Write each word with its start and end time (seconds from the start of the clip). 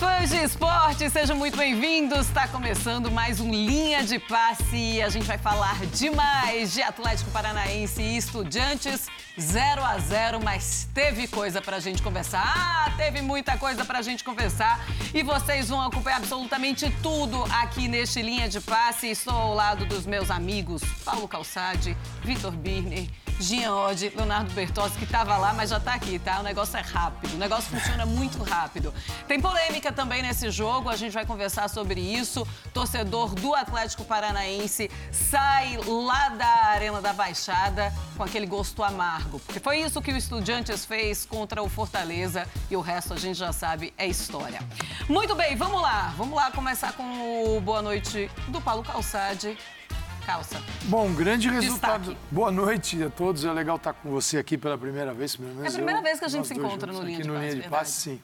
fãs 0.00 0.30
de 0.30 0.36
esporte, 0.36 1.10
sejam 1.10 1.36
muito 1.36 1.56
bem-vindos. 1.56 2.26
Está 2.26 2.46
começando 2.46 3.10
mais 3.10 3.40
um 3.40 3.50
Linha 3.50 4.02
de 4.02 4.18
Passe 4.18 4.76
e 4.76 5.02
a 5.02 5.08
gente 5.08 5.26
vai 5.26 5.36
falar 5.36 5.78
demais 5.86 6.72
de 6.72 6.82
Atlético 6.82 7.30
Paranaense 7.30 8.00
e 8.00 8.16
Estudiantes 8.16 9.08
0 9.38 9.82
a 9.82 9.98
0 9.98 10.40
mas 10.42 10.88
teve 10.94 11.26
coisa 11.26 11.60
para 11.60 11.76
a 11.76 11.80
gente 11.80 12.02
conversar. 12.02 12.42
Ah, 12.44 12.92
teve 12.96 13.20
muita 13.20 13.58
coisa 13.58 13.84
para 13.84 13.98
a 13.98 14.02
gente 14.02 14.22
conversar 14.22 14.80
e 15.12 15.22
vocês 15.22 15.68
vão 15.68 15.80
acompanhar 15.80 16.18
absolutamente 16.18 16.90
tudo 17.02 17.44
aqui 17.60 17.88
neste 17.88 18.22
Linha 18.22 18.48
de 18.48 18.60
Passe. 18.60 19.08
Estou 19.08 19.34
ao 19.34 19.54
lado 19.54 19.84
dos 19.86 20.06
meus 20.06 20.30
amigos 20.30 20.82
Paulo 21.04 21.26
Calçade, 21.26 21.96
Vitor 22.22 22.52
Birner 22.52 23.06
Jean 23.40 23.74
Oddi, 23.74 24.12
Leonardo 24.14 24.52
Bertozzi, 24.52 24.98
que 24.98 25.04
estava 25.04 25.36
lá, 25.38 25.54
mas 25.54 25.70
já 25.70 25.78
está 25.78 25.94
aqui, 25.94 26.18
tá? 26.18 26.40
O 26.40 26.42
negócio 26.42 26.76
é 26.76 26.82
rápido, 26.82 27.34
o 27.34 27.38
negócio 27.38 27.70
funciona 27.70 28.04
muito 28.04 28.42
rápido. 28.42 28.92
Tem 29.26 29.40
polêmica 29.40 29.90
também 29.90 30.22
nesse 30.22 30.50
jogo, 30.50 30.90
a 30.90 30.96
gente 30.96 31.12
vai 31.12 31.24
conversar 31.24 31.68
sobre 31.68 32.00
isso. 32.00 32.46
Torcedor 32.74 33.34
do 33.34 33.54
Atlético 33.54 34.04
Paranaense 34.04 34.90
sai 35.10 35.78
lá 35.78 36.28
da 36.28 36.46
Arena 36.66 37.00
da 37.00 37.12
Baixada 37.12 37.92
com 38.16 38.22
aquele 38.22 38.46
gosto 38.46 38.82
amargo. 38.82 39.40
Porque 39.40 39.58
foi 39.58 39.78
isso 39.78 40.02
que 40.02 40.12
o 40.12 40.16
Estudiantes 40.16 40.84
fez 40.84 41.24
contra 41.24 41.62
o 41.62 41.68
Fortaleza 41.68 42.46
e 42.70 42.76
o 42.76 42.80
resto 42.80 43.14
a 43.14 43.16
gente 43.16 43.38
já 43.38 43.52
sabe 43.52 43.94
é 43.96 44.06
história. 44.06 44.60
Muito 45.08 45.34
bem, 45.34 45.56
vamos 45.56 45.80
lá. 45.80 46.12
Vamos 46.16 46.36
lá 46.36 46.50
começar 46.50 46.92
com 46.92 47.56
o 47.56 47.60
boa 47.60 47.80
noite 47.80 48.30
do 48.48 48.60
Paulo 48.60 48.82
Calçade 48.82 49.56
calça. 50.20 50.62
Bom, 50.84 51.12
grande 51.12 51.48
resultado. 51.48 52.10
Destaque. 52.10 52.20
Boa 52.30 52.50
noite 52.50 53.02
a 53.02 53.10
todos. 53.10 53.44
É 53.44 53.52
legal 53.52 53.76
estar 53.76 53.92
com 53.92 54.10
você 54.10 54.38
aqui 54.38 54.56
pela 54.56 54.78
primeira 54.78 55.12
vez. 55.12 55.36
Pelo 55.36 55.48
menos 55.48 55.64
é 55.64 55.68
a 55.68 55.72
primeira 55.72 55.98
eu, 56.00 56.02
vez 56.02 56.18
que 56.18 56.24
a 56.24 56.28
gente 56.28 56.46
se 56.46 56.54
encontra 56.54 56.92
no 56.92 57.02
Linha 57.02 57.20
de 57.20 57.28
no 57.28 57.34
Passe. 57.34 57.48
Linha 57.48 57.62
de 57.62 57.68
Passe, 57.68 57.92
sim. 57.92 58.22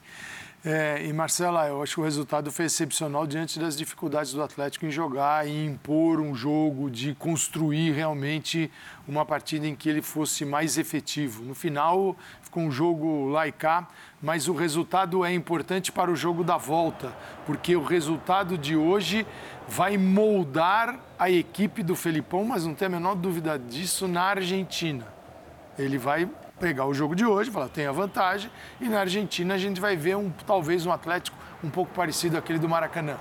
É, 0.65 1.05
e 1.05 1.13
Marcela, 1.13 1.69
eu 1.69 1.81
acho 1.81 1.95
que 1.95 2.01
o 2.01 2.05
resultado 2.05 2.51
foi 2.51 2.65
excepcional 2.65 3.25
diante 3.25 3.57
das 3.57 3.77
dificuldades 3.77 4.33
do 4.33 4.43
Atlético 4.43 4.85
em 4.85 4.91
jogar 4.91 5.47
e 5.47 5.65
impor 5.65 6.21
um 6.21 6.35
jogo, 6.35 6.91
de 6.91 7.15
construir 7.15 7.93
realmente 7.93 8.69
uma 9.07 9.25
partida 9.25 9.65
em 9.65 9.77
que 9.77 9.89
ele 9.89 10.03
fosse 10.03 10.45
mais 10.45 10.77
efetivo. 10.77 11.45
No 11.45 11.55
final, 11.55 12.17
ficou 12.43 12.65
um 12.65 12.71
jogo 12.71 13.29
laicá, 13.29 13.87
mas 14.23 14.49
o 14.49 14.55
resultado 14.55 15.25
é 15.25 15.33
importante 15.33 15.93
para 15.93 16.11
o 16.11 16.17
jogo 16.17 16.43
da 16.43 16.57
volta, 16.57 17.13
porque 17.45 17.77
o 17.77 17.85
resultado 17.85 18.57
de 18.57 18.77
hoje 18.77 19.27
vai 19.69 19.97
moldar 19.99 20.99
a 21.19 21.31
equipe 21.31 21.83
do 21.83 21.95
Felipão, 21.95 22.45
mas 22.45 22.65
não 22.65 22.75
tem 22.75 22.87
a 22.87 22.91
menor 22.91 23.15
dúvida 23.15 23.59
disso, 23.59 24.09
na 24.09 24.23
Argentina. 24.23 25.07
Ele 25.79 25.99
vai 25.99 26.29
pegar 26.59 26.87
o 26.87 26.95
jogo 26.95 27.15
de 27.15 27.27
hoje, 27.27 27.51
falar, 27.51 27.69
tem 27.69 27.87
a 27.87 27.93
vantagem, 27.93 28.51
e 28.81 28.89
na 28.89 29.01
Argentina 29.01 29.55
a 29.55 29.59
gente 29.59 29.81
vai 29.81 29.97
ver 29.97 30.17
um, 30.17 30.31
talvez 30.47 30.87
um 30.87 30.93
Atlético 30.93 31.37
um 31.63 31.69
pouco 31.69 31.93
parecido 31.93 32.39
àquele 32.39 32.59
do 32.59 32.69
Maracanã. 32.69 33.17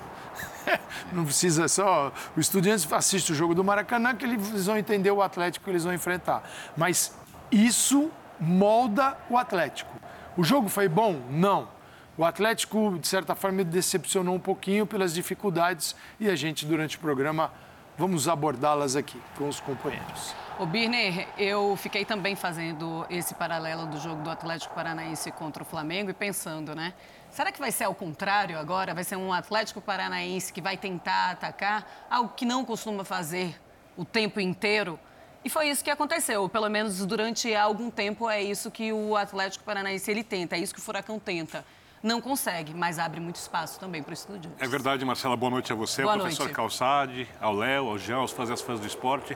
não 1.11 1.25
precisa 1.25 1.67
só. 1.67 2.11
O 2.35 2.39
Estudiantes 2.39 2.91
assiste 2.91 3.31
o 3.31 3.35
jogo 3.35 3.53
do 3.53 3.63
Maracanã 3.63 4.16
que 4.16 4.25
eles 4.25 4.66
vão 4.66 4.77
entender 4.77 5.11
o 5.11 5.21
Atlético 5.21 5.66
que 5.66 5.71
eles 5.71 5.83
vão 5.83 5.93
enfrentar. 5.93 6.43
Mas 6.75 7.17
isso 7.51 8.09
molda 8.39 9.17
o 9.29 9.38
Atlético. 9.38 10.05
O 10.38 10.44
jogo 10.44 10.67
foi 10.67 10.89
bom? 10.89 11.22
Não. 11.30 11.69
O 12.17 12.25
Atlético, 12.25 12.97
de 13.00 13.08
certa 13.08 13.36
forma, 13.36 13.64
decepcionou 13.64 14.36
um 14.36 14.39
pouquinho 14.39 14.86
pelas 14.86 15.14
dificuldades 15.14 15.95
e 16.19 16.30
a 16.30 16.36
gente, 16.36 16.66
durante 16.66 16.97
o 16.97 17.00
programa, 17.00 17.53
vamos 17.97 18.28
abordá-las 18.28 18.97
aqui 18.97 19.22
com 19.38 19.47
os 19.47 19.61
companheiros. 19.61 20.36
O 20.59 20.66
Birner, 20.66 21.28
eu 21.38 21.78
fiquei 21.78 22.03
também 22.03 22.36
fazendo 22.36 23.06
esse 23.09 23.34
paralelo 23.34 23.85
do 23.85 23.97
jogo 23.97 24.23
do 24.23 24.29
Atlético 24.29 24.75
Paranaense 24.75 25.31
contra 25.31 25.63
o 25.63 25.66
Flamengo 25.66 26.09
e 26.09 26.13
pensando, 26.13 26.75
né? 26.75 26.94
Será 27.29 27.50
que 27.50 27.59
vai 27.59 27.72
ser 27.72 27.85
ao 27.85 27.96
contrário 27.96 28.59
agora? 28.59 28.94
Vai 28.94 29.06
ser 29.06 29.16
um 29.16 29.31
Atlético 29.31 29.79
Paranaense 29.79 30.52
que 30.52 30.62
vai 30.62 30.75
tentar 30.75 31.31
atacar 31.31 32.07
algo 32.09 32.34
que 32.35 32.46
não 32.46 32.66
costuma 32.66 33.06
fazer 33.06 33.57
o 33.96 34.03
tempo 34.03 34.41
inteiro? 34.41 35.00
E 35.45 35.50
foi 35.50 35.69
isso 35.69 35.83
que 35.83 35.91
aconteceu, 35.91 36.50
pelo 36.50 36.67
menos 36.69 37.06
durante 37.06 37.53
algum 37.53 37.91
tempo 37.91 38.28
é 38.28 38.41
isso 38.41 38.72
que 38.72 38.91
o 38.91 39.16
Atlético 39.16 39.63
Paranaense 39.63 40.09
ele 40.09 40.23
tenta, 40.23 40.56
é 40.56 40.59
isso 40.59 40.73
que 40.73 40.79
o 40.79 40.83
Furacão 40.83 41.19
tenta 41.19 41.63
não 42.01 42.19
consegue, 42.19 42.73
mas 42.73 43.00
abre 43.00 43.19
muito 43.19 43.35
espaço 43.35 43.79
também 43.79 44.01
para 44.01 44.11
o 44.11 44.13
estudante. 44.13 44.47
É 44.59 44.67
verdade, 44.67 45.03
Marcela. 45.03 45.35
Boa 45.35 45.50
noite 45.50 45.72
a 45.72 45.75
você, 45.75 46.03
Boa 46.03 46.13
ao 46.13 46.19
professor 46.19 46.44
noite. 46.44 46.55
Calçade, 46.55 47.28
ao 47.41 47.53
Léo, 47.53 47.89
ao 47.89 47.97
Jean, 47.97 48.17
aos 48.17 48.31
fãs 48.31 48.61
fãs 48.61 48.79
do 48.79 48.85
esporte. 48.85 49.35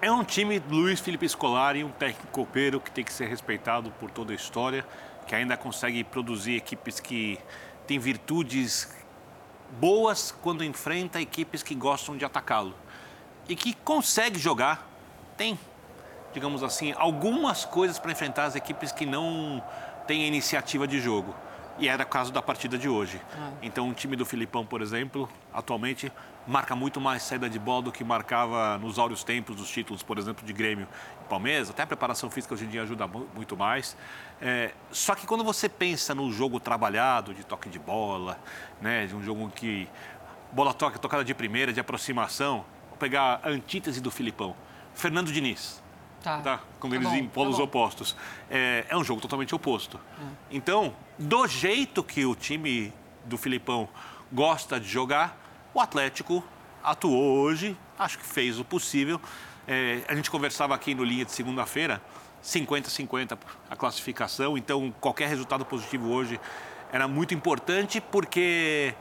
É 0.00 0.12
um 0.12 0.22
time 0.24 0.62
Luiz 0.70 1.00
Felipe 1.00 1.26
Scolari, 1.28 1.84
um 1.84 1.90
técnico 1.90 2.26
copeiro 2.28 2.80
que 2.80 2.90
tem 2.90 3.02
que 3.02 3.12
ser 3.12 3.28
respeitado 3.28 3.90
por 3.92 4.10
toda 4.10 4.32
a 4.32 4.36
história, 4.36 4.86
que 5.26 5.34
ainda 5.34 5.56
consegue 5.56 6.04
produzir 6.04 6.56
equipes 6.56 7.00
que 7.00 7.38
têm 7.86 7.98
virtudes 7.98 8.94
boas 9.80 10.30
quando 10.42 10.62
enfrenta 10.64 11.20
equipes 11.20 11.62
que 11.62 11.74
gostam 11.74 12.16
de 12.16 12.24
atacá-lo. 12.24 12.74
E 13.48 13.56
que 13.56 13.72
consegue 13.72 14.38
jogar, 14.38 14.86
tem, 15.36 15.58
digamos 16.34 16.62
assim, 16.62 16.92
algumas 16.96 17.64
coisas 17.64 17.98
para 17.98 18.12
enfrentar 18.12 18.44
as 18.44 18.54
equipes 18.54 18.92
que 18.92 19.06
não 19.06 19.62
tem 20.06 20.24
a 20.24 20.26
iniciativa 20.26 20.86
de 20.86 21.00
jogo. 21.00 21.34
E 21.78 21.88
era 21.88 22.02
o 22.02 22.06
caso 22.06 22.32
da 22.32 22.42
partida 22.42 22.76
de 22.76 22.88
hoje. 22.88 23.20
Ah. 23.38 23.52
Então, 23.62 23.88
o 23.88 23.94
time 23.94 24.16
do 24.16 24.26
Filipão, 24.26 24.66
por 24.66 24.82
exemplo, 24.82 25.28
atualmente 25.52 26.12
marca 26.46 26.74
muito 26.74 27.00
mais 27.00 27.22
saída 27.22 27.48
de 27.48 27.58
bola 27.58 27.82
do 27.82 27.92
que 27.92 28.02
marcava 28.02 28.78
nos 28.78 28.98
áureos 28.98 29.22
tempos 29.22 29.54
dos 29.54 29.70
títulos, 29.70 30.02
por 30.02 30.18
exemplo, 30.18 30.44
de 30.44 30.52
Grêmio 30.52 30.88
e 31.22 31.28
Palmeiras. 31.28 31.70
Até 31.70 31.82
a 31.82 31.86
preparação 31.86 32.30
física 32.30 32.54
hoje 32.54 32.64
em 32.64 32.68
dia 32.68 32.82
ajuda 32.82 33.06
muito 33.06 33.56
mais. 33.56 33.96
É, 34.40 34.72
só 34.90 35.14
que 35.14 35.26
quando 35.26 35.44
você 35.44 35.68
pensa 35.68 36.14
no 36.14 36.32
jogo 36.32 36.58
trabalhado, 36.58 37.34
de 37.34 37.44
toque 37.44 37.68
de 37.68 37.78
bola, 37.78 38.40
né, 38.80 39.06
de 39.06 39.14
um 39.14 39.22
jogo 39.22 39.48
que 39.50 39.88
bola 40.50 40.72
toca, 40.72 40.98
tocada 40.98 41.22
de 41.22 41.34
primeira, 41.34 41.72
de 41.72 41.80
aproximação, 41.80 42.64
pegar 42.98 43.40
a 43.42 43.48
antítese 43.48 44.00
do 44.00 44.10
Filipão. 44.10 44.54
Fernando 44.94 45.32
Diniz 45.32 45.80
Tá. 46.22 46.40
tá? 46.40 46.60
Quando 46.80 46.92
tá 46.92 46.98
eles 46.98 47.08
bom, 47.08 47.16
em 47.16 47.28
polos 47.28 47.56
tá 47.56 47.62
opostos. 47.62 48.16
É, 48.50 48.84
é, 48.88 48.96
um 48.96 49.04
jogo 49.04 49.20
totalmente 49.20 49.54
oposto. 49.54 49.98
É. 50.20 50.24
Então, 50.50 50.94
do 51.18 51.46
jeito 51.46 52.02
que 52.02 52.24
o 52.24 52.34
time 52.34 52.92
do 53.24 53.38
Filipão 53.38 53.88
gosta 54.32 54.80
de 54.80 54.88
jogar, 54.88 55.38
o 55.72 55.80
Atlético 55.80 56.44
atuou 56.82 57.38
hoje, 57.38 57.76
acho 57.98 58.18
que 58.18 58.26
fez 58.26 58.58
o 58.58 58.64
possível. 58.64 59.20
É, 59.66 60.02
a 60.08 60.14
gente 60.14 60.30
conversava 60.30 60.74
aqui 60.74 60.94
no 60.94 61.04
Linha 61.04 61.24
de 61.24 61.32
segunda-feira, 61.32 62.02
50-50 62.42 63.38
a 63.70 63.76
classificação, 63.76 64.56
então 64.56 64.92
qualquer 65.00 65.28
resultado 65.28 65.64
positivo 65.64 66.08
hoje 66.10 66.40
era 66.90 67.06
muito 67.06 67.34
importante 67.34 68.00
porque 68.00 68.94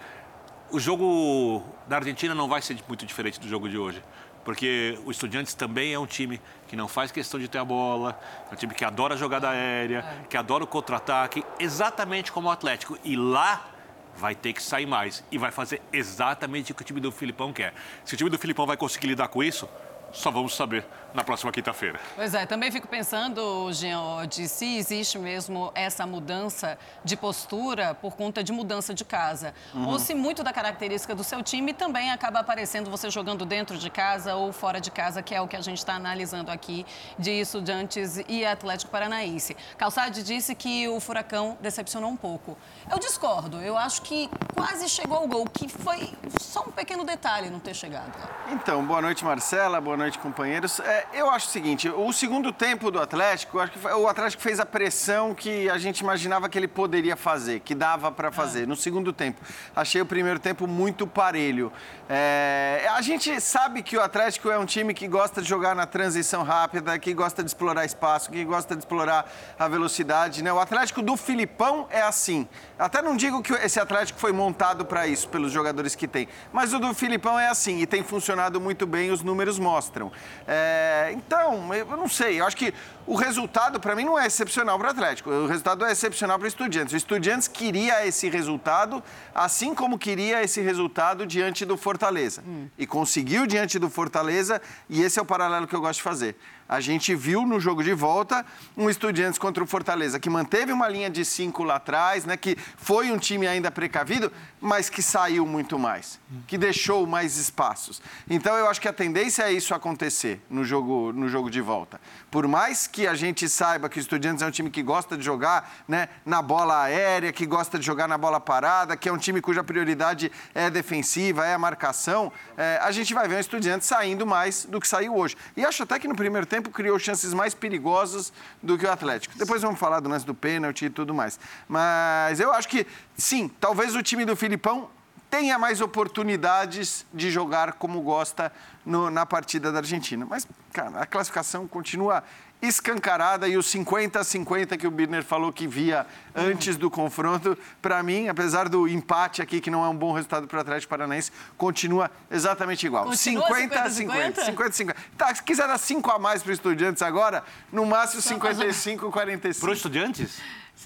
o 0.72 0.80
jogo 0.80 1.64
da 1.88 1.98
Argentina 1.98 2.36
não 2.36 2.48
vai 2.48 2.62
ser 2.62 2.78
muito 2.88 3.06
diferente 3.06 3.40
do 3.40 3.48
jogo 3.48 3.70
de 3.70 3.78
hoje 3.78 4.02
porque 4.48 4.98
o 5.06 5.12
Estudiantes 5.12 5.54
também 5.54 5.94
é 5.94 6.00
um 6.00 6.06
time 6.06 6.40
que 6.70 6.76
não 6.78 6.88
faz 6.88 7.12
questão 7.12 7.38
de 7.38 7.50
ter 7.50 7.58
a 7.58 7.66
bola, 7.66 8.18
é 8.50 8.54
um 8.54 8.56
time 8.56 8.74
que 8.74 8.86
adora 8.86 9.16
a 9.16 9.18
jogada 9.18 9.50
aérea, 9.50 9.98
é. 9.98 10.26
que 10.30 10.38
adora 10.38 10.64
o 10.64 10.68
contra-ataque, 10.68 11.44
exatamente 11.60 12.32
como 12.32 12.48
o 12.48 12.52
Atlético. 12.52 12.98
E 13.04 13.18
lá 13.18 13.68
vai 14.16 14.34
ter 14.34 14.54
que 14.54 14.64
sair 14.64 14.86
mais 14.86 15.22
e 15.30 15.38
vai 15.38 15.52
fazer 15.52 15.82
exatamente 15.92 16.72
o 16.72 16.76
que 16.76 16.82
o 16.82 16.86
time 16.86 17.02
do 17.02 17.12
Filipão 17.12 17.52
quer. 17.52 17.74
Se 18.06 18.14
o 18.14 18.18
time 18.18 18.30
do 18.30 18.40
Filipão 18.40 18.66
vai 18.66 18.78
conseguir 18.78 19.08
lidar 19.08 19.28
com 19.28 19.44
isso, 19.44 19.68
só 20.14 20.32
vamos 20.32 20.56
saber 20.56 20.86
na 21.18 21.24
próxima 21.24 21.52
quinta-feira. 21.52 22.00
Pois 22.16 22.36
é, 22.36 22.46
também 22.46 22.72
fico 22.72 22.88
pensando, 22.88 23.74
Jean, 23.74 24.28
de 24.28 24.48
se 24.48 24.78
existe 24.78 25.18
mesmo 25.18 25.72
essa 25.74 26.06
mudança 26.06 26.78
de 27.04 27.18
postura 27.18 27.96
por 27.96 28.16
conta 28.16 28.44
de 28.44 28.52
mudança 28.52 28.94
de 28.94 29.04
casa. 29.04 29.52
Uhum. 29.74 29.88
Ou 29.88 29.98
se 29.98 30.14
muito 30.14 30.44
da 30.44 30.54
característica 30.54 31.16
do 31.16 31.24
seu 31.24 31.42
time 31.42 31.74
também 31.74 32.12
acaba 32.12 32.40
aparecendo 32.42 32.92
você 32.92 33.10
jogando 33.10 33.48
dentro 33.48 33.80
de 33.80 33.90
casa 33.90 34.36
ou 34.36 34.54
fora 34.54 34.80
de 34.80 34.92
casa, 34.92 35.24
que 35.24 35.34
é 35.34 35.42
o 35.42 35.48
que 35.48 35.56
a 35.56 35.62
gente 35.62 35.80
está 35.80 35.96
analisando 35.96 36.52
aqui 36.52 36.86
de 37.18 37.32
Estudiantes 37.32 38.22
e 38.28 38.46
Atlético 38.46 38.92
Paranaense. 38.92 39.58
Calçade 39.76 40.22
disse 40.22 40.54
que 40.54 40.88
o 40.88 41.00
Furacão 41.00 41.58
decepcionou 41.60 42.12
um 42.12 42.18
pouco. 42.18 42.56
Eu 42.92 43.00
discordo, 43.00 43.60
eu 43.60 43.76
acho 43.76 44.04
que 44.04 44.30
quase 44.54 44.88
chegou 44.88 45.18
ao 45.18 45.28
gol, 45.28 45.46
que 45.52 45.68
foi 45.68 46.14
só 46.40 46.62
um 46.62 46.72
pequeno 46.72 47.04
detalhe 47.04 47.50
não 47.50 47.60
ter 47.60 47.74
chegado. 47.74 48.14
Então, 48.52 48.86
boa 48.86 49.02
noite, 49.02 49.26
Marcela, 49.26 49.82
boa 49.82 49.98
noite, 49.98 50.20
companheiros. 50.20 50.80
É, 50.80 51.07
eu 51.14 51.30
acho 51.30 51.48
o 51.48 51.52
seguinte, 51.52 51.90
o 51.90 52.12
segundo 52.12 52.52
tempo 52.52 52.92
do 52.92 53.00
Atlético, 53.00 53.60
acho 53.60 53.72
que 53.72 53.88
o 53.88 54.08
Atlético 54.08 54.42
fez 54.42 54.60
a 54.60 54.66
pressão 54.66 55.34
que 55.34 55.70
a 55.70 55.78
gente 55.78 56.00
imaginava 56.00 56.48
que 56.50 56.58
ele 56.58 56.68
poderia 56.68 57.16
fazer, 57.16 57.60
que 57.62 57.74
dava 57.74 58.12
para 58.12 58.32
fazer. 58.32 58.64
Ah. 58.64 58.68
No 58.68 58.76
segundo 58.76 59.12
tempo, 59.12 59.42
achei 59.76 60.02
o 60.02 60.06
primeiro 60.06 60.40
tempo 60.40 60.68
muito 60.68 61.08
parelho. 61.08 61.72
É, 62.10 62.88
a 62.92 63.02
gente 63.02 63.40
sabe 63.42 63.84
que 63.84 63.98
o 63.98 64.02
Atlético 64.02 64.50
é 64.50 64.58
um 64.58 64.66
time 64.66 64.94
que 64.94 65.08
gosta 65.08 65.42
de 65.42 65.48
jogar 65.48 65.76
na 65.76 65.86
transição 65.86 66.44
rápida, 66.44 66.98
que 66.98 67.14
gosta 67.14 67.44
de 67.44 67.50
explorar 67.50 67.86
espaço, 67.86 68.30
que 68.30 68.44
gosta 68.46 68.76
de 68.76 68.82
explorar 68.82 69.30
a 69.58 69.68
velocidade. 69.68 70.44
Né? 70.44 70.52
O 70.52 70.60
Atlético 70.60 71.02
do 71.02 71.18
Filipão 71.18 71.88
é 71.90 72.02
assim. 72.02 72.48
Até 72.80 73.02
não 73.02 73.18
digo 73.18 73.42
que 73.42 73.54
esse 73.54 73.80
Atlético 73.80 74.20
foi 74.20 74.32
montado 74.32 74.86
para 74.86 75.08
isso, 75.08 75.28
pelos 75.30 75.52
jogadores 75.52 75.96
que 75.96 76.08
tem, 76.08 76.28
mas 76.54 76.74
o 76.74 76.80
do 76.80 76.94
Filipão 76.94 77.40
é 77.40 77.50
assim 77.50 77.80
e 77.80 77.86
tem 77.86 78.04
funcionado 78.04 78.62
muito 78.62 78.86
bem, 78.86 79.12
os 79.12 79.22
números 79.22 79.60
mostram. 79.60 80.12
É, 80.48 80.87
então, 81.12 81.74
eu 81.74 81.86
não 81.98 82.08
sei, 82.08 82.40
eu 82.40 82.46
acho 82.46 82.58
que 82.58 82.74
o 83.08 83.16
resultado, 83.16 83.80
para 83.80 83.96
mim, 83.96 84.04
não 84.04 84.20
é 84.20 84.28
excepcional 84.28 84.78
para 84.78 84.90
o 84.90 84.92
Atlético. 84.92 85.30
O 85.30 85.48
resultado 85.48 85.86
é 85.86 85.92
excepcional 85.94 86.38
para 86.38 86.44
o 86.44 86.48
Estudiantes. 86.48 86.94
O 86.94 86.98
Estudiantes 86.98 87.48
queria 87.48 88.06
esse 88.06 88.28
resultado, 88.28 89.02
assim 89.34 89.74
como 89.74 89.98
queria 89.98 90.44
esse 90.44 90.60
resultado 90.60 91.26
diante 91.26 91.64
do 91.64 91.78
Fortaleza. 91.78 92.44
Hum. 92.46 92.68
E 92.78 92.86
conseguiu 92.86 93.48
diante 93.48 93.80
do 93.80 93.90
Fortaleza, 93.90 94.62
e 94.90 95.02
esse 95.02 95.18
é 95.18 95.22
o 95.22 95.26
paralelo 95.26 95.66
que 95.66 95.74
eu 95.74 95.80
gosto 95.80 96.00
de 96.00 96.04
fazer. 96.04 96.36
A 96.68 96.82
gente 96.82 97.16
viu 97.16 97.46
no 97.46 97.62
jogo 97.62 97.82
de 97.82 97.94
volta 97.94 98.46
um 98.76 98.90
Estudiantes 98.90 99.40
contra 99.40 99.64
o 99.64 99.68
Fortaleza 99.68 100.20
que 100.20 100.30
manteve 100.30 100.74
uma 100.74 100.90
linha 100.90 101.10
de 101.10 101.24
cinco 101.24 101.64
lá 101.64 101.76
atrás, 101.76 102.26
né, 102.26 102.36
que 102.36 102.58
foi 102.76 103.10
um 103.10 103.18
time 103.18 103.48
ainda 103.48 103.72
precavido, 103.72 104.30
mas 104.60 104.90
que 104.90 105.02
saiu 105.02 105.46
muito 105.46 105.78
mais, 105.78 106.20
que 106.48 106.58
deixou 106.58 107.06
mais 107.06 107.38
espaços. 107.38 108.02
Então 108.30 108.56
eu 108.56 108.68
acho 108.68 108.82
que 108.82 108.88
a 108.88 108.94
tendência 108.94 109.44
é 109.44 109.52
isso 109.52 109.74
acontecer 109.74 110.42
no 110.50 110.64
jogo, 110.64 111.14
no 111.14 111.30
jogo 111.30 111.50
de 111.50 111.62
volta. 111.62 112.00
Por 112.32 112.48
mais 112.48 112.88
que 112.88 113.08
a 113.08 113.14
gente 113.14 113.48
saiba 113.48 113.88
que 113.88 114.00
o 114.00 114.02
Estudiantes 114.02 114.42
é 114.42 114.48
um 114.48 114.52
time 114.52 114.70
que 114.70 114.82
gosta 114.82 115.18
de 115.18 115.24
jogar 115.24 115.84
né, 115.88 116.10
na 116.26 116.42
bola 116.42 116.84
aérea, 116.84 117.32
que 117.32 117.46
gosta 117.46 117.78
de 117.78 117.86
jogar 117.86 118.08
na 118.08 118.18
bola 118.18 118.40
parada, 118.40 118.98
que 118.98 119.08
é 119.08 119.14
um 119.14 119.18
time 119.18 119.42
cuja 119.42 119.64
prioridade 119.64 120.32
é 120.54 120.70
defensiva, 120.70 121.46
é 121.46 121.54
a 121.54 121.60
marcação, 121.60 122.32
é, 122.58 122.80
a 122.82 122.92
gente 122.92 123.14
vai 123.14 123.28
ver 123.28 123.36
um 123.36 123.40
Estudiantes 123.40 123.88
saindo 123.88 124.26
mais 124.26 124.66
do 124.66 124.80
que 124.80 124.88
saiu 124.88 125.16
hoje. 125.16 125.38
E 125.56 125.64
acho 125.64 125.84
até 125.84 126.00
que 126.00 126.08
no 126.08 126.16
primeiro 126.16 126.46
tempo 126.46 126.70
criou 126.70 126.98
chances 126.98 127.34
mais 127.34 127.54
perigosas 127.54 128.34
do 128.62 128.78
que 128.78 128.86
o 128.86 128.92
Atlético. 128.92 129.38
Depois 129.38 129.62
vamos 129.62 129.80
falar 129.80 130.00
do 130.00 130.10
lance 130.10 130.26
do 130.26 130.34
pênalti 130.34 130.86
e 130.86 130.90
tudo 130.90 131.14
mais. 131.14 131.40
Mas 131.68 132.40
eu 132.40 132.52
acho 132.52 132.68
que, 132.68 132.86
sim, 133.16 133.48
talvez 133.60 133.96
o 133.96 134.02
time 134.02 134.26
do 134.26 134.36
Filipão 134.48 134.90
tenha 135.30 135.60
mais 135.60 135.82
oportunidades 135.82 137.06
de 137.14 137.30
jogar 137.30 137.74
como 137.74 138.00
gosta 138.00 138.50
no, 138.86 139.10
na 139.10 139.26
partida 139.26 139.74
da 139.74 139.80
Argentina. 139.80 140.26
Mas, 140.26 140.48
cara, 140.72 141.02
a 141.02 141.06
classificação 141.06 141.68
continua 141.68 142.24
escancarada 142.62 143.46
e 143.46 143.58
os 143.58 143.68
50-50 143.68 144.78
que 144.78 144.88
o 144.88 144.92
Birner 144.92 145.22
falou 145.26 145.52
que 145.52 145.68
via 145.68 146.08
antes 146.34 146.78
do 146.78 146.90
confronto, 146.90 147.58
para 147.82 148.02
mim, 148.02 148.30
apesar 148.30 148.70
do 148.70 148.88
empate 148.88 149.42
aqui, 149.42 149.60
que 149.60 149.70
não 149.70 149.84
é 149.84 149.90
um 149.90 149.96
bom 149.98 150.14
resultado 150.14 150.48
para 150.48 150.60
o 150.60 150.62
Atlético 150.62 150.92
Paranaense, 150.92 151.30
continua 151.58 152.10
exatamente 152.32 152.86
igual. 152.86 153.10
50-50. 153.10 154.34
50-50. 154.56 154.96
Tá, 155.18 155.36
se 155.36 155.44
quiser 155.44 155.68
dar 155.68 155.78
5 155.78 156.10
a 156.10 156.18
mais 156.18 156.42
para 156.42 156.54
os 156.54 156.58
estudiantes 156.58 157.02
agora, 157.02 157.44
no 157.70 157.86
máximo 157.86 158.22
55-45. 158.22 159.60
Para 159.60 159.72
os 159.72 159.78
estudiantes? 159.78 160.40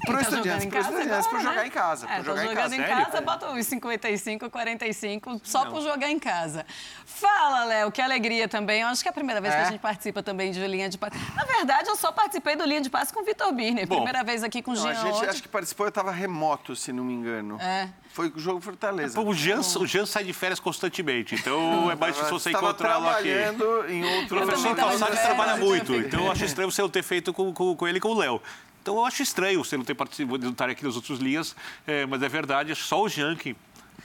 Para 0.06 0.18
o 0.18 0.22
estudiante, 0.22 0.68
para 0.68 0.80
estudiantes, 0.80 1.28
para 1.28 1.40
jogar 1.40 1.68
em 1.68 1.70
casa. 1.70 2.08
É, 2.10 2.24
jogar 2.24 2.46
em 2.46 2.56
casa. 2.56 2.76
em 2.76 2.84
casa, 2.84 3.22
bota 3.22 3.52
os 3.52 3.66
55, 3.66 4.50
45, 4.50 5.42
só 5.44 5.66
para 5.66 5.82
jogar 5.82 6.10
em 6.10 6.18
casa. 6.18 6.66
Fala, 7.06 7.66
Léo, 7.66 7.92
que 7.92 8.02
alegria 8.02 8.48
também. 8.48 8.82
Eu 8.82 8.88
acho 8.88 9.02
que 9.02 9.10
é 9.10 9.12
a 9.12 9.14
primeira 9.14 9.42
vez 9.42 9.54
é. 9.54 9.58
que 9.58 9.64
a 9.64 9.72
gente 9.72 9.82
participa 9.82 10.24
também 10.24 10.52
de 10.52 10.66
Linha 10.66 10.88
de 10.88 10.98
Passe. 10.98 11.18
Na 11.36 11.44
verdade, 11.44 11.90
eu 11.90 11.96
só 11.98 12.12
participei 12.12 12.56
do 12.56 12.64
Linha 12.64 12.82
de 12.82 12.90
Passe 12.90 13.14
com 13.14 13.22
o 13.22 13.26
Vitor 13.26 13.52
Birner. 13.52 13.86
Bom, 13.86 13.96
primeira 13.96 14.24
vez 14.24 14.44
aqui 14.44 14.62
com 14.62 14.72
o 14.72 14.76
Jean. 14.76 14.92
A 14.92 14.94
gente 14.94 15.26
acho 15.26 15.44
que 15.44 15.50
participou, 15.50 15.86
eu 15.86 15.90
estava 15.90 16.12
remoto, 16.12 16.74
se 16.76 16.94
não 16.94 17.04
me 17.04 17.14
engano. 17.14 17.60
É. 17.60 17.90
Foi 18.14 18.30
o 18.30 18.40
jogo 18.40 18.60
Fortaleza. 18.62 19.20
O 19.20 19.34
Jean, 19.34 19.60
o 19.60 19.88
Jean 19.88 20.06
sai 20.06 20.24
de 20.24 20.34
férias 20.34 20.60
constantemente, 20.60 21.36
então 21.36 21.90
é 21.92 21.96
mais 21.96 22.14
difícil 22.14 22.40
você 22.40 22.52
encontrá-lo 22.52 23.10
aqui. 23.10 23.30
trabalhando 23.30 23.90
em 23.90 24.04
outro... 24.04 24.38
O 24.38 24.46
professor 24.46 24.76
Calçado 24.76 25.16
trabalha 25.16 25.58
muito, 25.58 25.96
então 25.96 26.26
eu 26.26 26.32
acho 26.32 26.46
estranho 26.46 26.72
você 26.72 26.82
não 26.82 26.90
ter 26.90 27.04
feito 27.04 27.34
com, 27.34 27.54
com, 27.54 27.76
com 27.76 27.88
ele 27.88 27.98
e 27.98 28.02
com 28.02 28.10
o 28.10 28.18
Léo. 28.18 28.42
Então 28.82 28.98
eu 28.98 29.06
acho 29.06 29.22
estranho 29.22 29.64
você 29.64 29.78
não 29.78 29.84
ter 29.84 29.94
participado 29.94 30.40
de 30.40 30.50
estar 30.50 30.70
aqui 30.70 30.84
nas 30.84 30.96
outras 30.96 31.20
linhas, 31.20 31.56
é, 31.86 32.06
mas 32.06 32.22
é 32.24 32.30
verdade, 32.30 32.72
é 32.72 32.76
só 32.76 33.02
o 33.02 33.08
Jean 33.08 33.36
que 33.36 33.56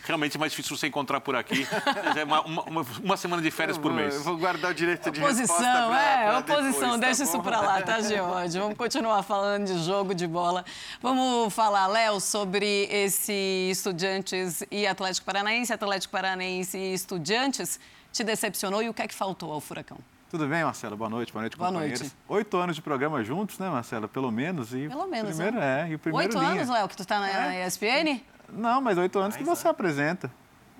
realmente 0.05 0.37
é 0.37 0.38
mais 0.40 0.52
difícil 0.52 0.76
você 0.76 0.87
encontrar 0.87 1.20
por 1.20 1.34
aqui. 1.34 1.67
É 2.17 2.25
uma, 2.25 2.40
uma, 2.43 2.87
uma, 3.02 3.17
semana 3.17 3.43
de 3.43 3.50
férias 3.50 3.76
por 3.76 3.93
mês. 3.93 4.14
Eu 4.14 4.23
vou 4.23 4.38
guardar 4.38 4.70
o 4.70 4.75
direito 4.75 5.11
de 5.11 5.20
oposição, 5.20 5.56
pra, 5.56 6.00
é, 6.00 6.28
pra 6.28 6.38
oposição, 6.38 6.99
depois, 6.99 7.00
deixa 7.00 7.19
tá 7.19 7.25
isso 7.25 7.43
para 7.43 7.61
lá, 7.61 7.82
tá, 7.82 8.00
George? 8.00 8.58
Vamos 8.58 8.78
continuar 8.78 9.23
falando 9.23 9.67
de 9.67 9.84
jogo 9.84 10.14
de 10.14 10.26
bola. 10.26 10.64
Vamos 11.02 11.52
falar, 11.52 11.87
Léo, 11.88 12.20
sobre 12.20 12.88
esse 12.90 13.69
Estudiantes 13.70 14.62
e 14.70 14.87
Atlético 14.87 15.26
Paranaense, 15.26 15.73
Atlético 15.73 16.12
Paranaense 16.12 16.78
e 16.78 16.94
Estudiantes. 16.94 17.78
Te 18.12 18.25
decepcionou 18.25 18.82
e 18.82 18.88
o 18.88 18.94
que 18.94 19.02
é 19.02 19.08
que 19.08 19.14
faltou 19.14 19.52
ao 19.52 19.61
Furacão? 19.61 19.99
Tudo 20.28 20.49
bem, 20.49 20.64
Marcelo? 20.64 20.96
Boa 20.96 21.08
noite, 21.08 21.32
boa 21.32 21.43
noite, 21.43 21.56
boa 21.56 21.70
companheiros. 21.70 22.00
Noite. 22.00 22.17
Oito 22.28 22.56
anos 22.56 22.75
de 22.75 22.82
programa 22.82 23.23
juntos, 23.23 23.61
né, 23.61 23.70
Marcelo? 23.70 24.08
Pelo 24.08 24.32
menos. 24.32 24.75
E 24.75 24.88
Pelo 24.88 25.06
menos, 25.06 25.37
primeiro, 25.37 25.58
é. 25.58 25.82
é. 25.82 25.88
E 25.90 25.94
o 25.94 25.99
primeiro 26.00 26.26
Oito 26.26 26.38
linha. 26.38 26.62
anos, 26.62 26.69
Léo, 26.69 26.88
que 26.88 26.96
tu 26.96 27.02
está 27.02 27.20
na, 27.20 27.28
é. 27.28 27.40
na 27.61 27.67
ESPN? 27.67 28.20
Não, 28.49 28.81
mas 28.81 28.99
oito 28.99 29.19
anos 29.20 29.37
que 29.37 29.44
você 29.44 29.69
é. 29.69 29.70
apresenta. 29.70 30.31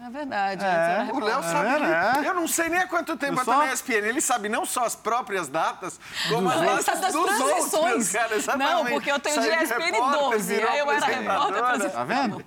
É 0.05 0.11
verdade. 0.11 0.65
É. 0.65 1.09
O 1.13 1.21
Léo 1.21 1.43
sabe. 1.43 1.85
É, 1.85 2.29
eu 2.29 2.35
não 2.35 2.47
sei 2.47 2.69
nem 2.69 2.81
há 2.81 2.87
quanto 2.87 3.17
tempo 3.17 3.41
eu 3.41 3.45
só... 3.45 3.59
na 3.59 3.73
ESPN. 3.73 4.05
Ele 4.05 4.21
sabe 4.21 4.49
não 4.49 4.67
só 4.67 4.85
as 4.85 4.95
próprias 4.95 5.49
datas, 5.49 5.99
como 6.29 6.51
as 6.51 6.61
datas 6.61 7.01
das 7.01 7.13
dos 7.13 7.25
transições. 7.25 8.15
Outros, 8.15 8.47
cara, 8.47 8.59
não, 8.59 8.85
porque 8.85 9.11
eu 9.11 9.19
tenho 9.19 9.41
de 9.41 9.49
ESPN 9.49 10.13
12. 10.13 10.55
Aí 10.55 10.79
eu 10.79 10.91
era 10.91 11.07
repórter. 11.07 11.91
Tá 11.93 12.05
vendo? 12.05 12.45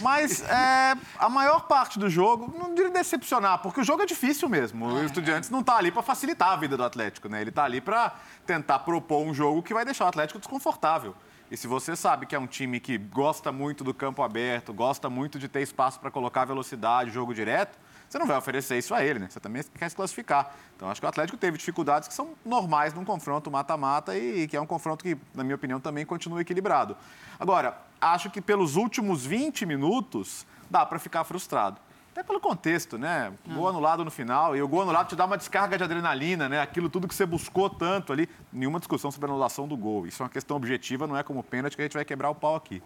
Mas 0.00 0.42
é, 0.42 0.94
a 1.18 1.28
maior 1.28 1.66
parte 1.66 1.98
do 1.98 2.08
jogo, 2.08 2.54
não 2.58 2.74
diria 2.74 2.90
decepcionar, 2.90 3.58
porque 3.58 3.80
o 3.80 3.84
jogo 3.84 4.02
é 4.02 4.06
difícil 4.06 4.48
mesmo. 4.48 4.86
O 4.86 5.04
Estudiantes 5.04 5.50
não 5.50 5.60
está 5.60 5.76
ali 5.76 5.90
para 5.90 6.02
facilitar 6.02 6.52
a 6.52 6.56
vida 6.56 6.76
do 6.76 6.84
Atlético, 6.84 7.28
né? 7.28 7.40
Ele 7.40 7.50
está 7.50 7.64
ali 7.64 7.80
para 7.80 8.14
tentar 8.46 8.80
propor 8.80 9.22
um 9.22 9.32
jogo 9.32 9.62
que 9.62 9.74
vai 9.74 9.84
deixar 9.84 10.04
o 10.04 10.08
Atlético 10.08 10.38
desconfortável. 10.38 11.14
E 11.50 11.56
se 11.56 11.66
você 11.66 11.94
sabe 11.94 12.24
que 12.24 12.34
é 12.34 12.38
um 12.38 12.46
time 12.46 12.80
que 12.80 12.96
gosta 12.96 13.52
muito 13.52 13.84
do 13.84 13.92
campo 13.92 14.22
aberto, 14.22 14.72
gosta 14.72 15.10
muito 15.10 15.38
de 15.38 15.48
ter 15.48 15.60
espaço 15.60 16.00
para 16.00 16.10
colocar 16.10 16.46
velocidade, 16.46 17.10
jogo 17.10 17.34
direto, 17.34 17.78
você 18.12 18.18
não 18.18 18.26
vai 18.26 18.36
oferecer 18.36 18.76
isso 18.76 18.94
a 18.94 19.02
ele, 19.02 19.18
né? 19.18 19.28
Você 19.30 19.40
também 19.40 19.62
quer 19.74 19.88
se 19.88 19.96
classificar. 19.96 20.54
Então, 20.76 20.90
acho 20.90 21.00
que 21.00 21.06
o 21.06 21.08
Atlético 21.08 21.38
teve 21.38 21.56
dificuldades 21.56 22.06
que 22.06 22.12
são 22.12 22.34
normais 22.44 22.92
num 22.92 23.06
confronto 23.06 23.50
mata-mata 23.50 24.14
e 24.14 24.46
que 24.46 24.54
é 24.54 24.60
um 24.60 24.66
confronto 24.66 25.02
que, 25.02 25.16
na 25.34 25.42
minha 25.42 25.56
opinião, 25.56 25.80
também 25.80 26.04
continua 26.04 26.42
equilibrado. 26.42 26.94
Agora, 27.40 27.74
acho 27.98 28.28
que 28.28 28.42
pelos 28.42 28.76
últimos 28.76 29.24
20 29.24 29.64
minutos 29.64 30.46
dá 30.70 30.84
para 30.84 30.98
ficar 30.98 31.24
frustrado. 31.24 31.80
Até 32.10 32.22
pelo 32.22 32.38
contexto, 32.38 32.98
né? 32.98 33.32
Gol 33.48 33.66
anulado 33.66 34.04
no 34.04 34.10
final. 34.10 34.54
E 34.54 34.60
o 34.60 34.68
gol 34.68 34.82
anulado 34.82 35.08
te 35.08 35.16
dá 35.16 35.24
uma 35.24 35.38
descarga 35.38 35.78
de 35.78 35.84
adrenalina, 35.84 36.50
né? 36.50 36.60
Aquilo 36.60 36.90
tudo 36.90 37.08
que 37.08 37.14
você 37.14 37.24
buscou 37.24 37.70
tanto 37.70 38.12
ali. 38.12 38.28
Nenhuma 38.52 38.78
discussão 38.78 39.10
sobre 39.10 39.30
a 39.30 39.32
anulação 39.32 39.66
do 39.66 39.74
gol. 39.74 40.06
Isso 40.06 40.22
é 40.22 40.24
uma 40.24 40.30
questão 40.30 40.58
objetiva, 40.58 41.06
não 41.06 41.16
é 41.16 41.22
como 41.22 41.42
pênalti 41.42 41.76
que 41.76 41.80
a 41.80 41.84
gente 41.86 41.94
vai 41.94 42.04
quebrar 42.04 42.28
o 42.28 42.34
pau 42.34 42.56
aqui. 42.56 42.82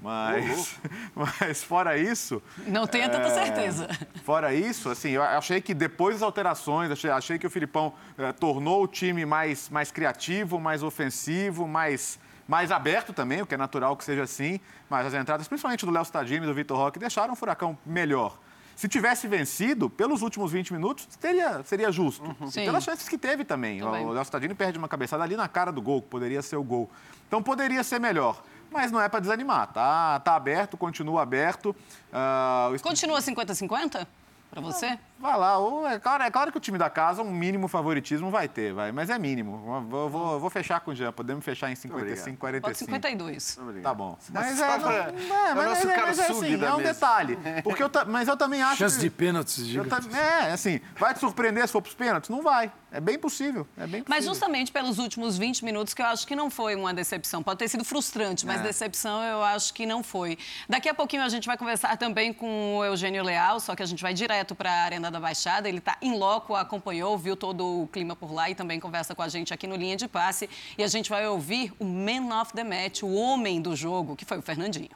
Mas, 0.00 0.78
mas 1.14 1.62
fora 1.62 1.96
isso. 1.96 2.42
Não 2.66 2.86
tenha 2.86 3.08
tanta 3.08 3.28
é, 3.28 3.30
certeza. 3.30 3.88
Fora 4.22 4.54
isso, 4.54 4.90
assim, 4.90 5.10
eu 5.10 5.22
achei 5.22 5.60
que 5.60 5.72
depois 5.72 6.16
das 6.16 6.22
alterações, 6.22 6.90
achei, 6.90 7.10
achei 7.10 7.38
que 7.38 7.46
o 7.46 7.50
Filipão 7.50 7.94
é, 8.18 8.32
tornou 8.32 8.82
o 8.82 8.86
time 8.86 9.24
mais, 9.24 9.68
mais 9.70 9.90
criativo, 9.90 10.60
mais 10.60 10.82
ofensivo, 10.82 11.66
mais, 11.66 12.18
mais 12.46 12.70
aberto 12.70 13.12
também, 13.12 13.42
o 13.42 13.46
que 13.46 13.54
é 13.54 13.58
natural 13.58 13.96
que 13.96 14.04
seja 14.04 14.24
assim. 14.24 14.60
Mas 14.90 15.06
as 15.06 15.14
entradas, 15.14 15.48
principalmente 15.48 15.86
do 15.86 15.90
Léo 15.90 16.02
Stadini 16.02 16.44
e 16.44 16.48
do 16.48 16.54
Vitor 16.54 16.76
Roque, 16.76 16.98
deixaram 16.98 17.32
o 17.32 17.36
Furacão 17.36 17.78
melhor. 17.86 18.38
Se 18.76 18.88
tivesse 18.88 19.28
vencido, 19.28 19.88
pelos 19.88 20.20
últimos 20.20 20.50
20 20.50 20.72
minutos, 20.72 21.06
teria, 21.20 21.62
seria 21.62 21.92
justo. 21.92 22.24
Uhum. 22.24 22.50
Pelas 22.50 22.82
chances 22.82 23.08
que 23.08 23.16
teve 23.16 23.44
também. 23.44 23.80
também. 23.80 24.04
O 24.04 24.10
Léo 24.10 24.22
Stadini 24.22 24.52
perde 24.52 24.78
uma 24.78 24.88
cabeçada 24.88 25.22
ali 25.22 25.36
na 25.36 25.46
cara 25.46 25.70
do 25.70 25.80
gol, 25.80 26.02
que 26.02 26.08
poderia 26.08 26.42
ser 26.42 26.56
o 26.56 26.64
gol. 26.64 26.90
Então 27.28 27.42
poderia 27.42 27.84
ser 27.84 28.00
melhor 28.00 28.42
mas 28.74 28.90
não 28.90 29.00
é 29.00 29.08
para 29.08 29.20
desanimar, 29.20 29.68
tá? 29.68 30.18
Tá 30.18 30.34
aberto, 30.34 30.76
continua 30.76 31.22
aberto. 31.22 31.74
Uh, 32.10 32.82
Continua 32.82 33.20
50-50? 33.20 34.04
Para 34.50 34.60
você? 34.60 34.98
Vai 35.18 35.36
lá. 35.36 35.56
É 35.92 35.98
claro, 35.98 36.22
é 36.22 36.30
claro 36.30 36.52
que 36.52 36.58
o 36.58 36.60
time 36.60 36.78
da 36.78 36.88
casa, 36.88 37.22
um 37.22 37.30
mínimo 37.32 37.66
favoritismo 37.66 38.30
vai 38.30 38.46
ter, 38.46 38.72
vai, 38.72 38.92
mas 38.92 39.10
é 39.10 39.18
mínimo. 39.18 39.82
Vou, 39.88 40.08
vou, 40.08 40.38
vou 40.38 40.50
fechar 40.50 40.78
com 40.78 40.92
o 40.92 40.94
Jean. 40.94 41.12
Podemos 41.12 41.44
fechar 41.44 41.72
em 41.72 41.74
55, 41.74 42.38
45. 42.38 42.60
Pode 42.60 42.78
52. 42.78 43.58
Tá 43.82 43.92
bom. 43.92 44.16
Mas, 44.30 44.60
é, 44.60 44.78
não, 44.78 44.90
é, 44.90 45.12
mas, 45.54 45.84
é, 45.84 46.00
mas 46.02 46.18
é 46.18 46.30
assim, 46.30 46.64
é 46.64 46.74
um 46.74 46.82
detalhe. 46.82 47.36
Porque 47.64 47.82
eu, 47.82 47.90
mas 48.06 48.28
eu 48.28 48.36
também 48.36 48.62
acho. 48.62 48.76
Chance 48.76 48.96
que, 48.96 49.02
de 49.02 49.10
pênaltis, 49.10 49.66
diga. 49.66 49.88
É, 50.16 50.52
assim, 50.52 50.80
vai 50.96 51.12
te 51.14 51.20
surpreender 51.20 51.66
se 51.66 51.72
for 51.72 51.82
para 51.82 51.88
os 51.88 51.94
pênaltis? 51.94 52.30
Não 52.30 52.42
vai. 52.42 52.70
É 52.96 53.00
bem 53.00 53.18
possível, 53.18 53.66
é 53.76 53.80
bem 53.80 54.02
possível. 54.02 54.04
Mas 54.08 54.24
justamente 54.24 54.70
pelos 54.70 55.00
últimos 55.00 55.36
20 55.36 55.64
minutos 55.64 55.92
que 55.92 56.00
eu 56.00 56.06
acho 56.06 56.24
que 56.24 56.36
não 56.36 56.48
foi 56.48 56.76
uma 56.76 56.94
decepção. 56.94 57.42
Pode 57.42 57.58
ter 57.58 57.66
sido 57.66 57.84
frustrante, 57.84 58.46
mas 58.46 58.60
É. 58.60 58.62
decepção 58.62 59.20
eu 59.24 59.42
acho 59.42 59.74
que 59.74 59.84
não 59.84 60.00
foi. 60.00 60.38
Daqui 60.68 60.88
a 60.88 60.94
pouquinho 60.94 61.24
a 61.24 61.28
gente 61.28 61.44
vai 61.44 61.56
conversar 61.58 61.96
também 61.96 62.32
com 62.32 62.76
o 62.76 62.84
Eugênio 62.84 63.24
Leal, 63.24 63.58
só 63.58 63.74
que 63.74 63.82
a 63.82 63.86
gente 63.86 64.00
vai 64.00 64.14
direto 64.14 64.54
para 64.54 64.70
a 64.70 64.84
Arena 64.84 65.10
da 65.10 65.18
Baixada. 65.18 65.68
Ele 65.68 65.78
está 65.78 65.98
em 66.00 66.16
loco, 66.16 66.54
acompanhou, 66.54 67.18
viu 67.18 67.34
todo 67.36 67.82
o 67.82 67.88
clima 67.88 68.14
por 68.14 68.32
lá 68.32 68.48
e 68.48 68.54
também 68.54 68.78
conversa 68.78 69.12
com 69.12 69.22
a 69.22 69.28
gente 69.28 69.52
aqui 69.52 69.66
no 69.66 69.74
Linha 69.74 69.96
de 69.96 70.06
Passe. 70.06 70.48
E 70.78 70.84
a 70.84 70.86
gente 70.86 71.10
vai 71.10 71.26
ouvir 71.26 71.72
o 71.80 71.84
Man 71.84 72.40
of 72.40 72.52
the 72.52 72.62
Match, 72.62 73.02
o 73.02 73.12
homem 73.12 73.60
do 73.60 73.74
jogo, 73.74 74.14
que 74.14 74.24
foi 74.24 74.38
o 74.38 74.42
Fernandinho. 74.42 74.90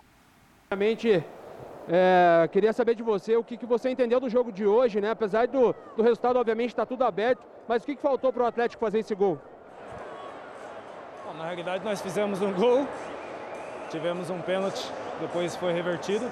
Primeiramente, 0.69 1.25
é, 1.91 2.47
queria 2.49 2.73
saber 2.73 2.95
de 2.95 3.03
você 3.03 3.37
o 3.37 3.43
que, 3.43 3.57
que 3.57 3.65
você 3.65 3.89
entendeu 3.89 4.21
do 4.21 4.29
jogo 4.29 4.53
de 4.53 4.67
hoje, 4.67 5.01
né? 5.01 5.11
Apesar 5.11 5.47
do, 5.47 5.75
do 5.97 6.03
resultado, 6.03 6.39
obviamente, 6.39 6.71
está 6.71 6.85
tudo 6.85 7.03
aberto, 7.03 7.43
mas 7.67 7.83
o 7.83 7.87
que, 7.87 7.97
que 7.97 8.03
faltou 8.03 8.31
para 8.33 8.43
o 8.43 8.47
Atlético 8.47 8.85
fazer 8.85 8.99
esse 8.99 9.15
gol? 9.15 9.39
Bom, 11.27 11.35
na 11.39 11.45
realidade, 11.45 11.83
nós 11.85 12.03
fizemos 12.03 12.43
um 12.43 12.53
gol, 12.53 12.87
tivemos 13.91 14.29
um 14.29 14.41
pênalti, 14.41 14.91
depois 15.21 15.57
foi 15.57 15.73
revertido. 15.73 16.31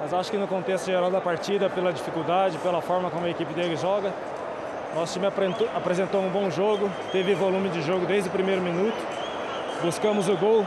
Mas 0.00 0.14
acho 0.14 0.30
que 0.30 0.36
no 0.36 0.46
contexto 0.46 0.86
geral 0.86 1.10
da 1.10 1.20
partida, 1.20 1.68
pela 1.68 1.92
dificuldade, 1.92 2.56
pela 2.58 2.80
forma 2.80 3.10
como 3.10 3.26
a 3.26 3.30
equipe 3.30 3.52
dele 3.52 3.74
joga, 3.74 4.12
nosso 4.94 5.14
time 5.14 5.26
apresentou, 5.26 5.68
apresentou 5.74 6.20
um 6.20 6.30
bom 6.30 6.48
jogo, 6.48 6.88
teve 7.10 7.34
volume 7.34 7.68
de 7.70 7.82
jogo 7.82 8.06
desde 8.06 8.28
o 8.28 8.32
primeiro 8.32 8.62
minuto, 8.62 8.96
buscamos 9.82 10.28
o 10.28 10.36
gol. 10.36 10.64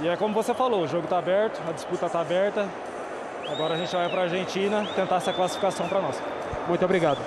E 0.00 0.08
é 0.08 0.16
como 0.16 0.32
você 0.32 0.54
falou, 0.54 0.82
o 0.82 0.86
jogo 0.86 1.04
está 1.04 1.18
aberto, 1.18 1.60
a 1.68 1.72
disputa 1.72 2.06
está 2.06 2.20
aberta. 2.20 2.68
Agora 3.50 3.74
a 3.74 3.76
gente 3.76 3.94
vai 3.94 4.08
para 4.08 4.20
a 4.20 4.24
Argentina 4.24 4.86
tentar 4.94 5.16
essa 5.16 5.32
classificação 5.32 5.88
para 5.88 6.00
nós. 6.00 6.22
Muito 6.68 6.84
obrigado. 6.84 7.18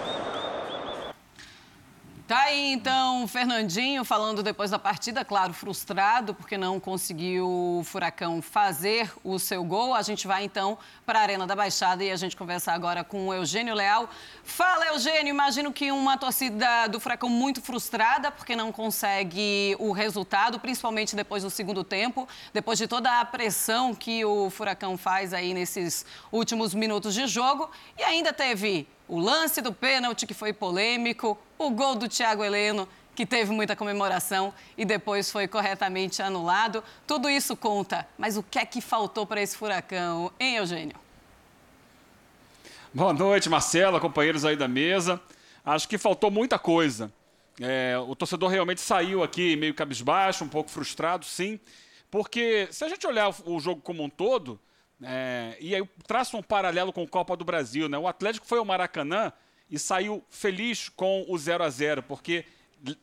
Tá 2.31 2.43
aí 2.43 2.71
então 2.71 3.25
o 3.25 3.27
Fernandinho 3.27 4.05
falando 4.05 4.41
depois 4.41 4.71
da 4.71 4.79
partida, 4.79 5.25
claro, 5.25 5.51
frustrado 5.51 6.33
porque 6.33 6.57
não 6.57 6.79
conseguiu 6.79 7.45
o 7.45 7.83
Furacão 7.83 8.41
fazer 8.41 9.11
o 9.21 9.37
seu 9.37 9.65
gol. 9.65 9.93
A 9.93 10.01
gente 10.01 10.25
vai 10.25 10.45
então 10.45 10.77
para 11.05 11.19
a 11.19 11.23
Arena 11.23 11.45
da 11.45 11.57
Baixada 11.57 12.01
e 12.01 12.09
a 12.09 12.15
gente 12.15 12.37
conversa 12.37 12.71
agora 12.71 13.03
com 13.03 13.27
o 13.27 13.33
Eugênio 13.33 13.75
Leal. 13.75 14.09
Fala, 14.45 14.85
Eugênio, 14.85 15.29
imagino 15.29 15.73
que 15.73 15.91
uma 15.91 16.17
torcida 16.17 16.87
do 16.87 17.01
Furacão 17.01 17.27
muito 17.27 17.61
frustrada 17.61 18.31
porque 18.31 18.55
não 18.55 18.71
consegue 18.71 19.75
o 19.77 19.91
resultado, 19.91 20.57
principalmente 20.57 21.17
depois 21.17 21.43
do 21.43 21.49
segundo 21.49 21.83
tempo, 21.83 22.25
depois 22.53 22.79
de 22.79 22.87
toda 22.87 23.19
a 23.19 23.25
pressão 23.25 23.93
que 23.93 24.23
o 24.23 24.49
Furacão 24.49 24.97
faz 24.97 25.33
aí 25.33 25.53
nesses 25.53 26.05
últimos 26.31 26.73
minutos 26.73 27.13
de 27.13 27.27
jogo. 27.27 27.69
E 27.99 28.03
ainda 28.03 28.31
teve 28.31 28.87
o 29.11 29.19
lance 29.19 29.61
do 29.61 29.73
pênalti, 29.73 30.25
que 30.25 30.33
foi 30.33 30.53
polêmico, 30.53 31.37
o 31.57 31.69
gol 31.69 31.95
do 31.95 32.07
Thiago 32.07 32.45
Heleno, 32.45 32.87
que 33.13 33.25
teve 33.25 33.51
muita 33.51 33.75
comemoração 33.75 34.53
e 34.77 34.85
depois 34.85 35.29
foi 35.29 35.49
corretamente 35.49 36.21
anulado. 36.21 36.81
Tudo 37.05 37.29
isso 37.29 37.57
conta. 37.57 38.07
Mas 38.17 38.37
o 38.37 38.41
que 38.41 38.57
é 38.57 38.65
que 38.65 38.79
faltou 38.79 39.25
para 39.25 39.41
esse 39.41 39.57
furacão, 39.57 40.31
hein, 40.39 40.55
Eugênio? 40.55 40.95
Boa 42.93 43.11
noite, 43.11 43.49
Marcela, 43.49 43.99
companheiros 43.99 44.45
aí 44.45 44.55
da 44.55 44.69
mesa. 44.69 45.19
Acho 45.65 45.89
que 45.89 45.97
faltou 45.97 46.31
muita 46.31 46.57
coisa. 46.57 47.11
É, 47.59 47.97
o 48.07 48.15
torcedor 48.15 48.49
realmente 48.49 48.79
saiu 48.79 49.21
aqui 49.23 49.57
meio 49.57 49.73
cabisbaixo, 49.73 50.45
um 50.45 50.49
pouco 50.49 50.69
frustrado, 50.69 51.25
sim. 51.25 51.59
Porque 52.09 52.69
se 52.71 52.85
a 52.85 52.87
gente 52.87 53.05
olhar 53.05 53.29
o, 53.29 53.55
o 53.55 53.59
jogo 53.59 53.81
como 53.81 54.03
um 54.05 54.09
todo, 54.09 54.57
é, 55.03 55.57
e 55.59 55.75
aí 55.75 55.83
traço 56.05 56.37
um 56.37 56.43
paralelo 56.43 56.93
com 56.93 57.03
o 57.03 57.07
Copa 57.07 57.35
do 57.35 57.43
Brasil, 57.43 57.89
né? 57.89 57.97
O 57.97 58.07
Atlético 58.07 58.45
foi 58.45 58.59
ao 58.59 58.65
Maracanã 58.65 59.31
e 59.69 59.79
saiu 59.79 60.23
feliz 60.29 60.89
com 60.89 61.25
o 61.27 61.37
0 61.37 61.63
a 61.63 61.69
0 61.69 62.03
porque 62.03 62.45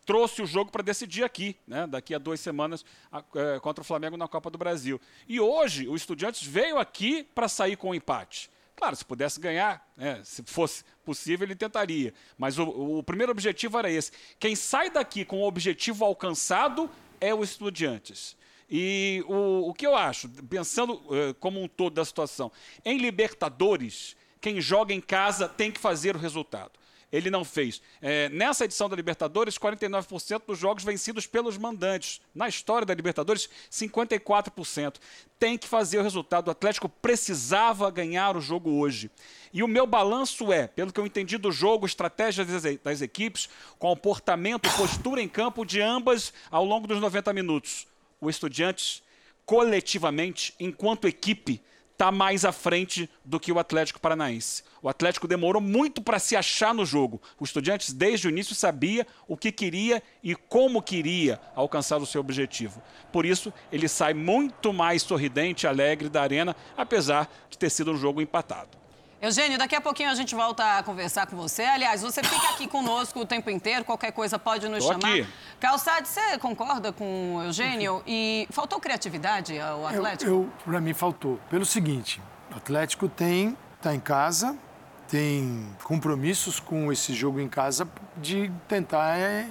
trouxe 0.05 0.43
o 0.43 0.47
jogo 0.47 0.71
para 0.71 0.83
decidir 0.83 1.25
aqui, 1.25 1.57
né? 1.67 1.87
Daqui 1.87 2.15
a 2.15 2.19
duas 2.19 2.41
semanas 2.41 2.85
a, 3.11 3.23
é, 3.35 3.61
contra 3.61 3.83
o 3.83 3.85
Flamengo 3.85 4.17
na 4.17 4.29
Copa 4.29 4.51
do 4.51 4.59
Brasil. 4.59 5.01
E 5.27 5.41
hoje 5.41 5.89
o 5.89 5.97
Estudiantes 5.97 6.47
veio 6.47 6.79
aqui 6.79 7.25
para 7.35 7.49
sair 7.49 7.77
com 7.77 7.89
o 7.89 7.91
um 7.91 7.95
empate. 7.95 8.51
Claro, 8.77 8.95
se 8.95 9.05
pudesse 9.05 9.41
ganhar, 9.41 9.85
né, 9.97 10.21
se 10.23 10.41
fosse 10.45 10.85
possível, 11.05 11.45
ele 11.45 11.57
tentaria. 11.57 12.15
Mas 12.37 12.59
o, 12.59 12.99
o 12.99 13.03
primeiro 13.03 13.33
objetivo 13.33 13.77
era 13.77 13.91
esse. 13.91 14.13
Quem 14.39 14.55
sai 14.55 14.89
daqui 14.89 15.25
com 15.25 15.41
o 15.41 15.47
objetivo 15.49 16.05
alcançado 16.05 16.89
é 17.21 17.35
o 17.35 17.43
Estudiantes. 17.43 18.37
E 18.71 19.25
o, 19.27 19.69
o 19.69 19.75
que 19.75 19.87
eu 19.87 19.97
acho, 19.97 20.29
pensando 20.49 20.95
uh, 20.95 21.35
como 21.41 21.63
um 21.63 21.67
todo 21.67 21.95
da 21.95 22.05
situação, 22.05 22.53
em 22.85 22.99
Libertadores, 22.99 24.17
quem 24.41 24.61
joga 24.61 24.93
em 24.93 25.01
casa 25.01 25.49
tem 25.49 25.73
que 25.73 25.81
fazer 25.81 26.15
o 26.15 26.19
resultado. 26.19 26.73
Ele 27.11 27.31
não 27.31 27.43
fez. 27.43 27.81
É, 28.03 28.29
nessa 28.29 28.67
edição 28.67 28.87
da 28.87 28.95
Libertadores, 28.95 29.59
49% 29.59 30.43
dos 30.47 30.59
jogos 30.59 30.85
vencidos 30.85 31.27
pelos 31.27 31.57
mandantes. 31.57 32.21
Na 32.35 32.49
história 32.49 32.85
da 32.85 32.95
Libertadores, 32.95 33.49
54%. 33.71 34.97
Tem 35.39 35.57
que 35.57 35.67
fazer 35.67 35.99
o 35.99 36.03
resultado. 36.03 36.49
O 36.49 36.51
Atlético 36.51 36.87
precisava 36.87 37.91
ganhar 37.91 38.37
o 38.37 38.43
jogo 38.43 38.79
hoje. 38.79 39.11
E 39.55 39.63
o 39.63 39.69
meu 39.69 39.87
balanço 39.87 40.53
é, 40.53 40.67
pelo 40.67 40.93
que 40.93 41.01
eu 41.01 41.07
entendi 41.07 41.39
do 41.39 41.51
jogo, 41.51 41.87
estratégia 41.87 42.45
das, 42.45 43.01
equipes, 43.01 43.49
comportamento, 43.79 44.69
postura 44.77 45.23
em 45.23 45.29
campo 45.29 45.65
de 45.65 45.81
ambas 45.81 46.35
ao 46.51 46.65
longo 46.65 46.87
dos 46.87 47.01
90 47.01 47.33
minutos 47.33 47.88
o 48.21 48.29
Estudiantes, 48.29 49.03
coletivamente, 49.45 50.55
enquanto 50.59 51.09
equipe, 51.09 51.63
está 51.99 52.13
mais 52.13 52.45
à 52.45 52.53
frente 52.53 53.11
do 53.25 53.41
que 53.41 53.51
o 53.51 53.59
Atlético 53.59 54.01
Paranaense. 54.01 54.63
O 54.81 54.89
Atlético 54.89 55.27
demorou 55.27 55.61
muito 55.61 56.01
para 56.01 56.21
se 56.21 56.37
achar 56.37 56.73
no 56.73 56.87
jogo. 56.87 57.21
O 57.41 57.45
Estudiantes, 57.45 57.93
desde 57.93 58.29
o 58.29 58.31
início, 58.31 58.55
sabia 58.55 59.05
o 59.27 59.37
que 59.37 59.51
queria 59.51 60.01
e 60.23 60.37
como 60.37 60.81
queria 60.81 61.41
alcançar 61.57 61.97
o 61.97 62.07
seu 62.07 62.21
objetivo. 62.21 62.81
Por 63.13 63.27
isso, 63.27 63.53
ele 63.73 63.89
sai 63.89 64.15
muito 64.15 64.73
mais 64.73 65.03
sorridente, 65.03 65.67
alegre 65.67 66.09
da 66.09 66.23
arena, 66.23 66.55
apesar 66.77 67.29
de 67.51 67.59
ter 67.59 67.69
sido 67.69 67.91
um 67.91 67.97
jogo 67.97 68.21
empatado. 68.21 68.88
Eugênio, 69.21 69.59
daqui 69.59 69.75
a 69.75 69.81
pouquinho 69.81 70.11
a 70.11 70.15
gente 70.15 70.33
volta 70.33 70.79
a 70.79 70.83
conversar 70.83 71.27
com 71.27 71.37
você. 71.37 71.65
Aliás, 71.65 72.03
você 72.03 72.23
fica 72.23 72.51
aqui 72.51 72.69
conosco 72.69 73.19
o 73.19 73.27
tempo 73.27 73.51
inteiro, 73.51 73.85
qualquer 73.85 74.13
coisa 74.13 74.39
pode 74.39 74.69
nos 74.69 74.85
Tô 74.85 74.93
chamar. 74.93 75.13
aqui. 75.13 75.27
Calçade, 75.59 76.07
você 76.07 76.39
concorda 76.39 76.93
com 76.93 77.37
o 77.37 77.43
Eugênio? 77.43 78.01
E 78.07 78.47
faltou 78.51 78.79
criatividade 78.79 79.59
ao 79.59 79.85
Atlético? 79.85 80.31
Eu, 80.31 80.37
eu 80.43 80.53
para 80.65 80.81
mim 80.81 80.95
faltou. 80.95 81.41
Pelo 81.51 81.67
seguinte, 81.67 82.21
o 82.53 82.57
Atlético 82.57 83.09
tem 83.09 83.57
está 83.77 83.93
em 83.93 84.01
casa, 84.01 84.57
tem 85.09 85.69
compromissos 85.83 86.61
com 86.61 86.93
esse 86.93 87.13
jogo 87.13 87.41
em 87.41 87.49
casa 87.49 87.89
de 88.17 88.53
tentar 88.69 89.19
é, 89.19 89.49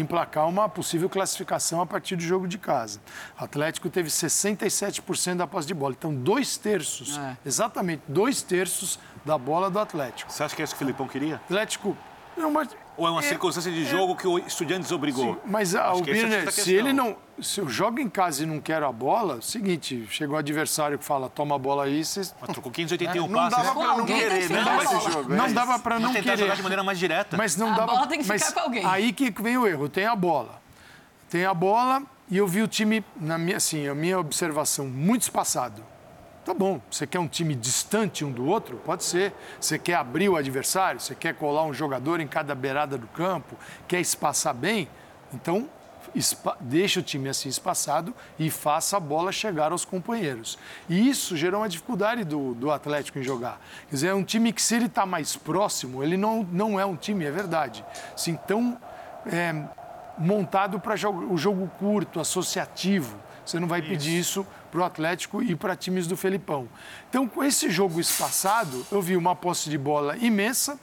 emplacar 0.00 0.48
uma 0.48 0.68
possível 0.68 1.08
classificação 1.08 1.80
a 1.80 1.86
partir 1.86 2.16
do 2.16 2.22
jogo 2.22 2.46
de 2.46 2.58
casa. 2.58 3.00
O 3.40 3.44
Atlético 3.44 3.88
teve 3.90 4.08
67% 4.10 5.36
da 5.36 5.46
posse 5.46 5.66
de 5.66 5.74
bola. 5.74 5.94
Então, 5.96 6.14
dois 6.14 6.56
terços, 6.56 7.18
É. 7.18 7.36
exatamente 7.44 8.02
dois 8.06 8.42
terços 8.42 8.98
da 9.24 9.36
bola 9.38 9.70
do 9.70 9.78
Atlético. 9.78 10.32
Você 10.32 10.42
acha 10.44 10.54
que 10.54 10.62
é 10.62 10.64
isso 10.64 10.74
que 10.74 10.76
o 10.82 10.86
Filipão 10.86 11.08
queria? 11.08 11.36
Atlético. 11.36 11.96
Não, 12.36 12.50
mas, 12.50 12.68
Ou 12.96 13.06
é 13.06 13.10
uma 13.10 13.20
É, 13.20 13.22
circunstância 13.22 13.72
de 13.72 13.84
jogo 13.84 14.14
que 14.14 14.26
o 14.26 14.38
Estudiantes 14.38 14.92
obrigou? 14.92 15.34
Sim, 15.34 15.40
mas 15.46 15.74
ah, 15.74 15.94
o 15.94 15.98
é 16.00 16.02
Birner, 16.02 16.52
se 16.52 16.72
ele 16.74 16.92
não. 16.92 17.16
Se 17.40 17.60
eu 17.60 17.68
jogo 17.68 17.98
em 18.00 18.08
casa 18.08 18.42
e 18.42 18.46
não 18.46 18.60
quero 18.60 18.86
a 18.86 18.92
bola, 18.92 19.40
seguinte, 19.42 20.06
chega 20.10 20.32
o 20.32 20.36
adversário 20.36 20.98
que 20.98 21.04
fala, 21.04 21.28
toma 21.28 21.54
a 21.54 21.58
bola 21.58 21.84
aí, 21.84 22.04
vocês. 22.04 22.34
Mas 22.40 22.50
trocou 22.50 22.70
581 22.72 23.26
Não 23.28 23.34
passes. 23.50 23.56
dava 23.58 23.74
né? 23.80 23.86
pra 23.86 23.96
não 23.98 24.06
querer, 24.06 24.46
que 24.46 24.52
né? 24.52 24.58
jogar 24.60 24.76
Esse 24.84 24.94
bola. 24.94 25.10
jogo. 25.10 25.32
é 25.32 25.36
Não 25.36 25.52
dava 25.52 25.78
para 25.78 25.94
não 25.98 26.08
Mas 26.08 26.12
tentar 26.16 26.24
querer. 26.30 26.38
jogar 26.38 26.56
de 26.56 26.62
maneira 26.62 26.82
mais 26.82 26.98
direta. 26.98 27.36
Mas 27.36 27.56
não 27.56 27.72
A 27.72 27.76
dava. 27.76 27.92
bola 27.92 28.06
tem 28.06 28.20
que 28.20 28.26
mas 28.26 28.42
ficar 28.42 28.54
com 28.60 28.66
alguém. 28.66 28.84
Aí 28.86 29.12
que 29.12 29.30
vem 29.42 29.56
o 29.58 29.66
erro. 29.66 29.88
Tem 29.88 30.06
a 30.06 30.16
bola. 30.16 30.60
Tem 31.28 31.44
a 31.44 31.52
bola 31.54 32.02
e 32.30 32.36
eu 32.38 32.46
vi 32.46 32.62
o 32.62 32.68
time, 32.68 33.04
na 33.20 33.36
minha, 33.38 33.56
assim, 33.58 33.86
a 33.88 33.94
minha 33.94 34.18
observação, 34.18 34.86
muito 34.86 35.22
espaçado. 35.22 35.82
Tá 36.46 36.54
bom, 36.54 36.80
você 36.88 37.08
quer 37.08 37.18
um 37.18 37.26
time 37.26 37.56
distante 37.56 38.24
um 38.24 38.30
do 38.30 38.46
outro? 38.46 38.76
Pode 38.76 39.02
ser. 39.02 39.32
Você 39.60 39.76
quer 39.80 39.94
abrir 39.94 40.28
o 40.28 40.36
adversário? 40.36 41.00
Você 41.00 41.12
quer 41.12 41.34
colar 41.34 41.64
um 41.64 41.74
jogador 41.74 42.20
em 42.20 42.28
cada 42.28 42.54
beirada 42.54 42.96
do 42.96 43.08
campo? 43.08 43.56
Quer 43.88 44.00
espaçar 44.00 44.54
bem? 44.54 44.88
Então, 45.34 45.68
deixa 46.60 47.00
o 47.00 47.02
time 47.02 47.28
assim 47.28 47.48
espaçado 47.48 48.14
e 48.38 48.48
faça 48.48 48.96
a 48.96 49.00
bola 49.00 49.32
chegar 49.32 49.72
aos 49.72 49.84
companheiros. 49.84 50.56
E 50.88 51.08
isso 51.08 51.36
gerou 51.36 51.62
uma 51.62 51.68
dificuldade 51.68 52.22
do, 52.22 52.54
do 52.54 52.70
Atlético 52.70 53.18
em 53.18 53.24
jogar. 53.24 53.60
Quer 53.88 53.96
dizer, 53.96 54.06
é 54.10 54.14
um 54.14 54.22
time 54.22 54.52
que, 54.52 54.62
se 54.62 54.76
ele 54.76 54.86
está 54.86 55.04
mais 55.04 55.34
próximo, 55.34 56.00
ele 56.00 56.16
não, 56.16 56.44
não 56.52 56.78
é 56.78 56.86
um 56.86 56.94
time, 56.94 57.24
é 57.24 57.30
verdade. 57.32 57.84
Assim, 58.14 58.38
tão 58.46 58.80
é, 59.26 59.52
montado 60.16 60.78
para 60.78 60.94
o 60.94 61.36
jogo 61.36 61.68
curto, 61.80 62.20
associativo. 62.20 63.18
Você 63.44 63.60
não 63.60 63.68
vai 63.68 63.80
pedir 63.80 64.18
isso 64.18 64.44
para 64.76 64.82
o 64.82 64.84
Atlético 64.84 65.42
e 65.42 65.56
para 65.56 65.74
times 65.74 66.06
do 66.06 66.16
Felipão. 66.18 66.68
Então, 67.08 67.26
com 67.26 67.42
esse 67.42 67.70
jogo 67.70 67.98
espaçado, 67.98 68.86
eu 68.92 69.00
vi 69.00 69.16
uma 69.16 69.34
posse 69.34 69.70
de 69.70 69.78
bola 69.78 70.16
imensa, 70.18 70.78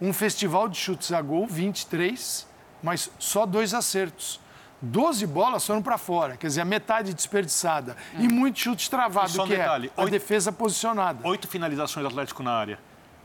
um 0.00 0.14
festival 0.14 0.66
de 0.66 0.78
chutes 0.78 1.12
a 1.12 1.20
gol, 1.20 1.46
23, 1.46 2.46
mas 2.82 3.10
só 3.18 3.44
dois 3.44 3.74
acertos. 3.74 4.40
12 4.80 5.26
bolas 5.26 5.64
foram 5.66 5.82
para 5.82 5.96
fora, 5.98 6.36
quer 6.38 6.46
dizer, 6.46 6.60
a 6.62 6.64
metade 6.64 7.12
desperdiçada. 7.14 7.96
E 8.18 8.26
muito 8.28 8.58
chute 8.58 8.88
travado, 8.90 9.28
E 9.28 9.32
só 9.32 9.44
um 9.44 9.46
que 9.46 9.56
detalhe, 9.56 9.88
é 9.94 10.00
a 10.00 10.04
oito- 10.04 10.12
defesa 10.12 10.50
posicionada. 10.50 11.26
Oito 11.26 11.46
finalizações 11.46 12.02
do 12.04 12.08
Atlético 12.08 12.42
na 12.42 12.52
área. 12.52 12.78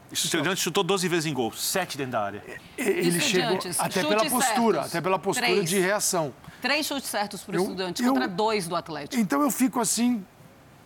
O 0.10 0.14
Estudiantes 0.14 0.62
chutou 0.64 0.84
12 0.84 1.08
vezes 1.08 1.28
em 1.28 1.34
gol, 1.34 1.52
7 1.54 1.98
dentro 1.98 2.14
da 2.14 2.22
área. 2.24 2.44
Ele 2.78 3.20
chegou 3.22 3.58
até 3.78 4.04
pela 4.04 4.26
postura, 4.30 4.82
até 4.82 5.00
pela 5.02 5.20
postura 5.20 5.48
Três. 5.48 5.70
de 5.70 5.80
reação. 5.80 6.34
Três 6.62 6.86
chutes 6.86 7.10
certos 7.10 7.42
para 7.42 7.58
o 7.58 7.62
Estudiantes 7.62 8.06
contra 8.06 8.28
dois 8.28 8.68
do 8.68 8.75
Atlético. 8.75 9.22
Então 9.22 9.42
eu 9.42 9.51
fico 9.51 9.80
assim, 9.80 10.25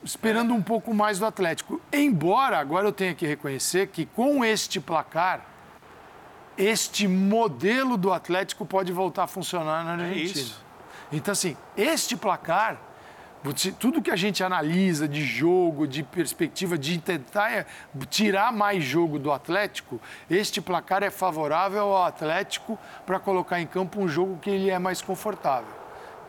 esperando 0.04 0.54
um 0.54 0.62
pouco 0.62 0.94
mais 0.94 1.20
do 1.20 1.26
Atlético. 1.26 1.82
Embora 1.92 2.60
agora 2.60 2.88
eu 2.88 2.92
tenha 2.92 3.14
que 3.14 3.26
reconhecer 3.26 3.88
que 3.88 4.06
com 4.06 4.44
este 4.44 4.80
placar, 4.80 5.46
este 6.58 7.08
modelo 7.08 7.98
do 7.98 8.12
Atlético 8.14 8.66
pode 8.66 8.92
voltar 8.92 9.24
a 9.24 9.28
funcionar 9.28 9.84
na 9.84 10.04
é 10.04 10.10
Argentina. 10.10 10.50
É 11.12 11.16
então, 11.16 11.32
assim, 11.32 11.56
este 11.78 12.16
placar 12.16 12.80
tudo 13.78 14.02
que 14.02 14.12
a 14.12 14.16
gente 14.16 14.44
analisa 14.44 15.08
de 15.08 15.24
jogo, 15.24 15.86
de 15.86 16.02
perspectiva, 16.02 16.78
de 16.78 16.98
tentar 16.98 17.52
é 17.52 17.66
tirar 18.10 18.54
mais 18.54 18.84
jogo 18.84 19.20
do 19.20 19.32
Atlético, 19.32 20.00
este 20.30 20.62
placar 20.62 21.04
é 21.04 21.10
favorável 21.10 21.82
ao 21.82 22.06
Atlético 22.06 22.80
para 23.06 23.20
colocar 23.20 23.60
em 23.60 23.68
campo 23.68 24.00
um 24.00 24.08
jogo 24.08 24.38
que 24.38 24.50
ele 24.50 24.70
é 24.70 24.80
mais 24.80 25.02
confortável 25.02 25.83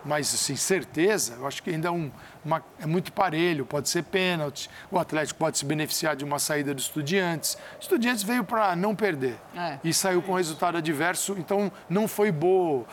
mas 0.05 0.35
assim, 0.35 0.57
certeza, 0.57 1.35
eu 1.35 1.47
acho 1.47 1.63
que 1.63 1.71
ainda 1.71 1.89
é, 1.89 1.91
um, 1.91 2.11
uma, 2.45 2.63
é 2.79 2.87
muito 2.87 3.13
parelho, 3.13 3.65
pode 3.65 3.89
ser 3.89 4.03
pênalti, 4.03 4.69
o 4.91 4.99
Atlético 4.99 5.39
pode 5.39 5.59
se 5.59 5.65
beneficiar 5.65 6.15
de 6.15 6.25
uma 6.25 6.39
saída 6.39 6.75
dos 6.75 6.85
estudiantes. 6.85 7.57
Estudiantes 7.81 8.23
veio 8.23 8.45
para 8.45 8.77
não 8.77 8.95
perder 8.95 9.37
é. 9.57 9.79
e 9.83 9.95
saiu 9.95 10.21
com 10.23 10.35
resultado 10.35 10.77
adverso, 10.77 11.35
então 11.39 11.73
não 11.89 12.07
foi 12.07 12.31
boa, 12.31 12.85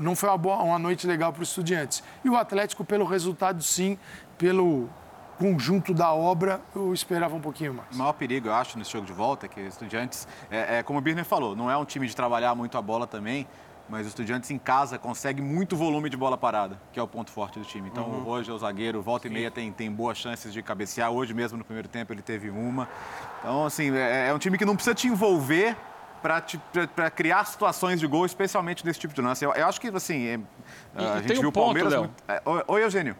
não 0.00 0.16
foi 0.16 0.28
uma, 0.28 0.38
boa, 0.38 0.62
uma 0.62 0.78
noite 0.78 1.06
legal 1.06 1.32
para 1.32 1.42
os 1.42 1.48
estudiantes. 1.48 2.02
E 2.24 2.28
o 2.28 2.36
Atlético, 2.36 2.84
pelo 2.84 3.04
resultado, 3.04 3.62
sim, 3.62 3.98
pelo 4.36 4.88
conjunto 5.38 5.92
da 5.92 6.12
obra, 6.12 6.60
eu 6.74 6.92
esperava 6.94 7.34
um 7.34 7.40
pouquinho 7.40 7.74
mais. 7.74 7.94
O 7.94 7.98
maior 7.98 8.12
perigo, 8.14 8.48
eu 8.48 8.54
acho, 8.54 8.78
nesse 8.78 8.92
jogo 8.92 9.06
de 9.06 9.12
volta 9.12 9.46
é 9.46 9.48
que 9.48 9.60
os 9.60 9.68
estudiantes, 9.68 10.26
é, 10.50 10.78
é 10.78 10.82
como 10.82 10.98
o 10.98 11.02
Birner 11.02 11.24
falou, 11.24 11.54
não 11.54 11.70
é 11.70 11.76
um 11.76 11.84
time 11.84 12.06
de 12.06 12.16
trabalhar 12.16 12.54
muito 12.54 12.76
a 12.78 12.82
bola 12.82 13.06
também, 13.06 13.46
mas 13.88 14.04
o 14.06 14.08
Estudiantes 14.08 14.50
em 14.50 14.58
casa 14.58 14.98
consegue 14.98 15.40
muito 15.40 15.76
volume 15.76 16.10
de 16.10 16.16
bola 16.16 16.36
parada, 16.36 16.80
que 16.92 16.98
é 16.98 17.02
o 17.02 17.06
ponto 17.06 17.30
forte 17.30 17.58
do 17.58 17.64
time. 17.64 17.88
Então, 17.88 18.04
uhum. 18.04 18.26
hoje 18.26 18.50
é 18.50 18.54
o 18.54 18.58
zagueiro, 18.58 19.00
volta 19.00 19.28
Sim. 19.28 19.34
e 19.34 19.36
meia 19.36 19.50
tem, 19.50 19.70
tem 19.70 19.90
boas 19.90 20.18
chances 20.18 20.52
de 20.52 20.62
cabecear. 20.62 21.10
Hoje 21.10 21.32
mesmo, 21.32 21.56
no 21.56 21.64
primeiro 21.64 21.88
tempo, 21.88 22.12
ele 22.12 22.22
teve 22.22 22.50
uma. 22.50 22.88
Então, 23.38 23.66
assim, 23.66 23.94
é, 23.94 24.28
é 24.28 24.34
um 24.34 24.38
time 24.38 24.58
que 24.58 24.64
não 24.64 24.74
precisa 24.74 24.94
te 24.94 25.06
envolver 25.06 25.76
para 26.22 27.10
criar 27.10 27.44
situações 27.44 28.00
de 28.00 28.06
gol, 28.06 28.26
especialmente 28.26 28.84
nesse 28.84 28.98
tipo 28.98 29.14
de 29.14 29.20
lance. 29.20 29.44
Eu, 29.44 29.52
eu 29.52 29.66
acho 29.66 29.80
que, 29.80 29.88
assim, 29.88 30.26
é, 30.26 30.40
e, 30.98 31.04
a 31.04 31.22
gente 31.22 31.38
viu 31.38 31.50
o 31.50 31.52
Palmeiras... 31.52 31.94
Muito... 31.94 32.14
É, 32.26 32.42
oi, 32.66 32.82
Eugênio. 32.82 33.16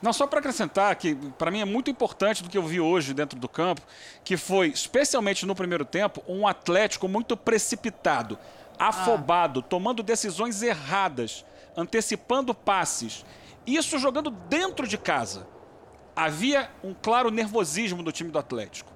Não, 0.00 0.12
só 0.12 0.26
para 0.26 0.38
acrescentar 0.38 0.94
que 0.96 1.14
para 1.14 1.50
mim 1.50 1.60
é 1.60 1.64
muito 1.64 1.90
importante 1.90 2.42
do 2.42 2.48
que 2.48 2.58
eu 2.58 2.62
vi 2.62 2.78
hoje 2.80 3.14
dentro 3.14 3.38
do 3.38 3.48
campo, 3.48 3.80
que 4.22 4.36
foi, 4.36 4.68
especialmente 4.68 5.46
no 5.46 5.54
primeiro 5.54 5.84
tempo, 5.84 6.22
um 6.28 6.46
Atlético 6.46 7.08
muito 7.08 7.36
precipitado 7.36 8.38
afobado, 8.78 9.60
ah. 9.60 9.62
tomando 9.62 10.02
decisões 10.02 10.62
erradas, 10.62 11.44
antecipando 11.76 12.54
passes. 12.54 13.24
Isso 13.66 13.98
jogando 13.98 14.30
dentro 14.30 14.86
de 14.86 14.98
casa. 14.98 15.46
Havia 16.14 16.70
um 16.82 16.94
claro 16.94 17.30
nervosismo 17.30 18.02
do 18.02 18.12
time 18.12 18.30
do 18.30 18.38
Atlético. 18.38 18.92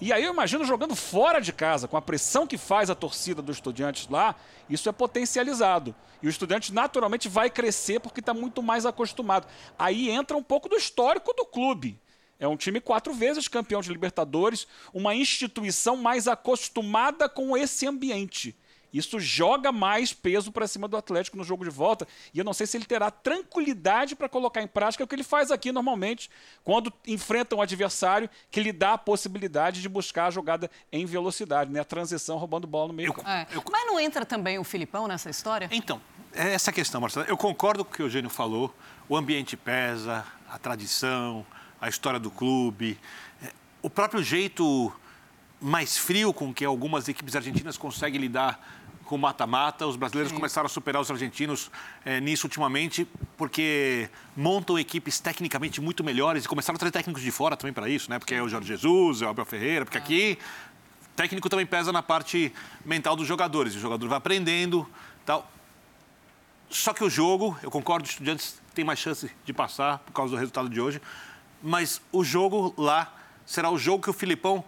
E 0.00 0.12
aí 0.12 0.22
eu 0.22 0.32
imagino 0.32 0.64
jogando 0.64 0.94
fora 0.94 1.40
de 1.40 1.52
casa, 1.52 1.88
com 1.88 1.96
a 1.96 2.02
pressão 2.02 2.46
que 2.46 2.56
faz 2.56 2.88
a 2.88 2.94
torcida 2.94 3.42
dos 3.42 3.56
estudantes 3.56 4.06
lá, 4.08 4.36
isso 4.70 4.88
é 4.88 4.92
potencializado. 4.92 5.94
E 6.22 6.26
o 6.26 6.30
estudante 6.30 6.72
naturalmente 6.72 7.28
vai 7.28 7.50
crescer 7.50 7.98
porque 7.98 8.20
está 8.20 8.32
muito 8.32 8.62
mais 8.62 8.86
acostumado. 8.86 9.48
Aí 9.76 10.08
entra 10.08 10.36
um 10.36 10.42
pouco 10.42 10.68
do 10.68 10.76
histórico 10.76 11.34
do 11.34 11.44
clube. 11.44 12.00
É 12.38 12.46
um 12.46 12.56
time 12.56 12.80
quatro 12.80 13.12
vezes 13.12 13.48
campeão 13.48 13.80
de 13.80 13.90
Libertadores, 13.90 14.68
uma 14.94 15.14
instituição 15.14 15.96
mais 15.96 16.28
acostumada 16.28 17.28
com 17.28 17.56
esse 17.56 17.84
ambiente. 17.84 18.56
Isso 18.92 19.20
joga 19.20 19.70
mais 19.70 20.12
peso 20.12 20.50
para 20.50 20.66
cima 20.66 20.88
do 20.88 20.96
Atlético 20.96 21.36
no 21.36 21.44
jogo 21.44 21.64
de 21.64 21.70
volta. 21.70 22.06
E 22.32 22.38
eu 22.38 22.44
não 22.44 22.52
sei 22.52 22.66
se 22.66 22.76
ele 22.76 22.84
terá 22.84 23.10
tranquilidade 23.10 24.16
para 24.16 24.28
colocar 24.28 24.62
em 24.62 24.66
prática 24.66 25.04
o 25.04 25.06
que 25.06 25.14
ele 25.14 25.22
faz 25.22 25.50
aqui 25.50 25.70
normalmente, 25.70 26.30
quando 26.64 26.92
enfrenta 27.06 27.54
um 27.54 27.60
adversário 27.60 28.28
que 28.50 28.60
lhe 28.60 28.72
dá 28.72 28.94
a 28.94 28.98
possibilidade 28.98 29.82
de 29.82 29.88
buscar 29.88 30.26
a 30.26 30.30
jogada 30.30 30.70
em 30.90 31.04
velocidade, 31.04 31.70
né? 31.70 31.80
A 31.80 31.84
transição 31.84 32.38
roubando 32.38 32.66
bola 32.66 32.88
no 32.88 32.94
meio. 32.94 33.14
Eu, 33.16 33.30
é. 33.30 33.46
eu... 33.52 33.62
Mas 33.70 33.86
não 33.86 34.00
entra 34.00 34.24
também 34.24 34.58
o 34.58 34.64
Filipão 34.64 35.06
nessa 35.06 35.28
história? 35.28 35.68
Então, 35.70 36.00
é 36.34 36.52
essa 36.52 36.72
questão, 36.72 37.00
Marcelo. 37.00 37.26
Eu 37.26 37.36
concordo 37.36 37.84
com 37.84 37.90
o 37.90 37.94
que 37.94 38.02
o 38.02 38.06
Eugênio 38.06 38.30
falou. 38.30 38.74
O 39.08 39.16
ambiente 39.16 39.56
pesa, 39.56 40.24
a 40.48 40.58
tradição, 40.58 41.44
a 41.80 41.88
história 41.88 42.18
do 42.18 42.30
clube, 42.30 42.98
é, 43.42 43.52
o 43.82 43.88
próprio 43.88 44.22
jeito 44.22 44.92
mais 45.60 45.98
frio 45.98 46.32
com 46.32 46.52
que 46.52 46.64
algumas 46.64 47.08
equipes 47.08 47.34
argentinas 47.34 47.76
conseguem 47.76 48.20
lidar 48.20 48.60
com 49.04 49.16
mata-mata. 49.16 49.86
Os 49.86 49.96
brasileiros 49.96 50.32
começaram 50.32 50.66
a 50.66 50.68
superar 50.68 51.00
os 51.00 51.10
argentinos 51.10 51.70
é, 52.04 52.20
nisso 52.20 52.46
ultimamente, 52.46 53.08
porque 53.36 54.08
montam 54.36 54.78
equipes 54.78 55.18
tecnicamente 55.18 55.80
muito 55.80 56.04
melhores 56.04 56.44
e 56.44 56.48
começaram 56.48 56.76
a 56.76 56.78
trazer 56.78 56.92
técnicos 56.92 57.22
de 57.22 57.30
fora 57.30 57.56
também 57.56 57.72
para 57.72 57.88
isso, 57.88 58.10
né? 58.10 58.18
Porque 58.18 58.34
é 58.34 58.42
o 58.42 58.48
Jorge 58.48 58.68
Jesus, 58.68 59.22
é 59.22 59.26
o 59.26 59.30
Abel 59.30 59.46
Ferreira, 59.46 59.84
porque 59.84 59.98
é. 59.98 60.00
aqui 60.00 60.38
técnico 61.16 61.48
também 61.48 61.66
pesa 61.66 61.90
na 61.90 62.02
parte 62.02 62.52
mental 62.84 63.16
dos 63.16 63.26
jogadores. 63.26 63.74
O 63.74 63.80
jogador 63.80 64.06
vai 64.08 64.18
aprendendo, 64.18 64.88
tal. 65.26 65.50
Só 66.70 66.92
que 66.92 67.02
o 67.02 67.10
jogo, 67.10 67.58
eu 67.62 67.70
concordo, 67.70 68.04
os 68.04 68.10
estudantes 68.10 68.60
têm 68.74 68.84
mais 68.84 68.98
chance 68.98 69.28
de 69.44 69.52
passar 69.52 69.98
por 70.00 70.12
causa 70.12 70.32
do 70.32 70.38
resultado 70.38 70.68
de 70.68 70.80
hoje, 70.80 71.00
mas 71.62 72.00
o 72.12 72.22
jogo 72.22 72.74
lá 72.76 73.12
será 73.46 73.70
o 73.70 73.78
jogo 73.78 74.04
que 74.04 74.10
o 74.10 74.12
Filipão 74.12 74.62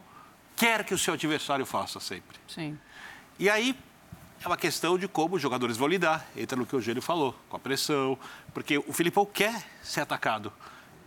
quer 0.60 0.84
que 0.84 0.92
o 0.92 0.98
seu 0.98 1.14
adversário 1.14 1.64
faça 1.64 1.98
sempre. 1.98 2.36
Sim. 2.46 2.78
E 3.38 3.48
aí 3.48 3.74
é 4.44 4.46
uma 4.46 4.58
questão 4.58 4.98
de 4.98 5.08
como 5.08 5.36
os 5.36 5.42
jogadores 5.42 5.78
vão 5.78 5.88
lidar. 5.88 6.26
Entra 6.36 6.54
no 6.54 6.66
que 6.66 6.76
o 6.76 6.76
Eugênio 6.76 7.00
falou, 7.00 7.34
com 7.48 7.56
a 7.56 7.58
pressão, 7.58 8.18
porque 8.52 8.76
o 8.76 8.92
Filipão 8.92 9.24
quer 9.24 9.64
ser 9.82 10.02
atacado. 10.02 10.52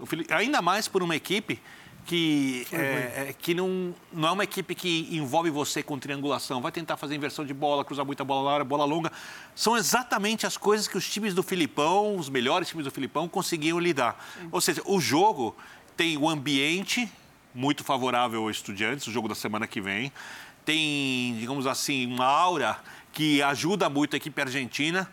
Filipe, 0.07 0.33
ainda 0.33 0.59
mais 0.59 0.87
por 0.87 1.03
uma 1.03 1.15
equipe 1.15 1.61
que, 2.03 2.65
é, 2.71 3.29
é, 3.29 3.35
que 3.37 3.53
não, 3.53 3.93
não 4.11 4.29
é 4.29 4.31
uma 4.31 4.43
equipe 4.43 4.73
que 4.73 5.07
envolve 5.11 5.51
você 5.51 5.83
com 5.83 5.99
triangulação, 5.99 6.59
vai 6.59 6.71
tentar 6.71 6.97
fazer 6.97 7.15
inversão 7.15 7.45
de 7.45 7.53
bola, 7.53 7.85
cruzar 7.85 8.03
muita 8.03 8.23
bola 8.23 8.41
larga, 8.41 8.65
bola 8.65 8.85
longa. 8.85 9.11
São 9.53 9.77
exatamente 9.77 10.47
as 10.47 10.57
coisas 10.57 10.87
que 10.87 10.97
os 10.97 11.07
times 11.07 11.35
do 11.35 11.43
Filipão, 11.43 12.17
os 12.17 12.27
melhores 12.27 12.69
times 12.69 12.85
do 12.85 12.91
Filipão, 12.91 13.29
conseguiam 13.29 13.79
lidar. 13.79 14.17
Sim. 14.33 14.49
Ou 14.51 14.59
seja, 14.59 14.81
o 14.83 14.99
jogo 14.99 15.55
tem 15.95 16.17
o 16.17 16.27
ambiente 16.27 17.07
muito 17.53 17.83
favorável 17.83 18.43
aos 18.43 18.57
estudiantes, 18.57 19.07
o 19.07 19.11
jogo 19.11 19.27
da 19.27 19.35
semana 19.35 19.67
que 19.67 19.79
vem. 19.79 20.11
Tem, 20.65 21.35
digamos 21.37 21.67
assim, 21.67 22.07
uma 22.07 22.25
aura 22.25 22.79
que 23.11 23.41
ajuda 23.41 23.89
muito 23.89 24.15
a 24.15 24.17
equipe 24.17 24.41
argentina, 24.41 25.09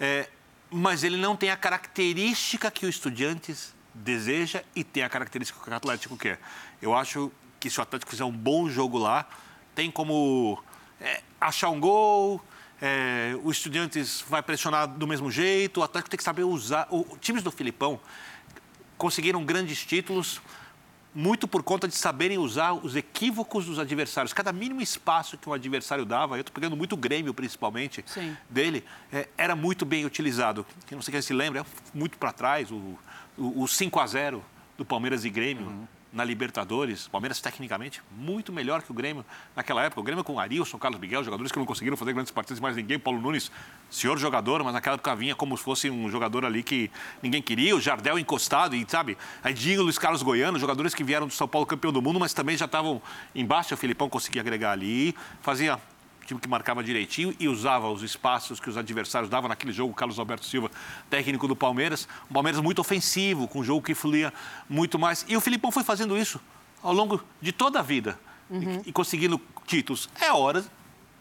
é, 0.00 0.28
mas 0.70 1.04
ele 1.04 1.16
não 1.16 1.36
tem 1.36 1.50
a 1.50 1.56
característica 1.56 2.70
que 2.70 2.86
o 2.86 2.88
Estudiantes 2.88 3.74
deseja 3.94 4.62
e 4.74 4.82
tem 4.82 5.02
a 5.02 5.08
característica 5.08 5.60
que 5.62 5.68
o 5.68 5.74
Atlético 5.74 6.16
quer. 6.16 6.40
Eu 6.80 6.94
acho 6.94 7.30
que 7.60 7.68
se 7.68 7.78
o 7.78 7.82
Atlético 7.82 8.10
fizer 8.10 8.24
um 8.24 8.32
bom 8.32 8.68
jogo 8.70 8.96
lá, 8.96 9.28
tem 9.74 9.90
como 9.90 10.58
é, 11.00 11.20
achar 11.40 11.68
um 11.68 11.78
gol, 11.78 12.42
é, 12.80 13.36
o 13.44 13.50
Estudiantes 13.50 14.24
vai 14.26 14.42
pressionar 14.42 14.88
do 14.88 15.06
mesmo 15.06 15.30
jeito, 15.30 15.80
o 15.80 15.82
Atlético 15.82 16.10
tem 16.10 16.18
que 16.18 16.24
saber 16.24 16.44
usar. 16.44 16.88
O, 16.90 17.16
times 17.20 17.42
do 17.42 17.50
Filipão 17.50 18.00
conseguiram 18.96 19.44
grandes 19.44 19.84
títulos 19.84 20.40
muito 21.14 21.46
por 21.46 21.62
conta 21.62 21.86
de 21.86 21.94
saberem 21.94 22.38
usar 22.38 22.72
os 22.72 22.96
equívocos 22.96 23.66
dos 23.66 23.78
adversários. 23.78 24.32
Cada 24.32 24.52
mínimo 24.52 24.80
espaço 24.80 25.36
que 25.36 25.48
um 25.48 25.52
adversário 25.52 26.04
dava, 26.04 26.36
eu 26.36 26.40
estou 26.40 26.54
pegando 26.54 26.76
muito 26.76 26.94
o 26.94 26.96
Grêmio, 26.96 27.34
principalmente, 27.34 28.04
Sim. 28.06 28.36
dele, 28.48 28.84
é, 29.12 29.28
era 29.36 29.54
muito 29.54 29.84
bem 29.84 30.04
utilizado. 30.04 30.66
Quem 30.86 30.96
não 30.96 31.02
sei 31.02 31.12
quem 31.12 31.22
se 31.22 31.32
lembra, 31.32 31.60
é 31.60 31.64
muito 31.94 32.16
para 32.16 32.32
trás, 32.32 32.70
o, 32.70 32.98
o, 33.36 33.62
o 33.62 33.68
5 33.68 34.00
a 34.00 34.06
0 34.06 34.44
do 34.78 34.84
Palmeiras 34.84 35.24
e 35.24 35.30
Grêmio. 35.30 35.66
Uhum 35.66 35.86
na 36.12 36.24
Libertadores. 36.24 37.06
O 37.06 37.10
Palmeiras, 37.10 37.40
tecnicamente, 37.40 38.02
muito 38.10 38.52
melhor 38.52 38.82
que 38.82 38.90
o 38.90 38.94
Grêmio 38.94 39.24
naquela 39.56 39.82
época. 39.82 40.00
O 40.00 40.04
Grêmio 40.04 40.22
com 40.22 40.38
Arilson, 40.38 40.78
Carlos 40.78 41.00
Miguel, 41.00 41.24
jogadores 41.24 41.50
que 41.50 41.58
não 41.58 41.64
conseguiram 41.64 41.96
fazer 41.96 42.12
grandes 42.12 42.30
partidas 42.30 42.60
mais 42.60 42.76
ninguém. 42.76 42.98
Paulo 42.98 43.20
Nunes, 43.20 43.50
senhor 43.90 44.18
jogador, 44.18 44.62
mas 44.62 44.74
naquela 44.74 44.94
época 44.94 45.14
vinha 45.16 45.34
como 45.34 45.56
se 45.56 45.64
fosse 45.64 45.88
um 45.88 46.10
jogador 46.10 46.44
ali 46.44 46.62
que 46.62 46.90
ninguém 47.22 47.40
queria. 47.40 47.74
O 47.74 47.80
Jardel 47.80 48.18
encostado 48.18 48.76
e, 48.76 48.84
sabe, 48.88 49.16
aí 49.42 49.54
Dinho, 49.54 49.82
Luiz 49.82 49.98
Carlos 49.98 50.22
Goiano, 50.22 50.58
jogadores 50.58 50.94
que 50.94 51.02
vieram 51.02 51.26
do 51.26 51.32
São 51.32 51.48
Paulo 51.48 51.66
campeão 51.66 51.92
do 51.92 52.02
mundo, 52.02 52.20
mas 52.20 52.34
também 52.34 52.56
já 52.56 52.66
estavam 52.66 53.00
embaixo. 53.34 53.72
O 53.72 53.76
Filipão 53.76 54.08
conseguia 54.08 54.42
agregar 54.42 54.72
ali. 54.72 55.14
Fazia 55.40 55.78
time 56.26 56.40
que 56.40 56.48
marcava 56.48 56.82
direitinho 56.82 57.34
e 57.38 57.48
usava 57.48 57.90
os 57.90 58.02
espaços 58.02 58.60
que 58.60 58.68
os 58.68 58.76
adversários 58.76 59.30
davam 59.30 59.48
naquele 59.48 59.72
jogo. 59.72 59.92
Carlos 59.94 60.18
Alberto 60.18 60.46
Silva, 60.46 60.70
técnico 61.10 61.48
do 61.48 61.56
Palmeiras. 61.56 62.08
Um 62.30 62.34
Palmeiras 62.34 62.60
muito 62.60 62.80
ofensivo, 62.80 63.48
com 63.48 63.60
um 63.60 63.64
jogo 63.64 63.82
que 63.82 63.94
fluía 63.94 64.32
muito 64.68 64.98
mais. 64.98 65.24
E 65.28 65.36
o 65.36 65.40
Filipão 65.40 65.70
foi 65.70 65.84
fazendo 65.84 66.16
isso 66.16 66.40
ao 66.82 66.92
longo 66.92 67.22
de 67.40 67.52
toda 67.52 67.78
a 67.78 67.82
vida 67.82 68.18
uhum. 68.50 68.82
e, 68.84 68.90
e, 68.90 68.92
conseguindo 68.92 69.40
títulos. 69.66 70.08
É 70.20 70.32
hora 70.32 70.64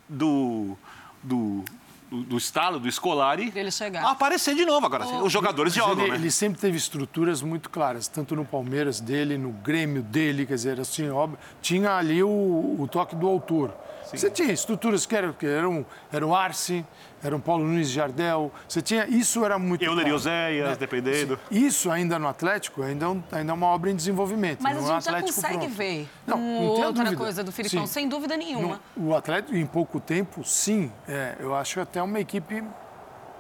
do, 0.10 0.78
do 1.22 1.64
do, 2.12 2.24
do 2.24 2.38
estalo, 2.38 2.78
do 2.78 2.92
Scolari, 2.92 3.54
ele 3.56 3.72
chegar. 3.72 4.06
aparecer 4.06 4.54
de 4.54 4.66
novo 4.66 4.86
agora. 4.86 5.08
Oh. 5.08 5.24
Os 5.24 5.32
jogadores 5.32 5.74
jogam, 5.74 6.04
ele, 6.04 6.12
né? 6.12 6.18
ele 6.18 6.30
sempre 6.30 6.60
teve 6.60 6.76
estruturas 6.76 7.42
muito 7.42 7.70
claras, 7.70 8.10
tanto 8.10 8.36
no 8.36 8.44
Palmeiras 8.44 9.00
dele, 9.00 9.38
no 9.38 9.52
Grêmio 9.52 10.04
dele, 10.04 10.46
quer 10.46 10.56
dizer, 10.56 10.78
assim, 10.78 11.10
óbvio, 11.10 11.40
tinha 11.62 11.96
ali 11.96 12.22
o, 12.22 12.28
o 12.28 12.88
toque 12.92 13.16
do 13.16 13.26
autor. 13.28 13.74
Sim. 14.06 14.18
Você 14.18 14.30
tinha 14.30 14.52
estruturas 14.52 15.06
que 15.06 15.16
eram, 15.16 15.34
que 15.34 15.46
eram, 15.46 15.86
eram 16.12 16.36
Arce, 16.36 16.86
era 17.24 17.36
o 17.36 17.40
Paulo 17.40 17.64
Nunes 17.64 17.90
Jardel. 17.90 18.52
Você 18.68 18.82
tinha, 18.82 19.08
isso 19.08 19.46
era 19.46 19.60
muito. 19.60 19.84
Euler 19.84 20.08
e 20.08 20.12
Oséias, 20.12 20.70
né? 20.70 20.76
dependendo. 20.76 21.40
Isso 21.52 21.92
ainda 21.92 22.18
no 22.18 22.28
Atlético 22.28 22.82
ainda, 22.82 23.06
é 23.06 23.38
ainda 23.38 23.52
é 23.52 23.54
uma 23.54 23.68
obra 23.68 23.92
em 23.92 23.96
desenvolvimento. 23.96 24.62
Mas 24.62 24.78
a 24.78 24.94
gente 24.96 25.06
já 25.06 25.22
consegue 25.22 25.58
pronto. 25.58 25.74
ver 25.74 26.10
não, 26.26 26.38
não 26.38 26.64
outra 26.64 27.04
dúvida. 27.04 27.16
coisa 27.16 27.44
do 27.44 27.52
Filipão, 27.52 27.86
sim. 27.86 27.94
sem 27.94 28.10
dúvida 28.10 28.36
nenhuma. 28.36 28.80
No, 28.98 29.10
o 29.10 29.16
Atlético, 29.16 29.56
em 29.56 29.66
pouco 29.66 30.00
tempo, 30.00 30.44
sim. 30.44 30.92
É, 31.08 31.36
eu 31.40 31.54
acho 31.56 31.80
até 31.80 32.02
uma 32.02 32.20
equipe, 32.20 32.64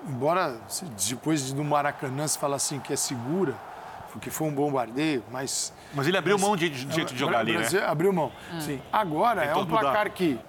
embora 0.08 0.56
depois 1.10 1.52
do 1.52 1.63
Maracanã 1.63 2.28
se 2.28 2.38
fala 2.38 2.56
assim 2.56 2.80
que 2.80 2.93
é 2.93 2.95
segura, 2.95 3.56
porque 4.12 4.30
foi 4.30 4.47
um 4.47 4.54
bombardeio, 4.54 5.24
mas. 5.32 5.74
Mas 5.93 6.08
ele 6.08 6.17
abriu 6.17 6.38
mas, 6.38 6.45
mão 6.45 6.56
de, 6.56 6.69
de 6.69 6.93
jeito 6.93 7.13
de 7.13 7.19
jogar 7.19 7.39
ali, 7.39 7.58
né? 7.58 7.67
Abriu 7.88 8.13
mão. 8.13 8.32
Ah. 8.54 8.62
Sim. 8.62 8.80
Agora 8.91 9.43
é 9.43 9.56
um 9.56 9.65
placar 9.65 10.04
mudar. 10.04 10.10
que 10.12 10.39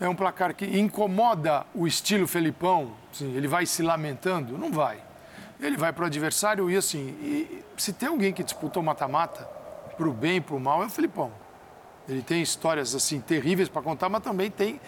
é 0.00 0.08
um 0.08 0.14
placar 0.14 0.54
que 0.54 0.64
incomoda 0.78 1.64
o 1.74 1.86
estilo 1.86 2.26
Felipão, 2.26 2.92
assim, 3.12 3.34
ele 3.36 3.46
vai 3.46 3.66
se 3.66 3.82
lamentando? 3.82 4.58
Não 4.58 4.72
vai. 4.72 4.98
Ele 5.60 5.76
vai 5.76 5.92
para 5.92 6.04
o 6.04 6.06
adversário 6.06 6.70
e 6.70 6.76
assim, 6.76 7.08
e, 7.22 7.64
se 7.76 7.92
tem 7.92 8.08
alguém 8.08 8.32
que 8.32 8.42
disputou 8.42 8.82
mata-mata, 8.82 9.48
para 9.96 10.08
o 10.08 10.12
bem 10.12 10.36
e 10.36 10.40
para 10.40 10.56
o 10.56 10.60
mal, 10.60 10.82
é 10.82 10.86
o 10.86 10.90
Felipão. 10.90 11.32
Ele 12.08 12.22
tem 12.22 12.42
histórias 12.42 12.94
assim 12.94 13.20
terríveis 13.20 13.68
para 13.68 13.80
contar, 13.80 14.08
mas 14.08 14.22
também 14.22 14.50
tem 14.50 14.80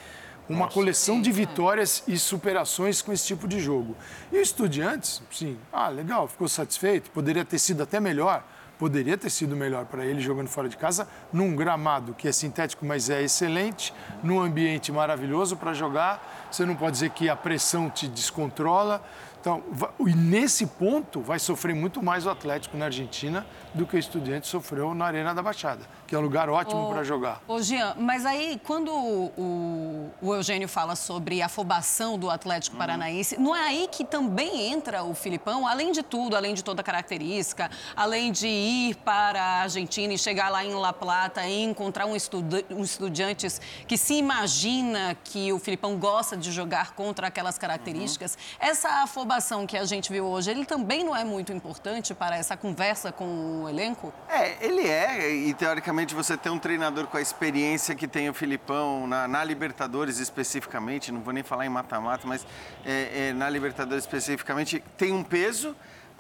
uma 0.49 0.61
Nossa, 0.61 0.75
coleção 0.75 1.17
sim, 1.17 1.23
de 1.23 1.33
vitórias 1.33 2.03
é. 2.07 2.13
e 2.13 2.19
superações 2.19 3.01
com 3.03 3.13
esse 3.13 3.27
tipo 3.27 3.49
de 3.49 3.61
jogo. 3.61 3.97
E 4.31 4.37
o 4.37 4.41
Estudiantes, 4.41 5.23
sim, 5.31 5.59
ah, 5.73 5.89
legal, 5.89 6.29
ficou 6.29 6.49
satisfeito, 6.49 7.11
poderia 7.11 7.45
ter 7.45 7.59
sido 7.59 7.83
até 7.83 7.99
melhor, 7.99 8.45
poderia 8.79 9.17
ter 9.17 9.31
sido 9.31 9.57
melhor 9.57 9.87
para 9.87 10.05
ele 10.05 10.21
jogando 10.21 10.49
fora 10.49 10.69
de 10.69 10.77
casa, 10.77 11.09
num 11.33 11.55
gramado 11.57 12.15
que 12.15 12.29
é 12.29 12.33
sintético, 12.33 12.85
mas 12.85 13.11
é 13.11 13.23
excelente, 13.23 13.93
num 14.23 14.41
ambiente 14.41 14.93
maravilhoso 14.93 15.57
para 15.57 15.73
jogar. 15.73 16.49
Você 16.51 16.65
não 16.65 16.77
pode 16.77 16.93
dizer 16.93 17.11
que 17.11 17.29
a 17.29 17.37
pressão 17.37 17.91
te 17.91 18.07
descontrola. 18.07 19.03
Então, 19.47 19.63
e 20.05 20.13
nesse 20.13 20.67
ponto 20.67 21.21
vai 21.21 21.39
sofrer 21.39 21.73
muito 21.73 22.03
mais 22.03 22.27
o 22.27 22.31
Atlético 22.31 22.77
na 22.77 22.87
Argentina 22.87 23.47
do 23.73 23.87
que 23.87 23.95
o 23.95 23.99
Estudiante 23.99 24.49
sofreu 24.49 24.93
na 24.93 25.05
Arena 25.05 25.33
da 25.33 25.41
Baixada, 25.41 25.87
que 26.05 26.17
é 26.17 26.19
um 26.19 26.21
lugar 26.21 26.51
ótimo 26.51 26.91
para 26.91 27.05
jogar. 27.05 27.41
Ô, 27.47 27.63
Jean, 27.63 27.95
mas 27.97 28.27
aí 28.27 28.61
quando 28.65 28.91
o, 28.91 30.11
o, 30.21 30.35
Eugênio 30.35 30.67
fala 30.67 30.97
sobre 30.97 31.43
a 31.43 31.47
afobação 31.47 32.19
do 32.19 32.29
Atlético 32.29 32.75
uhum. 32.75 32.81
Paranaense, 32.81 33.39
não 33.39 33.55
é 33.55 33.69
aí 33.69 33.89
que 33.89 34.05
também 34.05 34.73
entra 34.73 35.05
o 35.05 35.15
Filipão, 35.15 35.65
além 35.65 35.93
de 35.93 36.03
tudo, 36.03 36.35
além 36.35 36.53
de 36.53 36.65
toda 36.65 36.81
a 36.81 36.85
característica, 36.85 37.71
além 37.95 38.33
de 38.33 38.49
ir 38.49 38.97
para 38.97 39.41
a 39.41 39.63
Argentina 39.63 40.13
e 40.13 40.19
chegar 40.19 40.49
lá 40.49 40.65
em 40.65 40.75
La 40.75 40.93
Plata 40.93 41.47
e 41.47 41.63
encontrar 41.63 42.07
um, 42.07 42.17
estuda, 42.17 42.65
um 42.69 42.83
estudiantes 42.83 43.61
que 43.87 43.97
se 43.97 44.15
imagina 44.15 45.17
que 45.23 45.53
o 45.53 45.61
Filipão 45.61 45.97
gosta 45.97 46.37
de 46.37 46.51
jogar 46.51 46.95
contra 46.95 47.29
aquelas 47.29 47.57
características, 47.57 48.35
uhum. 48.35 48.67
essa 48.67 48.89
afobação 49.05 49.36
que 49.67 49.77
a 49.77 49.85
gente 49.85 50.11
viu 50.11 50.25
hoje, 50.25 50.51
ele 50.51 50.65
também 50.65 51.05
não 51.05 51.15
é 51.15 51.25
muito 51.25 51.53
importante 51.53 52.15
para 52.15 52.37
essa 52.37 52.57
conversa 52.57 53.13
com 53.13 53.63
o 53.65 53.69
elenco? 53.69 54.13
É, 54.29 54.65
ele 54.65 54.87
é, 54.87 55.31
e 55.31 55.53
teoricamente 55.53 56.15
você 56.15 56.37
tem 56.37 56.51
um 56.51 56.59
treinador 56.59 57.07
com 57.07 57.17
a 57.17 57.21
experiência 57.21 57.95
que 57.95 58.09
tem 58.09 58.31
o 58.31 58.35
Filipão 58.35 59.07
na, 59.07 59.29
na 59.29 59.45
Libertadores 59.45 60.19
especificamente, 60.19 61.13
não 61.13 61.21
vou 61.21 61.33
nem 61.33 61.43
falar 61.43 61.67
em 61.67 61.69
mata-mata, 61.69 62.27
mas 62.27 62.47
é, 62.85 63.29
é, 63.29 63.33
na 63.33 63.51
Libertadores 63.51 64.05
especificamente, 64.05 64.83
tem 64.97 65.13
um 65.13 65.23
peso 65.23 65.77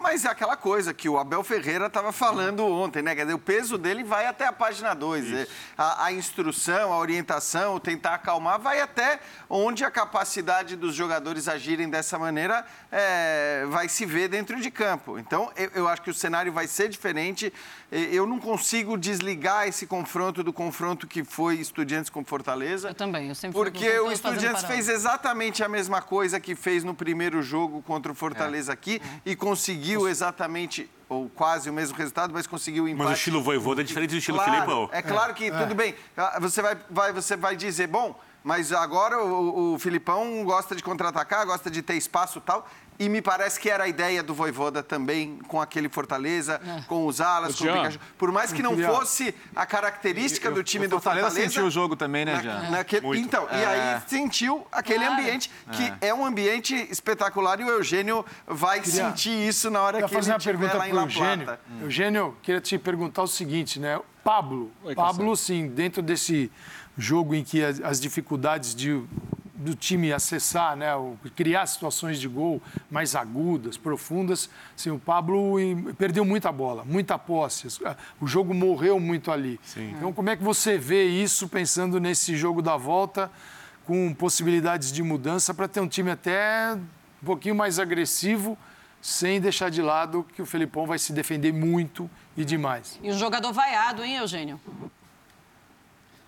mas 0.06 0.24
é 0.24 0.28
aquela 0.28 0.56
coisa 0.56 0.94
que 0.94 1.08
o 1.08 1.18
Abel 1.18 1.42
Ferreira 1.42 1.86
estava 1.86 2.12
falando 2.12 2.64
ontem, 2.64 3.02
né? 3.02 3.12
Quer 3.12 3.22
dizer, 3.22 3.34
o 3.34 3.40
peso 3.40 3.76
dele 3.76 4.04
vai 4.04 4.24
até 4.24 4.46
a 4.46 4.52
página 4.52 4.94
2. 4.94 5.32
É, 5.32 5.48
a, 5.76 6.04
a, 6.04 6.12
instrução, 6.12 6.92
a 6.92 6.98
orientação, 6.98 7.80
tentar 7.80 8.14
acalmar, 8.14 8.60
vai 8.60 8.80
até 8.80 9.18
onde 9.50 9.84
a 9.84 9.90
capacidade 9.90 10.76
dos 10.76 10.94
jogadores 10.94 11.48
agirem 11.48 11.90
dessa 11.90 12.20
maneira 12.20 12.64
é, 12.92 13.64
vai 13.68 13.88
se 13.88 14.06
ver 14.06 14.28
dentro 14.28 14.60
de 14.60 14.70
campo. 14.70 15.18
Então, 15.18 15.50
eu, 15.56 15.70
eu, 15.74 15.88
acho 15.88 16.02
que 16.02 16.10
o 16.10 16.14
cenário 16.14 16.52
vai 16.52 16.68
ser 16.68 16.88
diferente. 16.88 17.52
Eu 17.90 18.26
não 18.26 18.40
consigo 18.40 18.96
desligar 18.98 19.68
esse 19.68 19.86
confronto 19.86 20.42
do 20.42 20.52
confronto 20.52 21.06
que 21.06 21.22
foi 21.22 21.56
Estudiantes 21.56 22.10
com 22.10 22.24
Fortaleza. 22.24 22.88
Eu 22.88 22.94
também, 22.94 23.28
eu 23.28 23.34
sempre 23.34 23.56
Porque 23.56 23.88
o 24.00 24.10
Estudiantes 24.10 24.64
fez 24.64 24.88
exatamente 24.88 25.62
a 25.62 25.68
mesma 25.68 26.02
coisa 26.02 26.40
que 26.40 26.56
fez 26.56 26.82
no 26.82 26.94
primeiro 26.94 27.40
jogo 27.42 27.82
contra 27.82 28.10
o 28.10 28.14
Fortaleza 28.14 28.72
é. 28.72 28.74
aqui 28.74 29.00
é. 29.24 29.30
e 29.30 29.36
conseguiu 29.36 30.08
exatamente 30.08 30.90
ou 31.08 31.28
quase 31.28 31.70
o 31.70 31.72
mesmo 31.72 31.96
resultado, 31.96 32.32
mas 32.32 32.48
conseguiu 32.48 32.84
o 32.84 32.88
empate. 32.88 33.08
Mas 33.08 33.18
o 33.18 33.18
estilo 33.18 33.40
Voivoda 33.40 33.80
é 33.80 33.84
diferente 33.84 34.10
do 34.10 34.16
estilo 34.16 34.38
claro, 34.38 34.52
Filipão. 34.52 34.90
É 34.92 35.02
claro 35.02 35.34
que, 35.34 35.44
é. 35.44 35.50
tudo 35.50 35.74
bem, 35.74 35.94
ah, 36.16 36.38
você 36.40 36.60
vai, 36.60 36.76
vai, 36.90 37.12
você 37.12 37.36
vai 37.36 37.54
dizer, 37.54 37.86
bom, 37.86 38.18
mas 38.42 38.72
agora 38.72 39.22
o, 39.24 39.74
o 39.74 39.78
Filipão 39.78 40.44
gosta 40.44 40.74
de 40.74 40.82
contra-atacar, 40.82 41.46
gosta 41.46 41.70
de 41.70 41.82
ter 41.82 41.94
espaço 41.94 42.38
e 42.38 42.42
tal. 42.42 42.68
E 42.98 43.08
me 43.08 43.20
parece 43.20 43.60
que 43.60 43.68
era 43.68 43.84
a 43.84 43.88
ideia 43.88 44.22
do 44.22 44.34
Voivoda 44.34 44.82
também, 44.82 45.38
com 45.48 45.60
aquele 45.60 45.88
Fortaleza, 45.88 46.60
é. 46.64 46.82
com 46.82 47.06
os 47.06 47.20
alas, 47.20 47.56
com 47.56 47.64
o 47.64 47.72
Pikachu. 47.72 47.98
Por 48.16 48.32
mais 48.32 48.52
que 48.52 48.62
não 48.62 48.76
fosse 48.78 49.34
a 49.54 49.66
característica 49.66 50.48
eu, 50.48 50.54
do 50.54 50.62
time 50.62 50.86
do 50.86 50.96
Fortaleza... 50.96 51.28
Fortaleza 51.28 51.50
sentiu 51.50 51.66
o 51.66 51.70
jogo 51.70 51.96
também, 51.96 52.24
né, 52.24 52.40
Jean? 52.42 52.70
naquele, 52.70 53.18
então, 53.18 53.46
é. 53.50 53.60
e 53.60 53.64
aí 53.64 54.00
sentiu 54.06 54.66
aquele 54.72 55.04
claro. 55.04 55.20
ambiente, 55.20 55.50
que 55.72 55.82
é. 56.00 56.08
é. 56.08 56.14
um 56.14 56.24
ambiente 56.24 56.74
espetacular 56.90 57.60
e 57.60 57.64
o 57.64 57.68
Eugênio 57.68 58.24
vai 58.46 58.80
queria, 58.80 59.08
sentir 59.08 59.46
isso 59.46 59.70
na 59.70 59.82
hora 59.82 60.02
que 60.02 60.14
ele 60.14 60.30
estiver 60.30 60.74
lá 60.74 60.88
em 60.88 60.92
La 60.92 61.02
Eugênio. 61.02 61.44
Plata. 61.44 61.60
Hum. 61.70 61.82
Eugênio, 61.82 62.36
queria 62.42 62.60
te 62.60 62.78
perguntar 62.78 63.22
o 63.22 63.28
seguinte, 63.28 63.78
né? 63.78 64.00
Pablo, 64.24 64.72
Oi, 64.82 64.94
Pablo, 64.94 65.36
sim, 65.36 65.68
dentro 65.68 66.02
desse 66.02 66.50
jogo 66.98 67.34
em 67.34 67.44
que 67.44 67.62
as, 67.62 67.80
as 67.80 68.00
dificuldades 68.00 68.74
de 68.74 69.00
do 69.56 69.74
time 69.74 70.12
acessar, 70.12 70.76
né, 70.76 70.88
criar 71.34 71.66
situações 71.66 72.20
de 72.20 72.28
gol 72.28 72.60
mais 72.90 73.16
agudas, 73.16 73.76
profundas. 73.76 74.50
Assim, 74.76 74.90
o 74.90 74.98
Pablo 74.98 75.56
perdeu 75.98 76.24
muita 76.24 76.52
bola, 76.52 76.84
muita 76.84 77.18
posse. 77.18 77.66
O 78.20 78.26
jogo 78.26 78.52
morreu 78.52 79.00
muito 79.00 79.32
ali. 79.32 79.58
Sim. 79.62 79.94
Então, 79.96 80.12
como 80.12 80.30
é 80.30 80.36
que 80.36 80.42
você 80.42 80.76
vê 80.76 81.04
isso 81.04 81.48
pensando 81.48 81.98
nesse 81.98 82.36
jogo 82.36 82.60
da 82.60 82.76
volta, 82.76 83.30
com 83.86 84.12
possibilidades 84.12 84.92
de 84.92 85.02
mudança 85.02 85.54
para 85.54 85.68
ter 85.68 85.80
um 85.80 85.88
time 85.88 86.10
até 86.10 86.74
um 87.22 87.26
pouquinho 87.26 87.54
mais 87.54 87.78
agressivo, 87.78 88.58
sem 89.00 89.40
deixar 89.40 89.70
de 89.70 89.80
lado 89.80 90.26
que 90.34 90.42
o 90.42 90.46
Felipão 90.46 90.86
vai 90.86 90.98
se 90.98 91.12
defender 91.12 91.52
muito 91.52 92.10
e 92.36 92.44
demais. 92.44 92.98
E 93.02 93.10
o 93.10 93.16
jogador 93.16 93.52
vaiado, 93.52 94.04
hein, 94.04 94.16
Eugênio? 94.16 94.60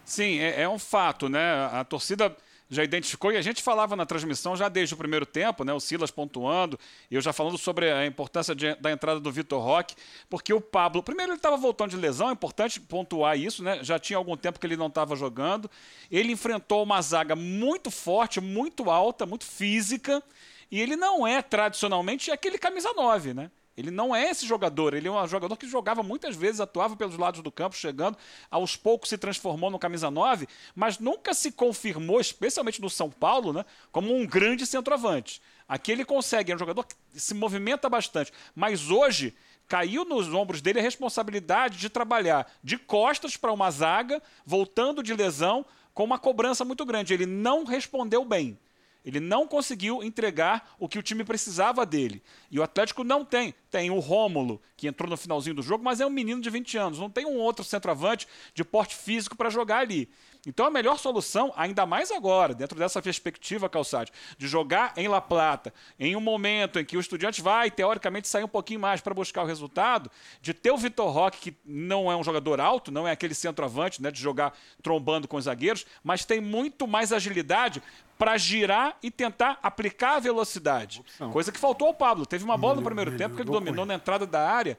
Sim, 0.05 0.39
é, 0.39 0.63
é 0.63 0.69
um 0.69 0.79
fato, 0.79 1.29
né? 1.29 1.69
A 1.73 1.85
torcida 1.85 2.35
já 2.69 2.85
identificou, 2.85 3.33
e 3.33 3.37
a 3.37 3.43
gente 3.43 3.63
falava 3.63 3.97
na 3.97 4.05
transmissão 4.05 4.57
já 4.57 4.69
desde 4.69 4.95
o 4.95 4.97
primeiro 4.97 5.25
tempo, 5.25 5.65
né, 5.65 5.73
o 5.73 5.81
Silas 5.81 6.11
pontuando, 6.11 6.79
e 7.11 7.15
eu 7.15 7.21
já 7.21 7.33
falando 7.33 7.57
sobre 7.57 7.91
a 7.91 8.05
importância 8.07 8.55
de, 8.55 8.75
da 8.77 8.93
entrada 8.93 9.19
do 9.19 9.33
Vitor 9.33 9.63
Roque, 9.63 9.95
porque 10.29 10.53
o 10.53 10.61
Pablo, 10.61 11.03
primeiro 11.03 11.33
ele 11.33 11.39
estava 11.39 11.57
voltando 11.57 11.91
de 11.91 11.97
lesão, 11.97 12.29
é 12.29 12.33
importante 12.33 12.81
pontuar 12.81 13.39
isso, 13.39 13.63
né, 13.63 13.83
já 13.83 13.99
tinha 13.99 14.17
algum 14.17 14.37
tempo 14.37 14.61
que 14.61 14.67
ele 14.67 14.77
não 14.77 14.89
estava 14.89 15.17
jogando, 15.17 15.71
ele 16.11 16.33
enfrentou 16.33 16.83
uma 16.83 17.01
zaga 17.01 17.35
muito 17.35 17.91
forte, 17.91 18.41
muito 18.41 18.91
alta, 18.91 19.25
muito 19.25 19.45
física, 19.45 20.23
e 20.71 20.81
ele 20.81 20.97
não 20.97 21.27
é 21.27 21.41
tradicionalmente 21.41 22.31
aquele 22.31 22.59
camisa 22.59 22.93
9, 22.93 23.33
né? 23.33 23.51
Ele 23.79 23.93
não 23.93 24.15
é 24.15 24.29
esse 24.29 24.45
jogador, 24.45 24.93
ele 24.93 25.07
é 25.07 25.11
um 25.11 25.29
jogador 25.29 25.57
que 25.57 25.69
jogava 25.69 26.03
muitas 26.03 26.35
vezes, 26.35 26.61
atuava 26.61 26.97
pelos 26.97 27.17
lados 27.17 27.41
do 27.43 27.53
campo, 27.53 27.77
chegando, 27.77 28.19
aos 28.51 28.75
poucos 28.75 29.09
se 29.09 29.17
transformou 29.17 29.71
no 29.71 29.79
camisa 29.79 30.11
9, 30.11 30.49
mas 30.75 30.99
nunca 30.99 31.33
se 31.33 31.53
confirmou, 31.53 32.21
especialmente 32.21 32.83
no 32.83 32.91
São 32.91 33.09
Paulo, 33.09 33.53
né, 33.53 33.65
como 33.93 34.13
um 34.13 34.27
grande 34.27 34.67
centroavante. 34.67 35.41
Aqui 35.69 35.93
ele 35.93 36.05
consegue, 36.05 36.51
é 36.51 36.57
um 36.57 36.59
jogador 36.59 36.83
que 36.83 36.97
se 37.13 37.35
movimenta 37.35 37.89
bastante, 37.89 38.33
mas 38.53 38.91
hoje 38.91 39.33
caiu 39.69 40.05
nos 40.05 40.27
ombros 40.35 40.61
dele 40.61 40.81
a 40.81 40.83
responsabilidade 40.83 41.79
de 41.79 41.89
trabalhar 41.89 42.51
de 42.65 42.77
costas 42.79 43.37
para 43.37 43.53
uma 43.53 43.71
zaga, 43.71 44.21
voltando 44.45 45.05
de 45.05 45.15
lesão, 45.15 45.65
com 45.95 46.03
uma 46.03 46.19
cobrança 46.19 46.65
muito 46.65 46.85
grande. 46.85 47.15
Ele 47.15 47.27
não 47.27 47.63
respondeu 47.63 48.25
bem. 48.25 48.59
Ele 49.05 49.21
não 49.21 49.47
conseguiu 49.47 50.03
entregar 50.03 50.75
o 50.79 50.89
que 50.89 50.99
o 50.99 51.03
time 51.03 51.25
precisava 51.25 51.87
dele. 51.87 52.23
E 52.51 52.59
o 52.59 52.63
Atlético 52.63 53.05
não 53.05 53.25
tem. 53.25 53.55
Tem 53.71 53.91
o 53.91 53.99
Rômulo, 53.99 54.61
que 54.77 54.89
entrou 54.89 55.09
no 55.09 55.17
finalzinho 55.17 55.57
do 55.57 55.63
jogo, 55.63 55.85
mas 55.85 56.01
é 56.01 56.07
um 56.07 56.11
menino 56.11 56.41
de 56.41 56.51
20 56.51 56.77
anos. 56.77 56.99
Não 56.99 57.09
tem 57.09 57.25
um 57.25 57.37
outro 57.37 57.65
centroavante 57.65 58.27
de 58.55 58.65
porte 58.65 58.95
físico 58.95 59.37
para 59.37 59.51
jogar 59.51 59.79
ali. 59.79 60.09
Então 60.49 60.65
a 60.65 60.71
melhor 60.71 60.99
solução, 60.99 61.53
ainda 61.55 61.85
mais 61.85 62.11
agora, 62.11 62.55
dentro 62.55 62.79
dessa 62.79 63.03
perspectiva, 63.03 63.69
Calçade, 63.69 64.11
de 64.39 64.49
jogar 64.49 64.95
em 64.97 65.07
La 65.07 65.21
Plata, 65.21 65.75
em 66.01 66.17
um 66.17 66.21
momento 66.23 66.79
em 66.79 66.85
que 66.87 66.97
o 66.97 67.01
estudante 67.01 67.43
vai, 67.43 67.71
teoricamente, 67.71 68.27
sair 68.27 68.45
um 68.45 68.49
pouquinho 68.49 68.81
mais 68.81 69.03
para 69.03 69.13
buscar 69.13 69.43
o 69.43 69.47
resultado, 69.47 70.11
de 70.41 70.55
ter 70.55 70.71
o 70.71 70.79
Vitor 70.79 71.11
Roque, 71.11 71.39
que 71.39 71.57
não 71.67 72.11
é 72.11 72.17
um 72.17 72.25
jogador 72.25 72.63
alto, 72.63 72.91
não 72.91 73.07
é 73.07 73.11
aquele 73.11 73.35
centroavante, 73.35 74.03
né, 74.03 74.11
de 74.11 74.23
jogar 74.23 74.55
trombando 74.83 75.29
com 75.29 75.37
os 75.37 75.45
zagueiros, 75.45 75.85
mas 76.03 76.25
tem 76.25 76.41
muito 76.41 76.89
mais 76.89 77.13
agilidade 77.13 77.83
para 78.17 78.39
girar 78.39 78.97
e 79.03 79.11
tentar 79.11 79.59
aplicar 79.63 80.17
a 80.17 80.19
velocidade. 80.19 81.01
Opção. 81.01 81.31
Coisa 81.31 81.53
que 81.53 81.61
faltou 81.61 81.89
ao 81.89 81.95
Pablo. 81.95 82.25
Teve 82.25 82.43
uma 82.43 82.57
bola 82.57 82.77
no 82.77 82.83
primeiro 82.83 83.19
tempo 83.19 83.37
que 83.37 83.43
ele 83.43 83.51
dominou 83.51 83.85
na 83.85 83.95
entrada 83.95 84.27
da 84.27 84.51
área, 84.51 84.79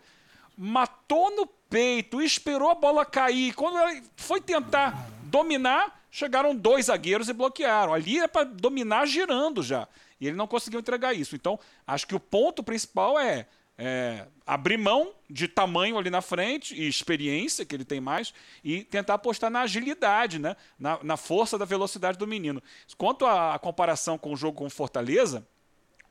matou 0.57 1.29
no 1.35 1.45
peito, 1.45 2.23
esperou 2.23 2.71
a 2.71 2.75
bola 2.75 3.05
cair. 3.05 3.53
Quando 3.53 3.77
ele 3.77 4.03
foi 4.17 4.41
tentar 4.41 5.18
dominar, 5.29 6.03
chegaram 6.09 6.55
dois 6.55 6.87
zagueiros 6.87 7.29
e 7.29 7.33
bloquearam. 7.33 7.93
Ali 7.93 8.19
é 8.19 8.27
para 8.27 8.45
dominar 8.45 9.05
girando 9.05 9.61
já. 9.63 9.87
E 10.19 10.27
ele 10.27 10.35
não 10.35 10.47
conseguiu 10.47 10.79
entregar 10.79 11.13
isso. 11.13 11.35
Então, 11.35 11.59
acho 11.85 12.05
que 12.07 12.15
o 12.15 12.19
ponto 12.19 12.63
principal 12.63 13.19
é 13.19 13.47
é, 13.81 14.25
abrir 14.45 14.77
mão 14.77 15.13
de 15.29 15.47
tamanho 15.47 15.97
ali 15.97 16.09
na 16.09 16.21
frente 16.21 16.75
e 16.75 16.85
experiência 16.85 17.65
que 17.65 17.73
ele 17.73 17.85
tem 17.85 18.01
mais 18.01 18.33
e 18.61 18.83
tentar 18.83 19.13
apostar 19.13 19.49
na 19.49 19.61
agilidade, 19.61 20.37
né? 20.37 20.57
na, 20.77 20.99
na 21.01 21.15
força 21.15 21.57
da 21.57 21.63
velocidade 21.63 22.17
do 22.17 22.27
menino. 22.27 22.61
Quanto 22.97 23.25
à 23.25 23.57
comparação 23.57 24.17
com 24.17 24.33
o 24.33 24.35
jogo 24.35 24.57
com 24.57 24.69
Fortaleza, 24.69 25.47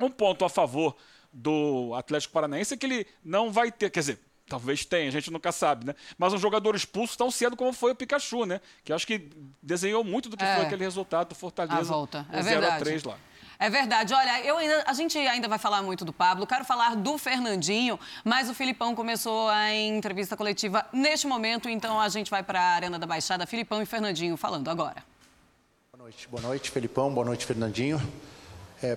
um 0.00 0.08
ponto 0.08 0.46
a 0.46 0.48
favor 0.48 0.96
do 1.30 1.92
Atlético 1.94 2.32
Paranaense 2.32 2.72
é 2.72 2.76
que 2.78 2.86
ele 2.86 3.06
não 3.22 3.52
vai 3.52 3.70
ter, 3.70 3.90
quer 3.90 4.00
dizer, 4.00 4.18
Talvez 4.48 4.84
tenha, 4.84 5.08
a 5.08 5.12
gente 5.12 5.30
nunca 5.30 5.52
sabe, 5.52 5.86
né? 5.86 5.94
Mas 6.16 6.32
um 6.32 6.38
jogador 6.38 6.74
expulso 6.74 7.16
tão 7.18 7.30
cedo 7.30 7.56
como 7.56 7.72
foi 7.72 7.92
o 7.92 7.94
Pikachu, 7.94 8.46
né? 8.46 8.60
Que 8.84 8.92
acho 8.92 9.06
que 9.06 9.30
desenhou 9.62 10.02
muito 10.02 10.28
do 10.28 10.36
que 10.36 10.44
é. 10.44 10.56
foi 10.56 10.64
aquele 10.66 10.84
resultado 10.84 11.28
do 11.28 11.34
Fortaleza. 11.34 11.80
A 11.80 11.82
volta. 11.82 12.26
É 12.32 12.42
0 12.42 12.66
a 12.66 12.78
3 12.78 13.04
lá. 13.04 13.18
É 13.58 13.68
verdade. 13.68 14.14
Olha, 14.14 14.40
eu 14.42 14.56
ainda, 14.56 14.84
a 14.86 14.92
gente 14.92 15.18
ainda 15.18 15.48
vai 15.48 15.58
falar 15.58 15.82
muito 15.82 16.04
do 16.04 16.12
Pablo, 16.12 16.46
quero 16.46 16.64
falar 16.64 16.94
do 16.94 17.18
Fernandinho, 17.18 17.98
mas 18.24 18.48
o 18.48 18.54
Filipão 18.54 18.94
começou 18.94 19.48
a 19.48 19.74
entrevista 19.74 20.36
coletiva 20.36 20.86
neste 20.92 21.26
momento, 21.26 21.68
então 21.68 22.00
a 22.00 22.08
gente 22.08 22.30
vai 22.30 22.42
para 22.42 22.60
a 22.60 22.74
Arena 22.74 22.98
da 22.98 23.06
Baixada. 23.06 23.46
Filipão 23.46 23.82
e 23.82 23.86
Fernandinho 23.86 24.36
falando 24.36 24.68
agora. 24.68 25.02
Boa 25.92 26.04
noite, 26.04 26.28
boa 26.28 26.42
noite, 26.42 26.70
Felipão, 26.70 27.12
boa 27.12 27.26
noite, 27.26 27.44
Fernandinho. 27.44 28.00
É, 28.80 28.96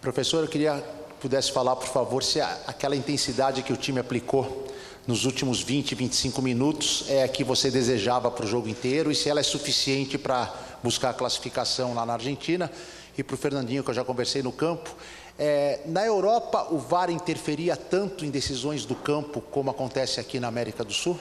professor, 0.00 0.42
eu 0.42 0.48
queria 0.48 0.80
que 0.80 1.20
pudesse 1.20 1.52
falar, 1.52 1.76
por 1.76 1.88
favor, 1.88 2.24
se 2.24 2.40
a, 2.40 2.52
aquela 2.66 2.96
intensidade 2.96 3.62
que 3.62 3.72
o 3.72 3.76
time 3.76 4.00
aplicou 4.00 4.66
nos 5.10 5.24
últimos 5.24 5.60
20, 5.60 5.96
25 5.96 6.40
minutos 6.40 7.04
é 7.08 7.24
a 7.24 7.28
que 7.28 7.42
você 7.42 7.68
desejava 7.68 8.30
para 8.30 8.44
o 8.44 8.48
jogo 8.48 8.68
inteiro 8.68 9.10
e 9.10 9.14
se 9.14 9.28
ela 9.28 9.40
é 9.40 9.42
suficiente 9.42 10.16
para 10.16 10.54
buscar 10.84 11.10
a 11.10 11.12
classificação 11.12 11.94
lá 11.94 12.06
na 12.06 12.12
Argentina 12.12 12.70
e 13.18 13.24
para 13.24 13.34
o 13.34 13.36
Fernandinho, 13.36 13.82
que 13.82 13.90
eu 13.90 13.94
já 13.94 14.04
conversei 14.04 14.40
no 14.40 14.52
campo. 14.52 14.94
É, 15.36 15.80
na 15.86 16.06
Europa, 16.06 16.68
o 16.70 16.78
VAR 16.78 17.10
interferia 17.10 17.76
tanto 17.76 18.24
em 18.24 18.30
decisões 18.30 18.84
do 18.84 18.94
campo 18.94 19.40
como 19.40 19.68
acontece 19.68 20.20
aqui 20.20 20.38
na 20.38 20.46
América 20.46 20.84
do 20.84 20.92
Sul? 20.92 21.18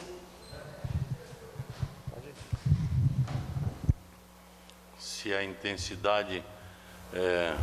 Se 4.99 5.34
a 5.34 5.43
intensidade 5.43 6.43
é, 7.12 7.56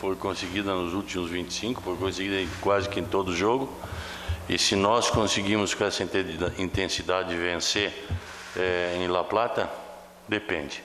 foi 0.00 0.14
conseguida 0.14 0.72
nos 0.72 0.94
últimos 0.94 1.28
25, 1.30 1.82
foi 1.82 1.96
conseguida 1.96 2.48
quase 2.60 2.88
que 2.88 3.00
em 3.00 3.04
todo 3.04 3.34
jogo, 3.34 3.68
e 4.48 4.58
se 4.58 4.74
nós 4.74 5.10
conseguimos 5.10 5.74
com 5.74 5.84
essa 5.84 6.02
intensidade 6.58 7.36
vencer 7.36 7.92
é, 8.56 8.96
em 8.98 9.06
La 9.06 9.22
Plata, 9.22 9.68
depende. 10.26 10.82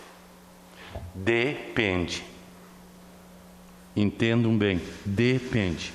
Depende. 1.16 2.24
Entendam 3.96 4.58
bem, 4.58 4.82
depende. 5.06 5.94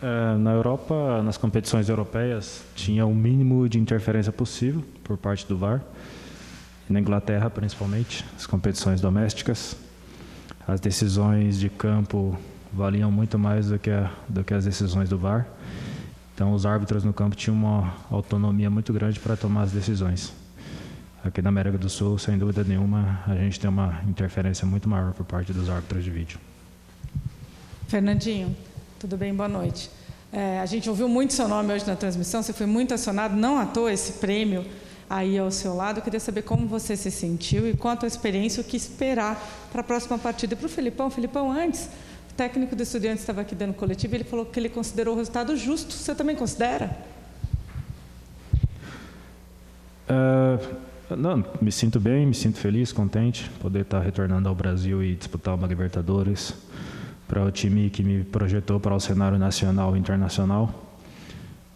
É, 0.00 0.36
na 0.36 0.52
Europa, 0.52 1.22
nas 1.22 1.36
competições 1.36 1.88
europeias, 1.88 2.62
tinha 2.76 3.04
o 3.04 3.14
mínimo 3.14 3.68
de 3.68 3.78
interferência 3.78 4.30
possível 4.30 4.84
por 5.02 5.16
parte 5.16 5.46
do 5.46 5.56
VAR. 5.56 5.82
na 6.88 7.00
Inglaterra, 7.00 7.48
principalmente, 7.48 8.24
as 8.36 8.46
competições 8.46 9.00
domésticas, 9.00 9.76
as 10.68 10.78
decisões 10.78 11.58
de 11.58 11.70
campo 11.70 12.38
valiam 12.72 13.10
muito 13.10 13.38
mais 13.38 13.68
do 13.68 13.78
que, 13.78 13.90
a, 13.90 14.10
do 14.28 14.42
que 14.42 14.54
as 14.54 14.64
decisões 14.64 15.08
do 15.08 15.18
VAR. 15.18 15.46
Então, 16.34 16.52
os 16.54 16.64
árbitros 16.64 17.04
no 17.04 17.12
campo 17.12 17.36
tinham 17.36 17.56
uma 17.56 17.94
autonomia 18.10 18.70
muito 18.70 18.92
grande 18.92 19.20
para 19.20 19.36
tomar 19.36 19.62
as 19.62 19.72
decisões. 19.72 20.32
Aqui 21.22 21.40
na 21.40 21.50
América 21.50 21.78
do 21.78 21.88
Sul, 21.88 22.18
sem 22.18 22.36
dúvida 22.36 22.64
nenhuma, 22.64 23.20
a 23.26 23.34
gente 23.36 23.60
tem 23.60 23.70
uma 23.70 24.00
interferência 24.08 24.66
muito 24.66 24.88
maior 24.88 25.12
por 25.12 25.24
parte 25.24 25.52
dos 25.52 25.68
árbitros 25.68 26.02
de 26.02 26.10
vídeo. 26.10 26.40
Fernandinho, 27.86 28.56
tudo 28.98 29.16
bem? 29.16 29.34
Boa 29.34 29.48
noite. 29.48 29.90
É, 30.32 30.58
a 30.58 30.66
gente 30.66 30.88
ouviu 30.88 31.08
muito 31.08 31.34
seu 31.34 31.46
nome 31.46 31.74
hoje 31.74 31.86
na 31.86 31.94
transmissão, 31.94 32.42
você 32.42 32.54
foi 32.54 32.66
muito 32.66 32.94
acionado, 32.94 33.36
não 33.36 33.58
à 33.58 33.66
toa 33.66 33.92
esse 33.92 34.14
prêmio 34.14 34.64
aí 35.08 35.38
ao 35.38 35.50
seu 35.50 35.74
lado. 35.74 35.98
Eu 35.98 36.02
queria 36.02 36.18
saber 36.18 36.40
como 36.42 36.66
você 36.66 36.96
se 36.96 37.10
sentiu 37.10 37.68
e 37.68 37.76
quanto 37.76 38.04
a 38.04 38.08
experiência, 38.08 38.62
o 38.62 38.64
que 38.64 38.76
esperar 38.76 39.38
para 39.70 39.82
a 39.82 39.84
próxima 39.84 40.18
partida. 40.18 40.56
Para 40.56 40.66
o 40.66 40.68
Filipão, 40.70 41.10
Filipão, 41.10 41.52
antes, 41.52 41.90
o 42.32 42.36
técnico 42.36 42.74
do 42.74 42.82
Estudiantes 42.82 43.22
estava 43.22 43.42
aqui 43.42 43.54
dando 43.54 43.74
coletivo, 43.74 44.14
ele 44.14 44.24
falou 44.24 44.46
que 44.46 44.58
ele 44.58 44.68
considerou 44.68 45.14
o 45.14 45.18
resultado 45.18 45.56
justo. 45.56 45.92
Você 45.92 46.14
também 46.14 46.34
considera? 46.34 46.96
Uh 50.08 50.92
não, 51.16 51.44
me 51.60 51.70
sinto 51.70 52.00
bem, 52.00 52.26
me 52.26 52.34
sinto 52.34 52.58
feliz, 52.58 52.92
contente 52.92 53.48
poder 53.60 53.80
estar 53.80 54.00
retornando 54.00 54.48
ao 54.48 54.54
Brasil 54.54 55.02
e 55.02 55.14
disputar 55.14 55.54
uma 55.54 55.66
Libertadores 55.66 56.54
para 57.28 57.44
o 57.44 57.50
time 57.50 57.90
que 57.90 58.02
me 58.02 58.24
projetou 58.24 58.78
para 58.78 58.94
o 58.94 59.00
cenário 59.00 59.38
nacional 59.38 59.96
e 59.96 59.98
internacional. 59.98 60.88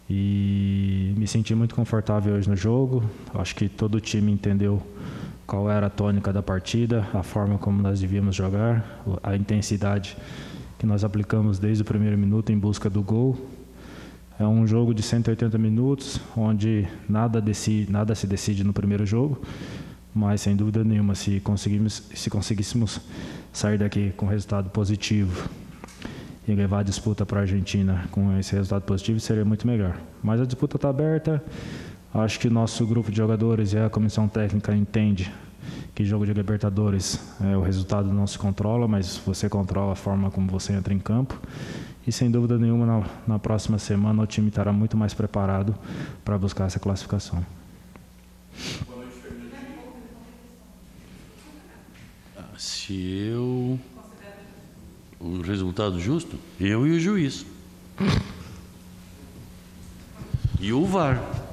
E 0.09 1.13
me 1.17 1.27
senti 1.27 1.53
muito 1.53 1.75
confortável 1.75 2.35
hoje 2.35 2.49
no 2.49 2.55
jogo. 2.55 3.03
Acho 3.33 3.55
que 3.55 3.67
todo 3.67 3.95
o 3.95 4.01
time 4.01 4.31
entendeu 4.31 4.81
qual 5.45 5.69
era 5.69 5.87
a 5.87 5.89
tônica 5.89 6.31
da 6.31 6.41
partida, 6.41 7.07
a 7.13 7.23
forma 7.23 7.57
como 7.57 7.81
nós 7.81 7.99
devíamos 7.99 8.35
jogar, 8.35 9.03
a 9.23 9.35
intensidade 9.35 10.15
que 10.77 10.85
nós 10.85 11.03
aplicamos 11.03 11.59
desde 11.59 11.81
o 11.81 11.85
primeiro 11.85 12.17
minuto 12.17 12.51
em 12.51 12.57
busca 12.57 12.89
do 12.89 13.01
gol 13.01 13.37
é 14.39 14.45
um 14.45 14.67
jogo 14.67 14.93
de 14.93 15.01
180 15.01 15.57
minutos, 15.57 16.21
onde 16.35 16.87
nada, 17.09 17.41
decide, 17.41 17.91
nada 17.91 18.13
se 18.13 18.27
decide 18.27 18.63
no 18.63 18.71
primeiro 18.71 19.03
jogo, 19.03 19.41
mas 20.13 20.41
sem 20.41 20.55
dúvida 20.55 20.83
nenhuma, 20.83 21.15
se, 21.15 21.39
conseguimos, 21.39 22.03
se 22.13 22.29
conseguíssemos 22.29 23.01
sair 23.51 23.79
daqui 23.79 24.11
com 24.15 24.27
resultado 24.27 24.69
positivo 24.69 25.49
e 26.47 26.53
levar 26.53 26.79
a 26.79 26.83
disputa 26.83 27.25
para 27.25 27.39
a 27.39 27.41
Argentina 27.41 28.07
com 28.11 28.37
esse 28.37 28.53
resultado 28.53 28.83
positivo, 28.83 29.19
seria 29.19 29.43
muito 29.43 29.65
melhor. 29.65 29.97
Mas 30.21 30.39
a 30.39 30.45
disputa 30.45 30.75
está 30.77 30.89
aberta, 30.89 31.43
acho 32.13 32.39
que 32.39 32.47
nosso 32.47 32.85
grupo 32.85 33.09
de 33.09 33.17
jogadores 33.17 33.73
e 33.73 33.79
a 33.79 33.89
comissão 33.89 34.27
técnica 34.27 34.75
entende 34.75 35.31
que 35.97 36.05
jogo 36.05 36.27
de 36.27 36.31
Libertadores 36.31 37.19
é, 37.41 37.57
o 37.57 37.61
resultado 37.61 38.13
não 38.13 38.27
se 38.27 38.37
controla, 38.37 38.87
mas 38.87 39.17
você 39.25 39.49
controla 39.49 39.93
a 39.93 39.95
forma 39.95 40.29
como 40.29 40.47
você 40.47 40.73
entra 40.73 40.93
em 40.93 40.99
campo. 40.99 41.41
E 42.05 42.11
sem 42.11 42.29
dúvida 42.29 42.55
nenhuma, 42.55 42.85
na, 42.85 43.03
na 43.25 43.39
próxima 43.39 43.79
semana 43.79 44.21
o 44.21 44.27
time 44.27 44.49
estará 44.49 44.71
muito 44.71 44.95
mais 44.95 45.15
preparado 45.15 45.75
para 46.23 46.37
buscar 46.37 46.65
essa 46.65 46.79
classificação. 46.79 47.43
Se 52.59 52.93
eu. 53.31 53.79
O 55.19 55.41
resultado 55.41 55.99
justo? 55.99 56.37
Eu 56.59 56.85
e 56.85 56.91
o 56.91 56.99
juiz. 56.99 57.43
E 60.59 60.73
o 60.73 60.83
VAR. 60.87 61.46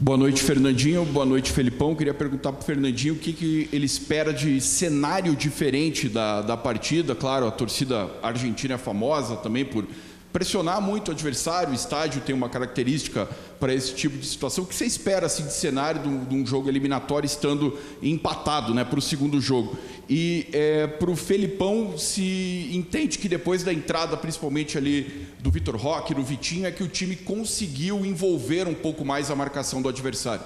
Boa 0.00 0.18
noite, 0.18 0.42
Fernandinho. 0.42 1.04
Boa 1.04 1.24
noite, 1.24 1.52
Felipão. 1.52 1.94
Queria 1.94 2.12
perguntar 2.12 2.50
para 2.50 2.60
o 2.60 2.64
Fernandinho 2.64 3.14
o 3.14 3.16
que, 3.16 3.32
que 3.32 3.68
ele 3.72 3.86
espera 3.86 4.32
de 4.32 4.60
cenário 4.60 5.36
diferente 5.36 6.08
da, 6.08 6.42
da 6.42 6.56
partida. 6.56 7.14
Claro, 7.14 7.46
a 7.46 7.50
torcida 7.52 8.10
argentina 8.20 8.74
é 8.74 8.78
famosa 8.78 9.36
também 9.36 9.64
por 9.64 9.86
pressionar 10.34 10.82
muito 10.82 11.08
o 11.08 11.12
adversário. 11.12 11.70
O 11.70 11.74
estádio 11.76 12.20
tem 12.20 12.34
uma 12.34 12.48
característica 12.48 13.28
para 13.60 13.72
esse 13.72 13.94
tipo 13.94 14.18
de 14.18 14.26
situação. 14.26 14.64
O 14.64 14.66
que 14.66 14.74
você 14.74 14.84
espera 14.84 15.26
assim, 15.26 15.44
de 15.44 15.52
cenário 15.52 16.02
de 16.02 16.34
um, 16.34 16.44
jogo 16.44 16.68
eliminatório 16.68 17.24
estando 17.24 17.78
empatado 18.02 18.74
né, 18.74 18.82
para 18.82 18.98
o 18.98 19.02
segundo 19.02 19.40
jogo? 19.40 19.78
E 20.10 20.48
é, 20.52 20.88
para 20.88 21.08
o 21.08 21.14
Felipão, 21.14 21.96
se 21.96 22.68
entende 22.72 23.16
que 23.16 23.28
depois 23.28 23.62
da 23.62 23.72
entrada, 23.72 24.16
principalmente 24.16 24.76
ali 24.76 25.28
do 25.38 25.52
Vitor 25.52 25.76
Roque, 25.76 26.12
do 26.12 26.24
Vitinho, 26.24 26.66
é 26.66 26.72
que 26.72 26.82
o 26.82 26.88
time 26.88 27.14
conseguiu 27.14 28.04
envolver 28.04 28.66
um 28.66 28.74
pouco 28.74 29.04
mais 29.04 29.30
a 29.30 29.36
marcação 29.36 29.80
do 29.80 29.88
adversário? 29.88 30.44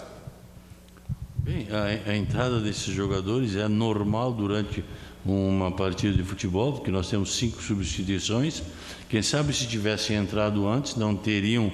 Bem, 1.38 1.66
a, 1.70 2.11
a 2.11 2.14
entrada 2.14 2.61
desses 2.61 2.94
jogadores 2.94 3.57
é 3.57 3.66
normal 3.66 4.35
durante 4.35 4.85
uma 5.29 5.71
partida 5.71 6.17
de 6.17 6.23
futebol, 6.23 6.73
porque 6.73 6.91
nós 6.91 7.09
temos 7.09 7.37
cinco 7.37 7.62
substituições. 7.62 8.62
Quem 9.09 9.23
sabe 9.23 9.53
se 9.53 9.67
tivessem 9.67 10.17
entrado 10.17 10.67
antes, 10.67 10.97
não 10.97 11.14
teriam 11.14 11.71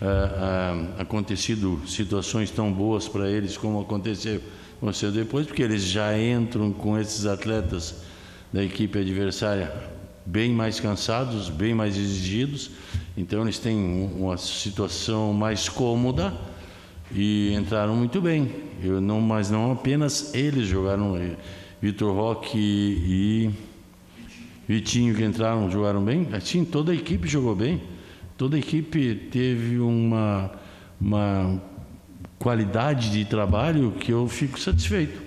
ah, 0.00 0.94
ah, 0.96 1.02
acontecido 1.02 1.80
situações 1.86 2.50
tão 2.50 2.72
boas 2.72 3.08
para 3.08 3.30
eles 3.30 3.56
como 3.56 3.80
aconteceu, 3.80 4.40
aconteceu 4.76 5.12
depois, 5.12 5.46
porque 5.46 5.62
eles 5.62 5.82
já 5.82 6.18
entram 6.18 6.72
com 6.72 6.98
esses 6.98 7.26
atletas 7.26 8.02
da 8.52 8.62
equipe 8.62 8.98
adversária 8.98 9.72
bem 10.24 10.52
mais 10.52 10.78
cansados, 10.78 11.48
bem 11.48 11.74
mais 11.74 11.96
exigidos, 11.96 12.70
então 13.16 13.42
eles 13.42 13.58
têm 13.58 13.76
uma 14.16 14.36
situação 14.36 15.32
mais 15.32 15.68
cômoda 15.68 16.32
e 17.10 17.54
entraram 17.54 17.96
muito 17.96 18.20
bem. 18.20 18.50
Eu 18.82 19.00
não, 19.00 19.20
mas 19.20 19.50
não 19.50 19.72
apenas 19.72 20.34
eles 20.34 20.66
jogaram, 20.66 21.16
eh, 21.16 21.36
Vitor 21.82 22.14
Roque 22.14 22.56
e 22.56 23.50
Vitinho 24.68 25.16
que 25.16 25.24
entraram 25.24 25.68
jogaram 25.68 26.00
bem. 26.02 26.28
Assim, 26.32 26.64
toda 26.64 26.92
a 26.92 26.94
equipe 26.94 27.26
jogou 27.26 27.56
bem. 27.56 27.82
Toda 28.38 28.54
a 28.54 28.58
equipe 28.60 29.16
teve 29.32 29.80
uma, 29.80 30.52
uma 31.00 31.60
qualidade 32.38 33.10
de 33.10 33.24
trabalho 33.24 33.90
que 33.98 34.12
eu 34.12 34.28
fico 34.28 34.60
satisfeito. 34.60 35.20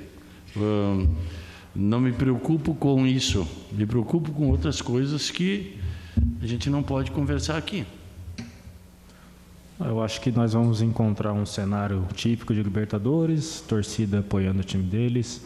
não 1.75 1.99
me 1.99 2.13
preocupo 2.13 2.73
com 2.73 3.05
isso, 3.05 3.45
me 3.73 3.85
preocupo 3.85 4.31
com 4.31 4.49
outras 4.49 4.81
coisas 4.81 5.29
que 5.29 5.77
a 6.41 6.47
gente 6.47 6.69
não 6.69 6.81
pode 6.81 7.11
conversar 7.11 7.57
aqui. 7.57 7.85
Eu 9.77 10.01
acho 10.01 10.21
que 10.21 10.31
nós 10.31 10.53
vamos 10.53 10.81
encontrar 10.81 11.33
um 11.33 11.45
cenário 11.45 12.07
típico 12.13 12.53
de 12.53 12.63
Libertadores, 12.63 13.59
torcida 13.67 14.19
apoiando 14.19 14.61
o 14.61 14.63
time 14.63 14.83
deles, 14.83 15.41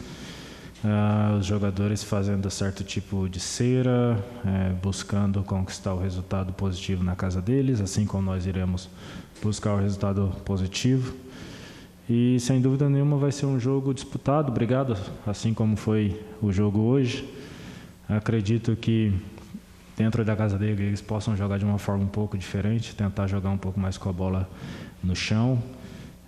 uh, 0.84 1.36
os 1.38 1.46
jogadores 1.46 2.02
fazendo 2.02 2.50
certo 2.50 2.82
tipo 2.84 3.28
de 3.28 3.40
cera, 3.40 4.22
uh, 4.44 4.74
buscando 4.82 5.42
conquistar 5.42 5.94
o 5.94 6.00
resultado 6.00 6.52
positivo 6.52 7.02
na 7.04 7.14
casa 7.14 7.40
deles, 7.40 7.80
assim 7.80 8.04
como 8.06 8.22
nós 8.22 8.46
iremos 8.46 8.88
buscar 9.42 9.74
o 9.74 9.80
resultado 9.80 10.32
positivo. 10.44 11.14
E 12.08 12.40
sem 12.40 12.60
dúvida 12.60 12.88
nenhuma 12.88 13.16
vai 13.16 13.30
ser 13.30 13.46
um 13.46 13.60
jogo 13.60 13.94
disputado, 13.94 14.50
obrigado, 14.50 14.96
assim 15.26 15.54
como 15.54 15.76
foi 15.76 16.20
o 16.42 16.50
jogo 16.50 16.80
hoje. 16.80 17.28
Acredito 18.08 18.74
que 18.74 19.12
dentro 19.96 20.24
da 20.24 20.34
casa 20.34 20.58
dele 20.58 20.82
eles 20.82 21.00
possam 21.00 21.36
jogar 21.36 21.58
de 21.58 21.64
uma 21.64 21.78
forma 21.78 22.02
um 22.02 22.08
pouco 22.08 22.36
diferente, 22.36 22.96
tentar 22.96 23.26
jogar 23.28 23.50
um 23.50 23.58
pouco 23.58 23.78
mais 23.78 23.96
com 23.96 24.08
a 24.08 24.12
bola 24.12 24.50
no 25.04 25.14
chão. 25.14 25.62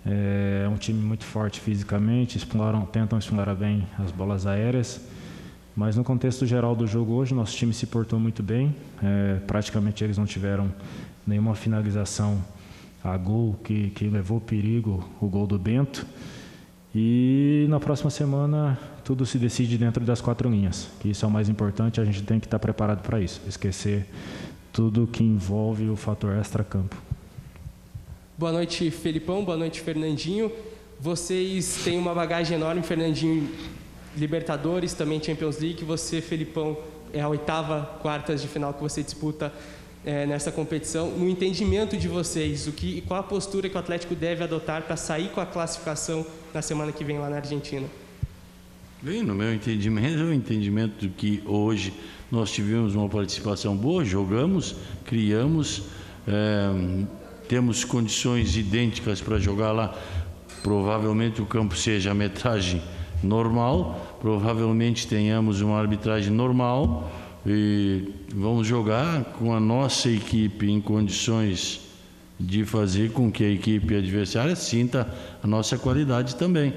É 0.05 0.67
um 0.69 0.75
time 0.75 1.01
muito 1.01 1.23
forte 1.23 1.59
fisicamente, 1.59 2.37
exploram, 2.37 2.85
tentam 2.85 3.17
explorar 3.17 3.55
bem 3.55 3.87
as 3.97 4.11
bolas 4.11 4.45
aéreas. 4.45 5.01
Mas 5.75 5.95
no 5.95 6.03
contexto 6.03 6.45
geral 6.45 6.75
do 6.75 6.85
jogo 6.85 7.13
hoje, 7.13 7.33
nosso 7.33 7.55
time 7.55 7.73
se 7.73 7.87
portou 7.87 8.19
muito 8.19 8.43
bem. 8.43 8.75
É, 9.01 9.39
praticamente 9.47 10.03
eles 10.03 10.17
não 10.17 10.25
tiveram 10.25 10.71
nenhuma 11.25 11.55
finalização 11.55 12.43
a 13.03 13.17
gol 13.17 13.55
que, 13.63 13.89
que 13.89 14.07
levou 14.07 14.39
perigo, 14.39 15.09
o 15.19 15.27
gol 15.27 15.47
do 15.47 15.57
Bento. 15.57 16.05
E 16.95 17.65
na 17.69 17.79
próxima 17.79 18.09
semana 18.09 18.77
tudo 19.03 19.25
se 19.25 19.37
decide 19.37 19.77
dentro 19.77 20.05
das 20.05 20.21
quatro 20.21 20.49
linhas, 20.49 20.89
que 20.99 21.09
isso 21.09 21.25
é 21.25 21.27
o 21.27 21.31
mais 21.31 21.49
importante, 21.49 21.99
a 21.99 22.05
gente 22.05 22.21
tem 22.23 22.39
que 22.39 22.45
estar 22.45 22.59
preparado 22.59 23.01
para 23.01 23.19
isso, 23.19 23.41
esquecer 23.47 24.05
tudo 24.71 25.07
que 25.07 25.23
envolve 25.23 25.89
o 25.89 25.95
fator 25.95 26.33
extra-campo. 26.35 26.95
Boa 28.35 28.51
noite, 28.51 28.89
Felipão, 28.89 29.45
boa 29.45 29.55
noite, 29.55 29.79
Fernandinho. 29.79 30.51
Vocês 30.99 31.81
têm 31.83 31.99
uma 31.99 32.15
bagagem 32.15 32.57
enorme, 32.57 32.81
Fernandinho, 32.81 33.47
Libertadores, 34.17 34.93
também 34.93 35.21
Champions 35.21 35.59
League. 35.59 35.85
Você, 35.85 36.19
Felipão, 36.19 36.75
é 37.13 37.21
a 37.21 37.29
oitava 37.29 37.99
quartas 38.01 38.41
de 38.41 38.47
final 38.47 38.73
que 38.73 38.81
você 38.81 39.03
disputa 39.03 39.53
é, 40.03 40.25
nessa 40.25 40.51
competição. 40.51 41.11
No 41.11 41.29
entendimento 41.29 41.95
de 41.95 42.07
vocês, 42.07 42.65
o 42.65 42.71
que, 42.71 43.01
qual 43.01 43.19
a 43.19 43.23
postura 43.23 43.69
que 43.69 43.75
o 43.75 43.79
Atlético 43.79 44.15
deve 44.15 44.43
adotar 44.43 44.81
para 44.81 44.97
sair 44.97 45.29
com 45.29 45.39
a 45.39 45.45
classificação 45.45 46.25
na 46.51 46.63
semana 46.63 46.91
que 46.91 47.03
vem 47.03 47.19
lá 47.19 47.29
na 47.29 47.35
Argentina? 47.35 47.85
Bem, 48.99 49.21
no 49.21 49.35
meu 49.35 49.53
entendimento, 49.53 50.17
é 50.17 50.23
o 50.23 50.33
entendimento 50.33 50.99
de 50.99 51.09
que 51.09 51.43
hoje 51.45 51.93
nós 52.31 52.51
tivemos 52.51 52.95
uma 52.95 53.07
participação 53.07 53.77
boa, 53.77 54.03
jogamos, 54.03 54.75
criamos, 55.05 55.83
é, 56.27 57.03
temos 57.53 57.85
condições 57.85 58.57
idênticas 58.57 59.21
para 59.21 59.37
jogar 59.37 59.71
lá. 59.71 59.93
Provavelmente 60.63 61.39
o 61.39 61.45
campo 61.45 61.75
seja 61.75 62.09
a 62.09 62.13
metragem 62.15 62.81
normal, 63.21 64.17
provavelmente 64.19 65.05
tenhamos 65.05 65.61
uma 65.61 65.79
arbitragem 65.79 66.33
normal 66.33 67.11
e 67.45 68.11
vamos 68.33 68.65
jogar 68.65 69.23
com 69.37 69.53
a 69.53 69.59
nossa 69.59 70.09
equipe 70.09 70.67
em 70.67 70.81
condições 70.81 71.81
de 72.39 72.65
fazer 72.65 73.11
com 73.11 73.31
que 73.31 73.43
a 73.43 73.49
equipe 73.51 73.95
adversária 73.95 74.55
sinta 74.55 75.07
a 75.43 75.45
nossa 75.45 75.77
qualidade 75.77 76.35
também. 76.35 76.73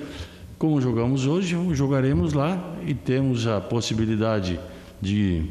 Como 0.59 0.79
jogamos 0.79 1.27
hoje, 1.27 1.57
jogaremos 1.73 2.35
lá 2.35 2.77
e 2.87 2.93
temos 2.93 3.47
a 3.47 3.63
possibilidade 3.63 4.61
de 5.01 5.43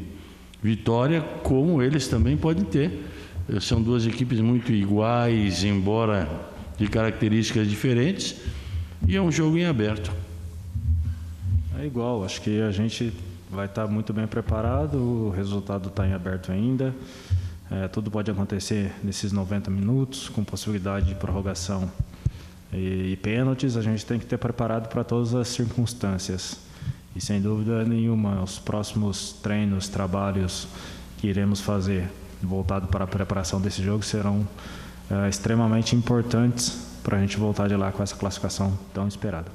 vitória, 0.62 1.20
como 1.42 1.82
eles 1.82 2.06
também 2.06 2.36
podem 2.36 2.64
ter. 2.64 2.92
São 3.60 3.80
duas 3.80 4.04
equipes 4.04 4.40
muito 4.40 4.72
iguais, 4.72 5.62
embora 5.62 6.28
de 6.76 6.88
características 6.88 7.68
diferentes, 7.68 8.34
e 9.06 9.14
é 9.14 9.22
um 9.22 9.30
jogo 9.30 9.56
em 9.56 9.64
aberto. 9.64 10.12
É 11.78 11.86
igual, 11.86 12.24
acho 12.24 12.42
que 12.42 12.60
a 12.60 12.72
gente 12.72 13.12
vai 13.48 13.66
estar 13.66 13.86
muito 13.86 14.12
bem 14.12 14.26
preparado, 14.26 14.98
o 14.98 15.30
resultado 15.30 15.88
está 15.88 16.06
em 16.06 16.12
aberto 16.12 16.50
ainda. 16.50 16.92
É, 17.70 17.86
tudo 17.86 18.10
pode 18.10 18.30
acontecer 18.30 18.92
nesses 19.02 19.30
90 19.30 19.70
minutos, 19.70 20.28
com 20.28 20.42
possibilidade 20.42 21.06
de 21.06 21.14
prorrogação 21.14 21.88
e, 22.72 23.12
e 23.12 23.16
pênaltis. 23.16 23.76
A 23.76 23.82
gente 23.82 24.04
tem 24.04 24.18
que 24.18 24.24
estar 24.24 24.38
preparado 24.38 24.88
para 24.88 25.04
todas 25.04 25.34
as 25.34 25.48
circunstâncias. 25.48 26.58
E 27.14 27.20
sem 27.20 27.40
dúvida 27.40 27.84
nenhuma, 27.84 28.42
os 28.42 28.58
próximos 28.58 29.32
treinos, 29.40 29.88
trabalhos 29.88 30.66
que 31.18 31.28
iremos 31.28 31.60
fazer 31.60 32.08
voltado 32.46 32.86
para 32.86 33.04
a 33.04 33.06
preparação 33.06 33.60
desse 33.60 33.82
jogo 33.82 34.02
serão 34.02 34.46
é, 35.10 35.28
extremamente 35.28 35.94
importantes 35.94 36.86
para 37.02 37.18
a 37.18 37.20
gente 37.20 37.36
voltar 37.36 37.68
de 37.68 37.76
lá 37.76 37.92
com 37.92 38.02
essa 38.02 38.16
classificação 38.16 38.76
tão 38.94 39.06
esperada. 39.06 39.50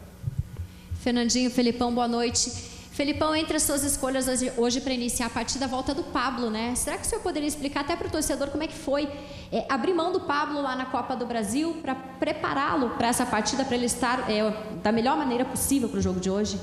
Fernandinho, 1.01 1.49
Felipão, 1.49 1.93
boa 1.93 2.07
noite. 2.07 2.51
Felipão, 2.91 3.33
entre 3.33 3.57
as 3.57 3.63
suas 3.63 3.83
escolhas 3.83 4.27
hoje, 4.57 4.81
para 4.81 4.93
iniciar 4.93 5.27
a 5.27 5.29
partida, 5.29 5.65
a 5.65 5.67
volta 5.67 5.93
do 5.93 6.03
Pablo, 6.03 6.49
né? 6.49 6.75
Será 6.75 6.97
que 6.97 7.05
o 7.05 7.09
senhor 7.09 7.21
poderia 7.21 7.47
explicar 7.47 7.81
até 7.81 7.95
para 7.95 8.07
o 8.07 8.11
torcedor 8.11 8.49
como 8.49 8.63
é 8.63 8.67
que 8.67 8.75
foi 8.75 9.07
é, 9.51 9.65
abrir 9.69 9.93
mão 9.93 10.11
do 10.11 10.19
Pablo 10.19 10.61
lá 10.61 10.75
na 10.75 10.85
Copa 10.85 11.15
do 11.15 11.25
Brasil 11.25 11.77
para 11.81 11.95
prepará-lo 11.95 12.91
para 12.91 13.07
essa 13.07 13.25
partida, 13.25 13.63
para 13.63 13.75
ele 13.75 13.85
estar 13.85 14.29
é, 14.29 14.53
da 14.83 14.91
melhor 14.91 15.17
maneira 15.17 15.45
possível 15.45 15.89
para 15.89 15.99
o 15.99 16.01
jogo 16.01 16.19
de 16.19 16.29
hoje? 16.29 16.59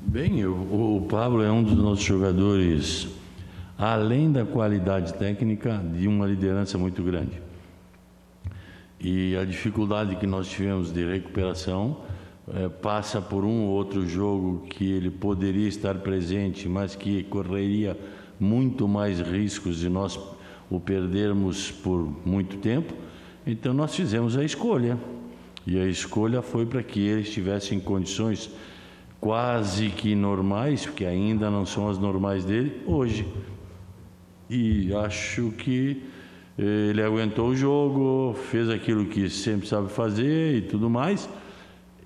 Bem, 0.00 0.46
o, 0.46 0.98
o 0.98 1.06
Pablo 1.10 1.42
é 1.42 1.50
um 1.50 1.62
dos 1.62 1.76
nossos 1.76 2.04
jogadores, 2.04 3.08
além 3.78 4.30
da 4.30 4.44
qualidade 4.44 5.14
técnica, 5.14 5.82
de 5.92 6.06
uma 6.06 6.26
liderança 6.26 6.78
muito 6.78 7.02
grande. 7.02 7.42
E 9.00 9.36
a 9.36 9.44
dificuldade 9.44 10.16
que 10.16 10.26
nós 10.26 10.48
tivemos 10.48 10.92
de 10.92 11.04
recuperação 11.04 11.98
é, 12.54 12.68
passa 12.68 13.20
por 13.20 13.44
um 13.44 13.64
ou 13.64 13.70
outro 13.70 14.06
jogo 14.08 14.66
que 14.68 14.90
ele 14.90 15.10
poderia 15.10 15.68
estar 15.68 15.94
presente, 15.96 16.68
mas 16.68 16.94
que 16.94 17.22
correria 17.24 17.98
muito 18.38 18.86
mais 18.86 19.20
riscos 19.20 19.78
de 19.78 19.88
nós 19.88 20.18
o 20.70 20.80
perdermos 20.80 21.70
por 21.70 22.10
muito 22.24 22.56
tempo. 22.58 22.94
Então 23.46 23.74
nós 23.74 23.94
fizemos 23.94 24.36
a 24.36 24.44
escolha. 24.44 24.98
E 25.66 25.78
a 25.78 25.86
escolha 25.86 26.42
foi 26.42 26.66
para 26.66 26.82
que 26.82 27.00
ele 27.00 27.22
estivesse 27.22 27.74
em 27.74 27.80
condições 27.80 28.50
quase 29.18 29.88
que 29.88 30.14
normais, 30.14 30.84
porque 30.84 31.06
ainda 31.06 31.50
não 31.50 31.64
são 31.64 31.88
as 31.88 31.98
normais 31.98 32.44
dele, 32.44 32.82
hoje. 32.86 33.26
E 34.48 34.94
acho 34.94 35.50
que 35.52 36.02
eh, 36.58 36.88
ele 36.90 37.02
aguentou 37.02 37.48
o 37.48 37.56
jogo, 37.56 38.34
fez 38.50 38.68
aquilo 38.68 39.06
que 39.06 39.28
sempre 39.28 39.66
sabe 39.66 39.88
fazer 39.90 40.56
e 40.56 40.62
tudo 40.62 40.88
mais 40.90 41.28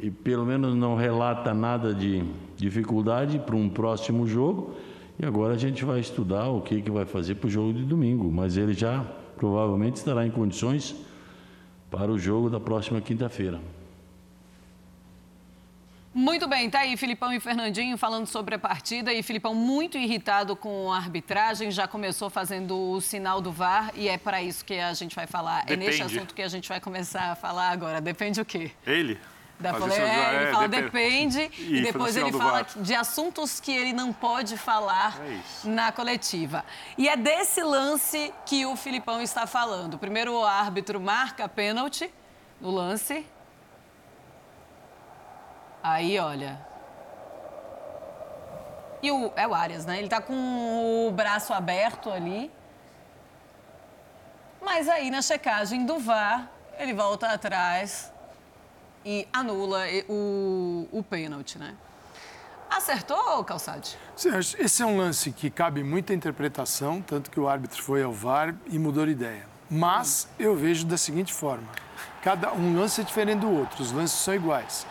e 0.00 0.10
pelo 0.10 0.46
menos 0.46 0.74
não 0.74 0.94
relata 0.94 1.52
nada 1.52 1.92
de 1.92 2.22
dificuldade 2.56 3.38
para 3.38 3.56
um 3.56 3.68
próximo 3.68 4.26
jogo. 4.26 4.74
E 5.18 5.26
agora 5.26 5.54
a 5.54 5.58
gente 5.58 5.84
vai 5.84 5.98
estudar 5.98 6.48
o 6.48 6.60
que, 6.60 6.80
que 6.80 6.90
vai 6.90 7.04
fazer 7.04 7.34
para 7.34 7.48
o 7.48 7.50
jogo 7.50 7.72
de 7.72 7.84
domingo. 7.84 8.30
Mas 8.30 8.56
ele 8.56 8.72
já 8.72 9.04
provavelmente 9.36 9.96
estará 9.96 10.24
em 10.24 10.30
condições 10.30 10.94
para 11.90 12.10
o 12.12 12.18
jogo 12.18 12.48
da 12.48 12.60
próxima 12.60 13.00
quinta-feira. 13.00 13.60
Muito 16.18 16.48
bem, 16.48 16.68
tá 16.68 16.80
aí 16.80 16.96
Filipão 16.96 17.32
e 17.32 17.38
Fernandinho 17.38 17.96
falando 17.96 18.26
sobre 18.26 18.56
a 18.56 18.58
partida 18.58 19.12
e 19.12 19.22
Filipão 19.22 19.54
muito 19.54 19.96
irritado 19.96 20.56
com 20.56 20.92
a 20.92 20.96
arbitragem, 20.96 21.70
já 21.70 21.86
começou 21.86 22.28
fazendo 22.28 22.76
o 22.90 23.00
sinal 23.00 23.40
do 23.40 23.52
VAR 23.52 23.92
e 23.94 24.08
é 24.08 24.18
para 24.18 24.42
isso 24.42 24.64
que 24.64 24.80
a 24.80 24.92
gente 24.94 25.14
vai 25.14 25.28
falar. 25.28 25.60
Depende. 25.60 25.84
É 25.84 25.86
neste 25.86 26.02
assunto 26.02 26.34
que 26.34 26.42
a 26.42 26.48
gente 26.48 26.68
vai 26.68 26.80
começar 26.80 27.30
a 27.30 27.34
falar 27.36 27.70
agora. 27.70 28.00
Depende 28.00 28.40
o 28.40 28.44
quê? 28.44 28.72
Ele? 28.84 29.16
Da 29.60 29.74
pole... 29.74 29.92
é, 29.92 30.34
ele 30.34 30.44
é, 30.44 30.50
fala 30.50 30.66
depende, 30.66 31.38
depende 31.38 31.78
e, 31.78 31.82
depois 31.82 32.16
ele 32.16 32.32
fala 32.32 32.66
de 32.74 32.94
assuntos 32.96 33.60
que 33.60 33.70
ele 33.70 33.92
não 33.92 34.12
pode 34.12 34.56
falar 34.56 35.20
é 35.20 35.68
na 35.68 35.92
coletiva. 35.92 36.64
E 36.98 37.08
é 37.08 37.16
desse 37.16 37.62
lance 37.62 38.34
que 38.44 38.66
o 38.66 38.74
Filipão 38.74 39.22
está 39.22 39.46
falando. 39.46 39.96
Primeiro 39.96 40.32
o 40.34 40.44
árbitro 40.44 41.00
marca 41.00 41.48
pênalti 41.48 42.10
no 42.60 42.72
lance. 42.72 43.24
Aí, 45.90 46.18
olha. 46.18 46.60
E 49.02 49.10
o, 49.10 49.32
é 49.34 49.48
o 49.48 49.54
Arias, 49.54 49.86
né? 49.86 49.96
Ele 49.96 50.06
está 50.06 50.20
com 50.20 51.06
o 51.08 51.10
braço 51.10 51.54
aberto 51.54 52.10
ali. 52.10 52.50
Mas 54.60 54.86
aí 54.86 55.10
na 55.10 55.22
checagem 55.22 55.86
do 55.86 55.98
VAR, 55.98 56.50
ele 56.78 56.92
volta 56.92 57.28
atrás 57.28 58.12
e 59.02 59.26
anula 59.32 59.84
o, 60.08 60.86
o 60.92 61.02
pênalti, 61.02 61.58
né? 61.58 61.74
Acertou, 62.68 63.42
Calçade? 63.44 63.96
Sim, 64.14 64.30
esse 64.58 64.82
é 64.82 64.86
um 64.86 64.98
lance 64.98 65.32
que 65.32 65.48
cabe 65.48 65.82
muita 65.82 66.12
interpretação, 66.12 67.00
tanto 67.00 67.30
que 67.30 67.40
o 67.40 67.48
árbitro 67.48 67.82
foi 67.82 68.02
ao 68.02 68.12
VAR 68.12 68.54
e 68.66 68.78
mudou 68.78 69.06
de 69.06 69.12
ideia. 69.12 69.46
Mas 69.70 70.28
eu 70.38 70.54
vejo 70.54 70.84
da 70.84 70.98
seguinte 70.98 71.32
forma: 71.32 71.68
cada 72.22 72.52
um 72.52 72.76
lance 72.78 73.00
é 73.00 73.04
diferente 73.04 73.40
do 73.40 73.50
outro, 73.50 73.82
os 73.82 73.90
lances 73.90 74.18
são 74.18 74.34
iguais. 74.34 74.86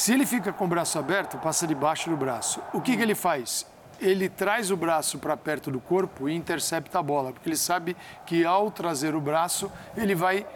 Se 0.00 0.14
ele 0.14 0.24
fica 0.24 0.50
com 0.50 0.64
o 0.64 0.66
braço 0.66 0.98
aberto, 0.98 1.36
passa 1.36 1.66
debaixo 1.66 2.08
do 2.08 2.16
braço. 2.16 2.62
O 2.72 2.80
que, 2.80 2.96
que 2.96 3.02
ele 3.02 3.14
faz? 3.14 3.66
Ele 4.00 4.30
traz 4.30 4.70
o 4.70 4.76
braço 4.76 5.18
para 5.18 5.36
perto 5.36 5.70
do 5.70 5.78
corpo 5.78 6.26
e 6.26 6.34
intercepta 6.34 6.98
a 6.98 7.02
bola, 7.02 7.34
porque 7.34 7.50
ele 7.50 7.56
sabe 7.58 7.94
que 8.24 8.42
ao 8.46 8.70
trazer 8.70 9.14
o 9.14 9.20
braço, 9.20 9.70
ele 9.94 10.14
vai 10.14 10.46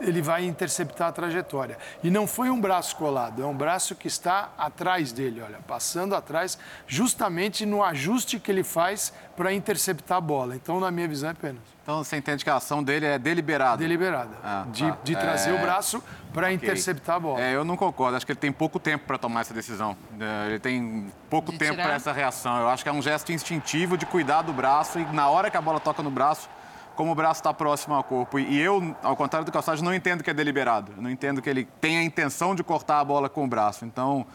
ele 0.00 0.22
vai 0.22 0.44
interceptar 0.44 1.08
a 1.08 1.12
trajetória. 1.12 1.76
E 2.00 2.08
não 2.12 2.28
foi 2.28 2.48
um 2.48 2.60
braço 2.60 2.94
colado, 2.94 3.42
é 3.42 3.46
um 3.46 3.56
braço 3.56 3.96
que 3.96 4.06
está 4.06 4.52
atrás 4.56 5.10
dele, 5.10 5.40
olha, 5.40 5.58
passando 5.66 6.14
atrás, 6.14 6.56
justamente 6.86 7.66
no 7.66 7.82
ajuste 7.82 8.38
que 8.38 8.52
ele 8.52 8.62
faz 8.62 9.12
para 9.36 9.52
interceptar 9.52 10.18
a 10.18 10.20
bola. 10.20 10.54
Então, 10.54 10.78
na 10.78 10.92
minha 10.92 11.08
visão, 11.08 11.30
é 11.30 11.34
pênalti. 11.34 11.73
Então, 11.84 12.02
você 12.02 12.16
entende 12.16 12.42
que 12.42 12.48
a 12.48 12.56
ação 12.56 12.82
dele 12.82 13.04
é 13.04 13.18
deliberada? 13.18 13.76
Deliberada. 13.76 14.30
Ah, 14.42 14.64
de, 14.72 14.88
tá. 14.88 14.98
de, 15.04 15.14
trazer 15.14 15.50
é... 15.50 15.52
o 15.52 15.60
braço 15.60 16.02
para 16.32 16.46
okay. 16.46 16.56
interceptar 16.56 17.16
a 17.16 17.20
bola. 17.20 17.40
É, 17.42 17.54
eu 17.54 17.62
não 17.62 17.76
concordo. 17.76 18.16
Acho 18.16 18.24
que 18.24 18.32
ele 18.32 18.38
tem 18.38 18.50
pouco 18.50 18.80
tempo 18.80 19.04
para 19.06 19.18
tomar 19.18 19.42
essa 19.42 19.52
decisão. 19.52 19.94
É, 20.18 20.46
ele 20.48 20.58
tem 20.58 21.12
pouco 21.28 21.52
de 21.52 21.58
tempo 21.58 21.76
para 21.76 21.92
essa 21.92 22.10
reação. 22.10 22.58
Eu 22.58 22.70
acho 22.70 22.82
que 22.82 22.88
é 22.88 22.92
um 22.92 23.02
gesto 23.02 23.30
instintivo 23.32 23.98
de 23.98 24.06
cuidar 24.06 24.40
do 24.40 24.50
braço 24.50 24.98
e, 24.98 25.04
na 25.12 25.28
hora 25.28 25.50
que 25.50 25.58
a 25.58 25.60
bola 25.60 25.78
toca 25.78 26.02
no 26.02 26.10
braço, 26.10 26.48
como 26.96 27.12
o 27.12 27.14
braço 27.14 27.40
está 27.40 27.52
próximo 27.52 27.94
ao 27.94 28.02
corpo. 28.02 28.38
E 28.38 28.58
eu, 28.58 28.96
ao 29.02 29.14
contrário 29.14 29.44
do 29.44 29.52
Calçado, 29.52 29.82
não 29.82 29.94
entendo 29.94 30.24
que 30.24 30.30
é 30.30 30.34
deliberado. 30.34 30.90
Eu 30.96 31.02
não 31.02 31.10
entendo 31.10 31.42
que 31.42 31.50
ele 31.50 31.68
tenha 31.82 32.00
a 32.00 32.02
intenção 32.02 32.54
de 32.54 32.64
cortar 32.64 33.00
a 33.00 33.04
bola 33.04 33.28
com 33.28 33.44
o 33.44 33.46
braço. 33.46 33.84
Então, 33.84 34.26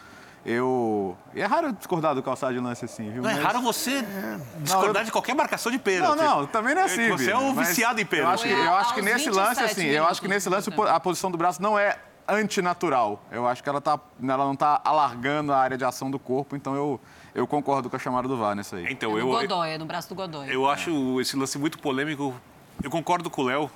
eu. 0.45 1.17
E 1.33 1.41
é 1.41 1.45
raro 1.45 1.71
discordar 1.73 2.15
do 2.15 2.23
calçado 2.23 2.53
de 2.53 2.59
lance 2.59 2.85
assim, 2.85 3.11
viu? 3.11 3.21
Não 3.21 3.29
é 3.29 3.33
mas... 3.33 3.43
é 3.43 3.45
raro 3.45 3.61
você 3.61 4.03
discordar 4.59 4.93
não, 4.93 5.01
eu... 5.01 5.05
de 5.05 5.11
qualquer 5.11 5.35
marcação 5.35 5.71
de 5.71 5.79
pênalti. 5.79 6.17
Não, 6.17 6.39
não, 6.41 6.47
também 6.47 6.75
não 6.75 6.81
é 6.81 6.85
assim. 6.85 7.09
Você 7.09 7.31
é 7.31 7.37
um 7.37 7.53
viciado 7.53 7.99
em 7.99 8.05
pênalti. 8.05 8.47
Eu 8.47 8.55
acho 8.55 8.61
que, 8.61 8.67
eu 8.67 8.73
acho 8.75 8.93
que 8.95 9.01
nesse 9.01 9.29
lance, 9.29 9.61
assim, 9.61 9.85
eu 9.85 10.07
acho 10.07 10.21
que 10.21 10.27
nesse 10.27 10.49
lance 10.49 10.69
a 10.87 10.99
posição 10.99 11.29
do 11.29 11.37
braço 11.37 11.61
não 11.61 11.77
é 11.77 11.97
antinatural. 12.27 13.21
Eu 13.31 13.47
acho 13.47 13.63
que 13.63 13.69
ela, 13.69 13.81
tá, 13.81 13.99
ela 14.21 14.45
não 14.45 14.53
está 14.53 14.79
alargando 14.83 15.51
a 15.51 15.57
área 15.57 15.77
de 15.77 15.83
ação 15.83 16.11
do 16.11 16.19
corpo, 16.19 16.55
então 16.55 16.75
eu, 16.75 16.99
eu 17.33 17.47
concordo 17.47 17.89
com 17.89 17.95
a 17.95 17.99
chamada 17.99 18.27
do 18.27 18.37
VAR 18.37 18.55
nisso 18.55 18.75
aí. 18.75 18.85
Então, 18.89 19.11
é 19.11 19.13
no 19.13 19.19
eu, 19.19 19.27
Godoy, 19.27 19.69
é 19.71 19.77
no 19.77 19.85
braço 19.85 20.09
do 20.09 20.15
Godoy. 20.15 20.53
Eu 20.53 20.69
acho 20.69 21.19
esse 21.19 21.35
lance 21.35 21.57
muito 21.57 21.79
polêmico 21.79 22.35
eu 22.83 22.89
concordo 22.89 23.29
com 23.29 23.41
o 23.41 23.45
Léo. 23.45 23.71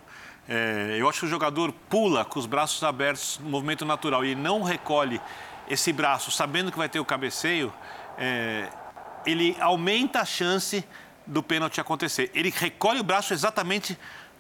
É, 0.48 0.98
eu 1.00 1.08
acho 1.08 1.22
que 1.22 1.26
o 1.26 1.30
jogador 1.30 1.74
pula 1.90 2.26
com 2.26 2.40
os 2.40 2.46
braços 2.46 2.84
abertos 2.84 3.40
no 3.42 3.50
movimento 3.50 3.86
natural 3.86 4.26
e 4.26 4.36
não 4.36 4.62
recolhe 4.62 5.22
esse 5.68 5.94
braço 5.94 6.32
sabendo 6.32 6.72
que 6.72 6.78
vai 6.78 6.90
ter 6.90 7.00
o 7.00 7.06
cabeceio, 7.06 7.74
é, 8.18 8.70
ele 9.26 9.56
aumenta 9.60 10.22
a 10.22 10.26
chance 10.26 10.86
do 11.26 11.42
pênalti 11.42 11.80
acontecer. 11.80 12.32
Ele 12.34 12.54
recolhe 12.56 13.00
o 13.00 13.04
braço 13.04 13.34
exatamente 13.34 13.98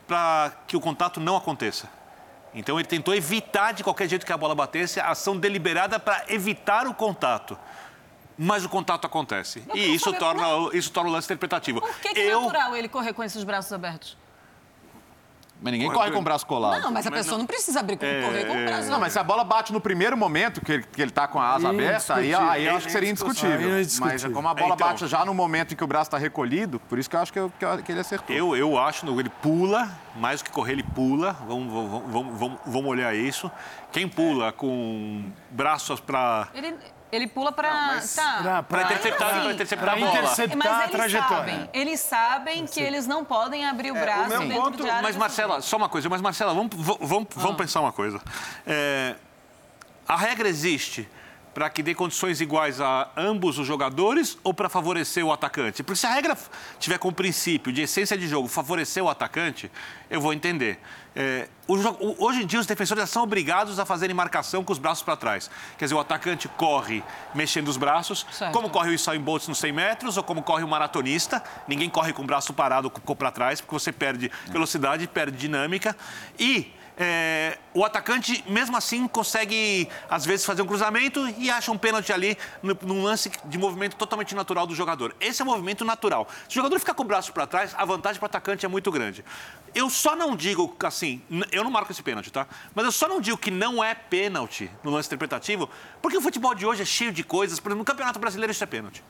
para 0.08 0.52
que 0.68 0.76
o 0.76 0.82
contato 0.82 1.20
não 1.20 1.36
aconteça. 1.36 1.90
Então 2.54 2.80
ele 2.80 2.88
tentou 2.88 3.16
evitar 3.16 3.74
de 3.74 3.84
qualquer 3.84 4.08
jeito 4.08 4.26
que 4.26 4.34
a 4.34 4.38
bola 4.38 4.54
batesse, 4.54 5.00
a 5.00 5.10
ação 5.10 5.38
deliberada 5.38 6.00
para 6.00 6.26
evitar 6.28 6.88
o 6.88 6.94
contato. 6.94 7.58
Mas 8.38 8.66
o 8.66 8.70
contato 8.70 9.06
acontece. 9.06 9.64
e 9.74 9.94
isso 9.94 10.12
torna, 10.14 10.44
isso 10.74 10.92
torna 10.92 11.10
o 11.10 11.14
lance 11.14 11.28
interpretativo. 11.28 11.82
Por 11.82 12.00
que, 12.00 12.14
que 12.14 12.20
é 12.20 12.36
natural 12.36 12.76
ele 12.76 12.90
correr 12.90 13.14
com 13.14 13.24
esses 13.24 13.44
braços 13.44 13.72
abertos? 13.72 14.18
Mas 15.64 15.72
ninguém 15.72 15.90
corre 15.90 16.12
com 16.12 16.20
o 16.20 16.22
braço 16.22 16.46
colado. 16.46 16.82
Não, 16.82 16.92
mas 16.92 17.08
a 17.08 17.12
pessoa 17.12 17.38
não, 17.38 17.46
precisa 17.46 17.80
abrir 17.80 17.96
com, 17.96 18.06
é... 18.06 18.22
correr 18.22 18.46
com 18.46 18.62
o 18.62 18.66
braço. 18.66 18.90
Não, 18.90 19.00
mas 19.00 19.14
se 19.14 19.20
a 19.20 19.24
bola 19.24 19.46
bate 19.46 19.72
no 19.72 19.80
primeiro 19.80 20.18
momento 20.18 20.60
que 20.60 20.74
ele, 20.74 20.84
que 20.84 21.02
ele 21.02 21.12
tá 21.12 21.26
com 21.26 21.40
a 21.40 21.54
asa 21.54 21.70
aberta, 21.70 22.16
aí, 22.16 22.36
aí 22.36 22.66
eu 22.66 22.76
acho 22.76 22.88
que 22.88 22.92
seria 22.92 23.10
indiscutível. 23.10 23.70
Mas 24.02 24.26
como 24.26 24.46
a 24.50 24.54
bola 24.54 24.76
então, 24.76 24.88
bate 24.88 25.08
já 25.08 25.24
no 25.24 25.34
momento 25.34 25.74
em 25.74 25.78
que 25.78 25.84
o 25.84 25.88
braço 25.88 26.10
está 26.10 26.18
recolhido, 26.18 26.82
por 26.82 27.00
isso 27.00 27.10
que 27.10 27.16
eu 27.16 27.22
acho 27.22 27.32
que, 27.32 27.40
eu, 27.40 27.52
que 27.84 27.92
ele 27.94 28.02
acertou. 28.02 28.36
Eu, 28.36 28.58
eu 28.58 28.78
acho, 28.78 29.08
ele 29.18 29.30
pula, 29.30 29.90
mais 30.18 30.42
do 30.42 30.46
que 30.46 30.52
correr, 30.52 30.74
ele 30.74 30.84
pula. 30.84 31.32
Vamos, 31.48 31.72
vamos, 31.72 32.38
vamos, 32.38 32.60
vamos 32.66 32.90
olhar 32.90 33.16
isso. 33.16 33.50
Quem 33.90 34.06
pula 34.10 34.52
com 34.52 35.32
braços 35.50 36.02
para... 36.02 36.50
Ele... 36.54 36.76
Ele 37.14 37.28
pula 37.28 37.52
para 37.52 37.70
tá, 38.16 38.64
para 38.68 38.82
interceptar, 38.86 39.30
pra 39.30 39.54
interceptar 39.54 39.94
a 39.94 39.96
bola. 39.98 40.10
Interceptar 40.10 40.58
mas 40.58 40.86
a 40.86 40.88
trajetória. 40.88 41.54
Sabem, 41.54 41.70
eles 41.72 42.00
sabem 42.00 42.66
que 42.66 42.82
eles 42.82 43.06
não 43.06 43.24
podem 43.24 43.68
abrir 43.68 43.92
o 43.92 43.94
braço 43.94 44.34
é, 44.34 44.40
o 44.40 44.48
dentro 44.48 44.64
ponto, 44.64 44.84
de 44.84 44.90
área 44.90 45.04
Mas 45.04 45.16
Marcela, 45.16 45.62
só 45.62 45.78
uma 45.78 45.88
coisa, 45.88 46.10
mas 46.10 46.22
Marcela, 46.22 46.56
vamos, 46.56 46.76
vamos, 46.76 47.28
vamos 47.36 47.52
ah. 47.52 47.56
pensar 47.56 47.82
uma 47.82 47.92
coisa. 47.92 48.20
É, 48.66 49.14
a 50.08 50.18
regra 50.18 50.50
existe 50.50 51.08
para 51.54 51.70
que 51.70 51.84
dê 51.84 51.94
condições 51.94 52.42
iguais 52.42 52.82
a 52.82 53.10
ambos 53.16 53.60
os 53.60 53.68
jogadores 53.68 54.38
ou 54.44 54.54
para 54.54 54.70
favorecer 54.70 55.26
o 55.26 55.32
atacante? 55.32 55.84
Porque 55.84 56.00
se 56.00 56.08
a 56.08 56.12
regra 56.12 56.38
tiver 56.80 56.98
como 56.98 57.14
princípio 57.14 57.72
de 57.72 57.82
essência 57.82 58.18
de 58.18 58.28
jogo 58.28 58.48
favorecer 58.48 59.04
o 59.04 59.10
atacante, 59.10 59.72
eu 60.10 60.20
vou 60.20 60.34
entender. 60.34 60.80
É, 61.16 61.48
hoje 61.68 62.42
em 62.42 62.46
dia, 62.46 62.60
os 62.60 62.66
defensores 62.66 63.08
são 63.10 63.24
obrigados 63.24 63.80
a 63.80 63.86
fazerem 63.86 64.16
marcação 64.16 64.64
com 64.64 64.74
os 64.74 64.80
braços 64.80 65.04
para 65.04 65.16
trás. 65.16 65.50
Quer 65.78 65.86
dizer, 65.86 65.96
o 65.96 66.00
atacante 66.00 66.48
corre 66.48 67.04
mexendo 67.36 67.68
os 67.68 67.78
braços, 67.78 68.26
certo. 68.32 68.52
como 68.52 68.70
corre 68.70 68.92
o 68.92 68.96
Usain 68.96 69.20
Bolt 69.20 69.48
nos 69.48 69.60
100 69.60 69.72
metros 69.72 70.18
ou 70.18 70.24
como 70.24 70.42
corre 70.42 70.64
o 70.64 70.68
maratonista. 70.68 71.44
Ninguém 71.68 71.90
corre 71.90 72.14
com 72.14 72.24
o 72.24 72.26
braço 72.26 72.54
parado 72.54 72.90
para 72.90 73.32
trás, 73.32 73.62
porque 73.62 73.74
você 73.74 73.92
perde 73.92 74.32
velocidade, 74.48 75.08
perde 75.08 75.38
dinâmica. 75.38 75.96
E 76.40 76.74
é, 76.98 77.58
o 77.74 77.84
atacante, 77.84 78.44
mesmo 78.48 78.78
assim, 78.78 79.08
consegue, 79.08 79.88
às 80.10 80.26
vezes, 80.26 80.46
fazer 80.46 80.62
um 80.62 80.66
cruzamento 80.66 81.28
e 81.38 81.50
acha 81.50 81.72
um 81.72 81.78
pênalti 81.78 82.12
ali 82.12 82.38
num 82.62 83.04
lance 83.04 83.32
de 83.46 83.58
movimento 83.58 83.96
totalmente 83.96 84.36
natural 84.36 84.68
do 84.68 84.76
jogador. 84.76 85.16
Esse 85.20 85.42
é 85.42 85.46
o 85.46 85.48
movimento 85.48 85.84
natural. 85.84 86.28
Se 86.48 86.56
o 86.56 86.62
jogador 86.62 86.80
ficar 86.80 86.94
com 86.94 87.04
o 87.04 87.06
braço 87.06 87.34
para 87.34 87.48
trás, 87.48 87.74
a 87.76 87.86
vantagem 87.86 88.20
para 88.20 88.26
o 88.26 88.30
atacante 88.30 88.66
é 88.66 88.70
muito 88.70 88.92
grande. 88.92 89.26
Eu 89.74 89.90
só 89.90 90.16
não 90.16 90.36
digo, 90.36 90.76
assim, 90.84 91.22
eu 91.52 91.64
não 91.64 91.72
marco 91.72 91.92
esse 91.92 92.04
pênalti, 92.04 92.32
tá? 92.32 92.48
Mas 92.76 92.86
eu 92.86 92.92
só 92.92 93.08
não 93.08 93.20
digo 93.20 93.38
que 93.38 93.50
não 93.50 93.84
é 93.84 93.96
pênalti 93.96 94.70
no 94.84 94.92
lance 94.92 95.08
interpretativo, 95.08 95.70
porque 96.02 96.18
o 96.18 96.22
futebol 96.22 96.54
de 96.54 96.66
hoje 96.66 96.84
é 96.84 96.86
cheio 96.86 97.12
de 97.12 97.24
coisas. 97.24 97.60
Por 97.60 97.70
exemplo, 97.70 97.80
no 97.80 97.86
Campeonato 97.86 98.20
Brasileiro 98.20 98.52
isso 98.52 98.64
é 98.64 98.68
pênalti. 98.68 99.04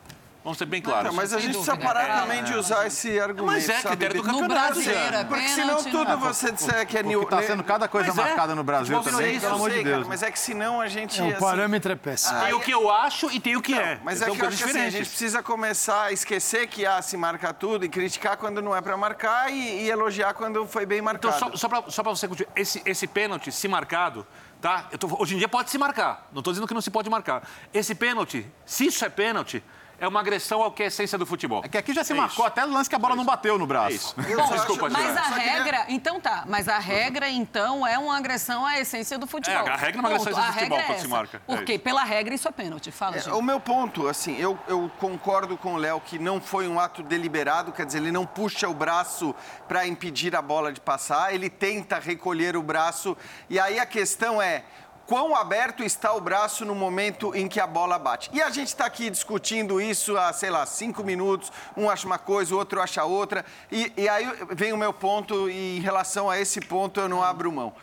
Vamos 0.43 0.57
ser 0.57 0.65
bem 0.65 0.81
claros. 0.81 1.05
Não, 1.05 1.13
mas 1.13 1.31
a 1.31 1.39
gente 1.39 1.53
precisa 1.53 1.77
parar 1.77 2.21
também 2.21 2.43
de 2.43 2.53
usar 2.53 2.85
esse 2.85 3.17
argumento. 3.17 3.45
Mas 3.45 3.69
é 3.69 3.81
critério 3.81 4.21
do 4.21 4.27
campeonato. 4.27 4.73
brasileiro, 4.73 5.15
é 5.15 5.23
Porque 5.23 5.47
senão 5.47 5.83
tudo 5.83 6.17
você 6.17 6.51
disser 6.51 6.85
que 6.85 6.97
é 6.97 7.03
new... 7.03 7.23
Está 7.23 7.41
sendo 7.41 7.63
cada 7.63 7.87
coisa 7.87 8.07
mas 8.07 8.17
marcada 8.17 8.51
é. 8.51 8.55
no 8.55 8.63
Brasil 8.63 9.01
também, 9.01 9.39
pelo 9.39 9.55
amor 9.55 9.71
de 9.71 9.83
Deus. 9.83 10.05
mas 10.05 10.21
é 10.21 10.29
que 10.29 10.37
senão 10.37 10.81
a 10.81 10.87
gente... 10.87 11.21
É, 11.21 11.37
o 11.37 11.39
parâmetro 11.39 11.93
é 11.93 11.95
péssimo. 11.95 12.37
Tem 12.41 12.53
o 12.53 12.59
que 12.59 12.71
eu 12.71 12.91
acho 12.91 13.31
e 13.31 13.39
tem 13.39 13.55
o 13.55 13.61
que 13.61 13.73
é. 13.73 13.99
Mas 14.03 14.21
é 14.21 14.25
que 14.25 14.31
eu 14.31 14.47
acho 14.47 14.57
que 14.57 14.63
assim, 14.69 14.79
a 14.79 14.89
gente 14.89 15.07
precisa 15.07 15.41
começar 15.41 16.03
a 16.03 16.11
esquecer 16.11 16.67
que 16.67 16.85
ah, 16.85 17.01
se 17.01 17.15
marca 17.15 17.53
tudo 17.53 17.85
e 17.85 17.89
criticar 17.89 18.35
quando 18.35 18.61
não 18.61 18.75
é 18.75 18.81
para 18.81 18.97
marcar 18.97 19.49
e, 19.49 19.83
e, 19.83 19.89
elogiar 19.89 20.33
quando 20.33 20.67
foi 20.67 20.85
bem 20.85 21.01
marcado. 21.01 21.35
Então, 21.37 21.55
só, 21.55 21.85
só 21.87 22.03
para 22.03 22.11
você 22.11 22.27
continuar, 22.27 22.51
esse, 22.53 22.81
esse 22.85 23.07
pênalti, 23.07 23.49
se 23.49 23.67
marcado, 23.69 24.27
tá? 24.59 24.89
Tô, 24.99 25.07
hoje 25.21 25.35
em 25.35 25.37
dia 25.37 25.47
pode 25.47 25.69
se 25.69 25.77
marcar. 25.77 26.27
Não 26.33 26.39
estou 26.39 26.51
dizendo 26.51 26.67
que 26.67 26.73
não 26.73 26.81
se 26.81 26.91
pode 26.91 27.09
marcar. 27.09 27.47
Esse 27.73 27.95
pênalti, 27.95 28.45
se 28.65 28.87
isso 28.87 29.05
é 29.05 29.09
pênalti 29.09 29.63
é 29.99 30.07
uma 30.07 30.19
agressão 30.19 30.61
ao 30.61 30.71
que 30.71 30.83
é 30.83 30.85
a 30.85 30.87
essência 30.87 31.17
do 31.17 31.25
futebol. 31.25 31.61
É 31.63 31.67
que 31.67 31.77
aqui 31.77 31.93
já 31.93 32.03
se 32.03 32.13
é 32.13 32.15
marcou 32.15 32.45
isso. 32.45 32.47
até 32.47 32.65
o 32.65 32.69
lance 32.69 32.89
que 32.89 32.95
a 32.95 32.99
bola 32.99 33.13
é 33.13 33.17
não 33.17 33.25
bateu 33.25 33.57
no 33.57 33.65
braço. 33.65 33.89
É 33.89 33.93
isso. 33.93 34.15
Bom, 34.37 34.53
Desculpa, 34.53 34.89
mas 34.89 35.17
a 35.17 35.21
regra, 35.21 35.85
então 35.89 36.19
tá, 36.19 36.43
mas 36.47 36.67
a 36.67 36.79
regra 36.79 37.29
então 37.29 37.85
é 37.85 37.97
uma 37.97 38.17
agressão 38.17 38.65
à 38.65 38.79
essência 38.79 39.17
do 39.17 39.27
futebol. 39.27 39.67
É, 39.67 39.71
a 39.71 39.75
regra 39.75 39.97
é 39.97 39.99
uma 39.99 40.09
agressão 40.09 40.35
à 40.35 40.49
essência 40.49 40.51
do 40.51 40.59
futebol 40.59 40.79
é 40.79 40.83
quando 40.83 40.99
se 40.99 41.07
marca. 41.07 41.41
Porque 41.45 41.79
pela 41.79 42.03
regra 42.03 42.33
isso 42.33 42.47
é 42.47 42.51
pênalti. 42.51 42.91
Fala, 42.91 43.17
é, 43.17 43.33
O 43.33 43.41
meu 43.41 43.59
ponto, 43.59 44.07
assim, 44.07 44.37
eu, 44.37 44.57
eu 44.67 44.91
concordo 44.99 45.57
com 45.57 45.73
o 45.73 45.77
Léo 45.77 46.01
que 46.01 46.19
não 46.19 46.41
foi 46.41 46.67
um 46.67 46.79
ato 46.79 47.01
deliberado, 47.03 47.71
quer 47.71 47.85
dizer, 47.85 47.99
ele 47.99 48.11
não 48.11 48.25
puxa 48.25 48.67
o 48.67 48.73
braço 48.73 49.35
para 49.67 49.87
impedir 49.87 50.35
a 50.35 50.41
bola 50.41 50.71
de 50.71 50.81
passar, 50.81 51.33
ele 51.33 51.49
tenta 51.49 51.99
recolher 51.99 52.55
o 52.55 52.63
braço 52.63 53.15
e 53.49 53.59
aí 53.59 53.79
a 53.79 53.85
questão 53.85 54.41
é 54.41 54.63
quão 55.05 55.35
aberto 55.35 55.83
está 55.83 56.13
o 56.13 56.21
braço 56.21 56.65
no 56.65 56.73
momento 56.73 57.35
em 57.35 57.47
que 57.47 57.59
a 57.59 57.67
bola 57.67 57.99
bate. 57.99 58.29
E 58.33 58.41
a 58.41 58.49
gente 58.49 58.69
está 58.69 58.85
aqui 58.85 59.09
discutindo 59.09 59.81
isso 59.81 60.17
há, 60.17 60.31
sei 60.33 60.49
lá, 60.49 60.65
cinco 60.65 61.03
minutos, 61.03 61.51
um 61.75 61.89
acha 61.89 62.07
uma 62.07 62.17
coisa, 62.17 62.55
o 62.55 62.57
outro 62.57 62.81
acha 62.81 63.03
outra, 63.03 63.45
e, 63.71 63.91
e 63.97 64.07
aí 64.07 64.27
vem 64.51 64.73
o 64.73 64.77
meu 64.77 64.93
ponto, 64.93 65.49
e 65.49 65.77
em 65.77 65.81
relação 65.81 66.29
a 66.29 66.39
esse 66.39 66.61
ponto 66.61 66.99
eu 66.99 67.09
não 67.09 67.23
abro 67.23 67.51
mão. 67.51 67.73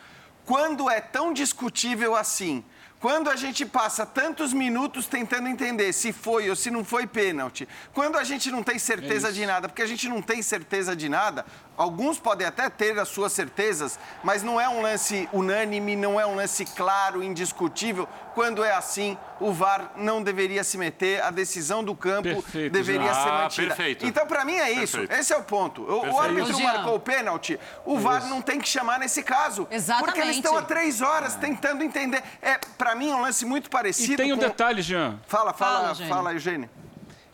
Quando 0.45 0.89
é 0.89 0.99
tão 0.99 1.31
discutível 1.31 2.15
assim, 2.15 2.63
Quando 3.01 3.31
a 3.31 3.35
gente 3.35 3.65
passa 3.65 4.05
tantos 4.05 4.53
minutos 4.53 5.07
tentando 5.07 5.47
entender 5.47 5.91
se 5.91 6.13
foi 6.13 6.51
ou 6.51 6.55
se 6.55 6.69
não 6.69 6.85
foi 6.85 7.07
pênalti, 7.07 7.67
quando 7.95 8.15
a 8.15 8.23
gente 8.23 8.51
não 8.51 8.61
tem 8.61 8.77
certeza 8.77 9.29
é 9.29 9.31
de 9.31 9.43
nada, 9.43 9.67
porque 9.67 9.81
a 9.81 9.87
gente 9.87 10.07
não 10.07 10.21
tem 10.21 10.43
certeza 10.43 10.95
de 10.95 11.09
nada, 11.09 11.43
alguns 11.77 12.19
podem 12.19 12.45
até 12.45 12.69
ter 12.69 12.97
as 12.99 13.09
suas 13.09 13.33
certezas, 13.33 13.99
mas 14.23 14.43
não 14.43 14.59
é 14.59 14.67
um 14.69 14.81
lance 14.81 15.27
unânime, 15.33 15.95
não 15.95 16.19
é 16.19 16.25
um 16.25 16.35
lance 16.35 16.65
claro, 16.65 17.23
indiscutível. 17.23 18.07
Quando 18.33 18.63
é 18.63 18.71
assim, 18.71 19.17
o 19.39 19.51
VAR 19.51 19.91
não 19.95 20.21
deveria 20.21 20.63
se 20.63 20.77
meter, 20.77 21.21
a 21.21 21.31
decisão 21.31 21.83
do 21.83 21.95
campo 21.95 22.29
perfeito, 22.29 22.71
deveria 22.71 23.13
ser 23.13 23.29
ah, 23.29 23.41
mantida. 23.43 23.67
Perfeito. 23.67 24.05
Então, 24.05 24.25
para 24.25 24.45
mim, 24.45 24.55
é 24.55 24.71
isso. 24.71 24.97
Perfeito. 24.97 25.19
Esse 25.19 25.33
é 25.33 25.37
o 25.37 25.43
ponto. 25.43 25.81
O, 25.81 26.13
o 26.13 26.19
árbitro 26.19 26.59
marcou 26.61 26.95
o 26.95 26.99
pênalti, 26.99 27.59
o 27.85 27.97
VAR 27.97 28.21
isso. 28.21 28.29
não 28.29 28.41
tem 28.41 28.59
que 28.59 28.69
chamar 28.69 28.99
nesse 28.99 29.23
caso. 29.23 29.67
Exatamente. 29.69 30.05
Porque 30.05 30.21
eles 30.21 30.35
estão 30.37 30.57
há 30.57 30.61
três 30.61 31.01
horas 31.01 31.35
tentando 31.35 31.83
entender. 31.83 32.23
É, 32.41 32.57
para 32.77 32.95
mim, 32.95 33.11
é 33.11 33.15
um 33.15 33.21
lance 33.21 33.45
muito 33.45 33.69
parecido. 33.69 34.13
E 34.13 34.17
tem 34.17 34.33
um 34.33 34.37
com... 34.37 34.43
detalhe, 34.43 34.81
Jean. 34.81 35.19
Fala, 35.27 35.53
fala, 35.53 35.95
fala, 35.95 36.07
fala 36.07 36.33
Eugênio. 36.33 36.69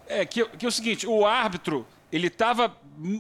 É 0.08 0.26
que, 0.26 0.46
que 0.46 0.66
é 0.66 0.70
o 0.70 0.72
seguinte: 0.72 1.06
o 1.06 1.26
árbitro, 1.26 1.86
ele 2.12 2.28
estava 2.28 2.74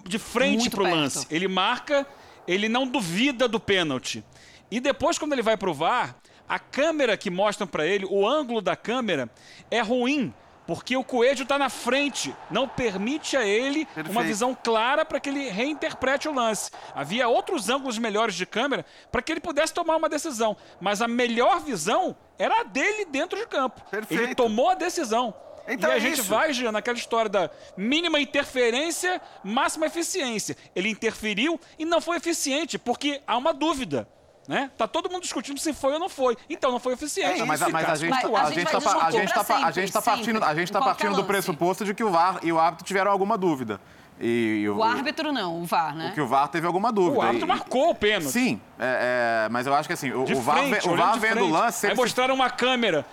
de 0.05 0.17
frente 0.17 0.69
para 0.69 0.84
o 0.84 0.89
lance. 0.89 1.28
Ele 1.30 1.47
marca, 1.47 2.05
ele 2.47 2.67
não 2.67 2.88
duvida 2.88 3.47
do 3.47 3.59
pênalti. 3.59 4.23
E 4.71 4.80
depois, 4.80 5.17
quando 5.17 5.34
ele 5.34 5.41
vai 5.41 5.55
pro 5.55 5.73
VAR, 5.73 6.15
a 6.47 6.59
câmera 6.59 7.15
que 7.17 7.30
mostram 7.30 7.67
para 7.67 7.86
ele, 7.86 8.05
o 8.09 8.28
ângulo 8.28 8.61
da 8.61 8.75
câmera 8.75 9.30
é 9.69 9.82
ruim, 9.82 10.34
porque 10.65 10.97
o 10.97 11.03
Coelho 11.03 11.43
está 11.43 11.57
na 11.57 11.69
frente, 11.69 12.36
não 12.51 12.67
permite 12.67 13.38
a 13.38 13.45
ele 13.45 13.86
Perfeito. 13.86 14.11
uma 14.11 14.23
visão 14.23 14.57
clara 14.61 15.05
para 15.05 15.19
que 15.19 15.30
ele 15.30 15.49
reinterprete 15.49 16.28
o 16.28 16.34
lance. 16.34 16.71
Havia 16.93 17.28
outros 17.28 17.69
ângulos 17.69 17.97
melhores 17.97 18.36
de 18.36 18.45
câmera 18.45 18.86
para 19.11 19.21
que 19.21 19.32
ele 19.32 19.39
pudesse 19.39 19.73
tomar 19.73 19.95
uma 19.95 20.09
decisão, 20.09 20.57
mas 20.80 21.01
a 21.01 21.07
melhor 21.07 21.61
visão 21.61 22.15
era 22.38 22.61
a 22.61 22.63
dele 22.63 23.05
dentro 23.05 23.39
de 23.39 23.47
campo. 23.47 23.82
Perfeito. 23.89 24.23
Ele 24.23 24.36
tomou 24.36 24.69
a 24.69 24.75
decisão. 24.75 25.34
Então 25.68 25.89
e 25.89 25.93
a 25.93 25.97
é 25.97 25.99
gente 25.99 26.22
isso. 26.22 26.30
vai, 26.30 26.53
Jean, 26.53 26.72
naquela 26.72 26.97
história 26.97 27.30
da 27.30 27.49
mínima 27.76 28.20
interferência, 28.20 29.22
máxima 29.43 29.86
eficiência. 29.86 30.55
Ele 30.76 30.89
interferiu 30.89 31.59
e 31.78 31.86
não 31.86 31.99
foi 31.99 32.18
eficiente, 32.18 32.78
porque 32.78 33.22
há 33.28 33.38
uma 33.38 33.53
dúvida 33.53 34.07
né? 34.47 34.72
Tá 34.78 34.88
todo 34.88 35.09
mundo 35.09 35.24
discutindo 35.24 35.59
se 35.59 35.74
foi 35.74 35.93
ou 35.93 35.99
não 35.99 36.07
foi. 36.07 36.38
Então 36.49 36.72
não 36.72 36.80
foi 36.80 36.93
eficiente. 36.93 37.41
É, 37.41 37.45
mas, 37.45 37.59
mas, 37.59 37.89
a 37.89 37.95
gente, 37.95 38.13
a, 38.13 38.43
a, 38.43 38.51
gente 38.51 38.72
tá, 38.72 38.78
a 39.03 39.11
gente 39.11 39.34
tá, 39.34 40.01
tá 40.01 40.01
partindo, 40.01 40.43
a 40.43 40.55
gente 40.55 40.72
tá 40.72 40.80
partindo 40.80 41.15
do 41.15 41.26
pressuposto 41.26 41.84
de 41.84 41.93
que 41.93 42.03
o 42.03 42.09
VAR 42.09 42.39
e 42.41 42.51
o 42.51 42.57
árbitro 42.57 42.86
tiveram 42.86 43.11
alguma 43.11 43.38
dúvida. 43.38 43.82
E, 44.20 44.61
e 44.63 44.70
o, 44.70 44.78
o, 44.78 44.84
árbitro 44.84 45.32
não, 45.32 45.61
o 45.61 45.65
VAR, 45.65 45.95
né? 45.95 46.09
O 46.09 46.13
que 46.13 46.22
o 46.22 46.28
VAR 46.28 46.47
teve 46.47 46.65
alguma 46.65 46.91
dúvida. 46.91 47.18
O 47.18 47.22
árbitro 47.22 47.45
e, 47.45 47.49
marcou 47.49 47.89
o 47.91 47.95
pênalti. 47.95 48.32
Sim, 48.32 48.61
é, 48.80 49.45
é, 49.45 49.49
mas 49.49 49.68
eu 49.68 49.76
acho 49.76 49.88
que 49.88 49.93
assim, 49.93 50.11
o, 50.11 50.24
o 50.24 50.41
VAR, 50.41 50.57
frente, 50.57 50.89
o 50.89 50.95
VAR 50.95 51.20
vendo 51.20 51.43
o 51.43 51.49
lance... 51.49 51.86
Aí 51.86 51.93
mostraram 51.95 52.34
uma 52.34 52.49
câmera 52.49 53.05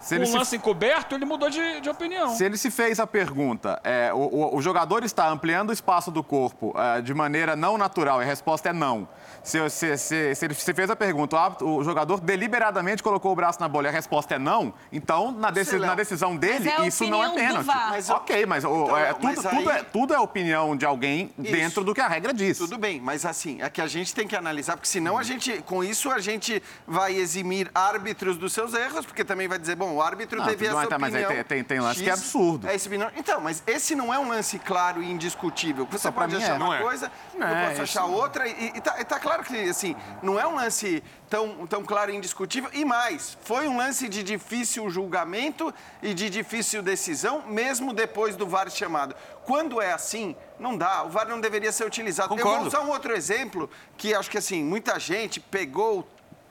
se 0.00 0.16
um 0.16 0.32
lance 0.32 0.50
se... 0.50 0.56
encoberto, 0.56 1.14
ele 1.14 1.24
mudou 1.24 1.50
de, 1.50 1.80
de, 1.80 1.88
opinião. 1.88 2.30
Se 2.30 2.44
ele 2.44 2.56
se 2.56 2.70
fez 2.70 3.00
a 3.00 3.06
pergunta, 3.06 3.80
é, 3.82 4.12
o, 4.12 4.18
o, 4.18 4.56
o, 4.56 4.62
jogador 4.62 5.04
está 5.04 5.28
ampliando 5.28 5.70
o 5.70 5.72
espaço 5.72 6.10
do 6.10 6.22
corpo 6.22 6.74
é, 6.76 7.00
de 7.00 7.12
maneira 7.12 7.56
não 7.56 7.76
natural, 7.76 8.20
e 8.20 8.24
a 8.24 8.26
resposta 8.26 8.68
é 8.68 8.72
não 8.72 9.08
se, 9.42 9.70
se, 9.70 9.96
se, 9.96 10.34
se 10.34 10.44
ele 10.44 10.54
se 10.54 10.74
fez 10.74 10.90
a 10.90 10.96
pergunta, 10.96 11.36
o, 11.60 11.76
o, 11.76 11.84
jogador 11.84 12.20
deliberadamente 12.20 13.02
colocou 13.02 13.32
o 13.32 13.36
braço 13.36 13.60
na 13.60 13.68
bola 13.68 13.86
e 13.86 13.88
a 13.88 13.92
resposta 13.92 14.34
é 14.34 14.38
não, 14.38 14.72
então 14.92 15.32
na, 15.32 15.50
deci, 15.50 15.78
na 15.78 15.94
decisão 15.94 16.36
dele, 16.36 16.68
é 16.68 16.86
isso 16.86 17.06
não 17.06 17.22
é 17.22 17.34
pênalti. 17.34 17.66
Mas, 17.66 18.10
ok, 18.10 18.46
mas, 18.46 18.64
então, 18.64 18.96
é, 18.96 19.12
tudo, 19.12 19.24
mas 19.24 19.46
aí... 19.46 19.56
tudo, 19.56 19.70
é, 19.70 19.82
tudo 19.82 20.14
é 20.14 20.18
opinião 20.18 20.76
de 20.76 20.84
alguém 20.84 21.30
isso. 21.38 21.52
dentro 21.52 21.84
do 21.84 21.94
que 21.94 22.00
a 22.00 22.08
regra 22.08 22.32
diz. 22.32 22.58
Tudo 22.58 22.78
bem, 22.78 23.00
mas 23.00 23.24
assim, 23.24 23.60
é 23.62 23.70
que 23.70 23.80
a 23.80 23.86
gente 23.86 24.14
tem 24.14 24.26
que 24.26 24.36
analisar, 24.36 24.76
porque 24.76 24.88
senão 24.88 25.18
a 25.18 25.22
gente, 25.22 25.62
com 25.62 25.82
isso, 25.82 26.10
a 26.10 26.18
gente 26.18 26.62
vai 26.86 27.14
eximir 27.14 27.70
árbitros 27.74 28.36
dos 28.36 28.52
seus 28.52 28.74
erros, 28.74 29.06
porque 29.06 29.24
também 29.24 29.48
vai 29.48 29.58
dizer, 29.58 29.76
bom, 29.76 29.92
o 29.92 30.02
árbitro 30.02 30.38
não, 30.38 30.46
teve 30.46 30.66
essa 30.66 30.76
opinião. 30.76 30.98
Mas 30.98 31.12
tem, 31.12 31.44
tem, 31.44 31.64
tem 31.64 31.80
lance 31.80 32.00
X, 32.00 32.02
que 32.02 32.10
é 32.10 32.12
absurdo. 32.12 32.68
É 32.68 32.74
esse, 32.74 32.88
então, 33.16 33.40
mas 33.40 33.62
esse 33.66 33.94
não 33.94 34.12
é 34.12 34.18
um 34.18 34.28
lance 34.28 34.58
claro 34.58 35.02
e 35.02 35.10
indiscutível. 35.10 35.86
Você 35.90 36.10
pode 36.10 36.36
achar 36.36 36.60
é. 36.60 36.62
uma 36.62 36.76
é. 36.76 36.80
coisa, 36.80 37.10
eu 37.34 37.68
posso 37.68 37.82
achar 37.82 38.04
outra, 38.04 38.46
e, 38.48 38.72
e, 38.74 38.80
tá, 38.80 39.00
e 39.00 39.04
tá 39.04 39.18
claro 39.18 39.37
que, 39.44 39.56
assim, 39.68 39.96
não 40.22 40.38
é 40.38 40.46
um 40.46 40.54
lance 40.54 41.02
tão, 41.28 41.66
tão 41.66 41.84
claro 41.84 42.10
e 42.10 42.16
indiscutível. 42.16 42.70
E 42.72 42.84
mais, 42.84 43.36
foi 43.42 43.68
um 43.68 43.76
lance 43.76 44.08
de 44.08 44.22
difícil 44.22 44.88
julgamento 44.90 45.72
e 46.02 46.14
de 46.14 46.28
difícil 46.30 46.82
decisão, 46.82 47.42
mesmo 47.46 47.92
depois 47.92 48.36
do 48.36 48.46
VAR 48.46 48.70
chamado. 48.70 49.14
Quando 49.44 49.80
é 49.80 49.92
assim, 49.92 50.36
não 50.58 50.76
dá. 50.76 51.04
O 51.04 51.10
VAR 51.10 51.28
não 51.28 51.40
deveria 51.40 51.72
ser 51.72 51.84
utilizado. 51.84 52.28
Concordo. 52.28 52.50
Eu 52.50 52.58
vou 52.58 52.66
usar 52.66 52.80
um 52.80 52.90
outro 52.90 53.14
exemplo, 53.14 53.70
que 53.96 54.14
acho 54.14 54.30
que, 54.30 54.38
assim, 54.38 54.62
muita 54.62 54.98
gente 54.98 55.40
pegou 55.40 56.06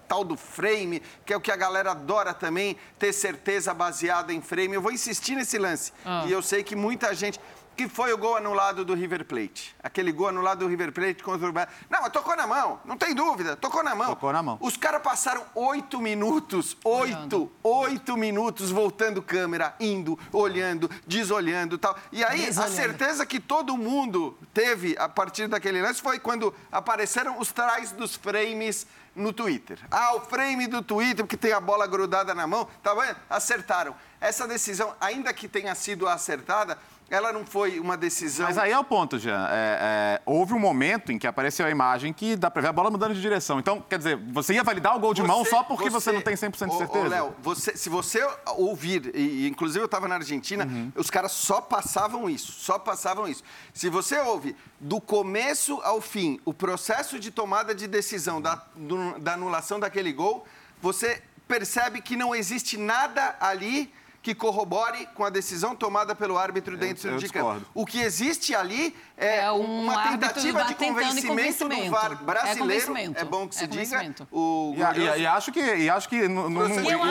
tal 0.08 0.24
do 0.24 0.38
frame, 0.38 1.02
que 1.26 1.34
é 1.34 1.38
o 1.38 1.42
que 1.42 1.52
a 1.52 1.56
galera 1.56 1.92
adora 1.92 2.34
também, 2.34 2.78
ter 2.98 3.12
certeza 3.12 3.74
baseada 3.74 4.34
em 4.34 4.42
frame. 4.42 4.74
Eu 4.74 4.82
vou 4.82 4.92
insistir 4.92 5.36
nesse 5.36 5.58
lance. 5.58 5.92
Ah. 6.06 6.24
E 6.26 6.32
eu 6.32 6.42
sei 6.42 6.64
que 6.64 6.76
muita 6.76 7.14
gente 7.14 7.40
que 7.78 7.88
foi 7.88 8.12
o 8.12 8.18
gol 8.18 8.36
anulado 8.36 8.84
do 8.84 8.96
River 8.96 9.24
Plate. 9.24 9.76
Aquele 9.84 10.12
gol 10.12 10.30
anulado 10.30 10.60
do 10.60 10.68
River 10.68 10.92
Plate 10.92 11.22
contra 11.22 11.48
o 11.48 11.54
Não, 11.54 12.02
mas 12.02 12.12
tocou 12.12 12.36
na 12.36 12.48
mão, 12.48 12.82
não 12.84 12.98
tem 12.98 13.14
dúvida, 13.14 13.56
tocou 13.56 13.84
na 13.84 13.94
mão. 13.94 14.08
Tocou 14.08 14.34
na 14.34 14.42
mão. 14.42 14.58
Os 14.60 14.76
caras 14.76 15.00
passaram 15.04 15.46
oito 15.54 16.02
minutos, 16.02 16.76
oito, 16.84 17.52
oito 17.62 18.18
minutos 18.18 18.72
voltando 18.72 19.22
câmera, 19.22 19.76
indo, 19.80 20.18
olhando, 20.34 20.90
desolhando 21.06 21.78
tal. 21.78 21.96
E 22.12 22.24
aí, 22.24 22.48
desolhando. 22.48 22.74
a 22.74 22.76
certeza 22.76 23.26
que 23.28 23.40
todo 23.40 23.78
mundo 23.78 24.36
teve 24.56 24.96
a 24.98 25.08
partir 25.08 25.48
daquele 25.48 25.80
lance 25.80 26.02
foi 26.02 26.20
quando 26.20 26.52
apareceram 26.72 27.40
os 27.40 27.52
trás 27.52 27.92
dos 27.92 28.16
frames 28.16 28.88
no 29.18 29.34
Twitter. 29.34 29.80
Ah, 29.90 30.16
o 30.16 30.22
frame 30.22 30.68
do 30.68 30.82
Twitter, 30.82 31.26
porque 31.26 31.38
tem 31.38 31.52
a 31.52 31.60
bola 31.60 31.88
grudada 31.88 32.34
na 32.34 32.48
mão, 32.48 32.68
tá 32.82 32.94
vendo? 32.94 33.18
Acertaram. 33.30 33.96
Essa 34.22 34.48
decisão, 34.48 34.96
ainda 35.00 35.34
que 35.34 35.48
tenha 35.48 35.76
sido 35.76 36.08
acertada, 36.08 36.78
ela 37.10 37.32
não 37.32 37.46
foi 37.46 37.80
uma 37.80 37.96
decisão. 37.96 38.46
Mas 38.46 38.58
aí 38.58 38.72
é 38.72 38.78
o 38.80 38.84
ponto, 38.84 39.18
Jean. 39.18 39.48
É, 39.50 40.20
é, 40.20 40.22
houve 40.26 40.54
um 40.54 40.60
momento 40.60 41.12
em 41.12 41.18
que 41.18 41.26
apareceu 41.26 41.66
a 41.66 41.70
imagem 41.70 42.12
que 42.12 42.36
dá 42.36 42.52
para 42.52 42.62
ver 42.62 42.68
a 42.68 42.74
bola 42.74 42.92
mudando 42.92 43.14
de 43.14 43.22
direção. 43.22 43.60
Então, 43.60 43.82
quer 43.82 43.98
dizer, 43.98 44.18
você 44.32 44.54
ia 44.54 44.64
validar 44.64 44.96
o 44.96 45.00
gol 45.00 45.14
de 45.14 45.22
você, 45.22 45.28
mão 45.28 45.46
só 45.46 45.64
porque 45.64 45.90
você, 45.90 46.12
você, 46.12 46.12
não 46.12 46.22
tem 46.22 46.36
100% 46.36 46.70
de 46.70 46.78
certeza? 46.78 47.06
Ô, 47.06 47.10
Léo, 47.10 47.36
você, 47.42 47.78
se 47.78 47.90
você 47.90 48.28
ouvir, 48.58 49.16
e 49.16 49.48
inclusive 49.48 49.80
eu 49.80 49.86
estava 49.86 50.08
na 50.08 50.16
Argentina, 50.16 50.66
uhum. 50.66 50.92
os 50.96 51.10
caras 51.10 51.32
só 51.32 51.62
passavam 51.62 52.30
isso, 52.30 52.52
só 52.52 52.78
passavam 52.78 53.28
isso. 53.28 53.44
Se 53.74 53.90
você 53.90 54.20
ouve 54.20 54.56
do 54.80 55.00
começo 55.00 55.80
ao 55.84 56.02
fim 56.02 56.42
o 56.44 56.54
processo 56.54 57.20
de 57.20 57.32
tomada 57.32 57.74
de 57.74 57.88
decisão 57.88 58.42
da, 58.42 58.62
do, 58.76 59.18
da 59.20 59.34
anulação 59.34 59.80
daquele 59.80 60.12
gol, 60.12 60.46
você 60.82 61.22
percebe 61.48 62.02
que 62.02 62.18
não 62.18 62.36
existe 62.36 62.78
nada 62.78 63.38
ali 63.40 63.92
que 64.22 64.36
corrobore 64.36 65.08
com 65.16 65.24
a 65.24 65.30
decisão 65.30 65.76
tomada 65.76 66.16
pelo 66.16 66.38
árbitro 66.38 66.78
dentro 66.78 67.10
eu 67.10 67.18
de 67.18 67.30
campo. 67.30 67.66
O 67.74 67.86
que 67.86 68.00
existe 68.00 68.54
ali 68.54 68.96
é, 69.16 69.40
é 69.40 69.52
um 69.52 69.84
uma 69.84 70.10
tentativa 70.10 70.64
de 70.64 70.76
convencimento, 70.76 71.68
do 71.68 71.90
VAR 71.90 72.24
brasileiro. 72.24 72.98
É, 72.98 73.22
é 73.22 73.26
bom 73.26 73.48
que 73.48 73.56
se 73.56 73.64
é 73.64 73.68
diga. 73.68 74.16
O 74.32 74.76
e, 74.76 75.00
e, 75.00 75.22
e, 75.22 75.28
acho 75.28 75.52
que 75.52 75.60
e 75.60 75.90
acho 75.90 76.10
que 76.10 76.28
no, 76.28 76.50
no, 76.50 76.68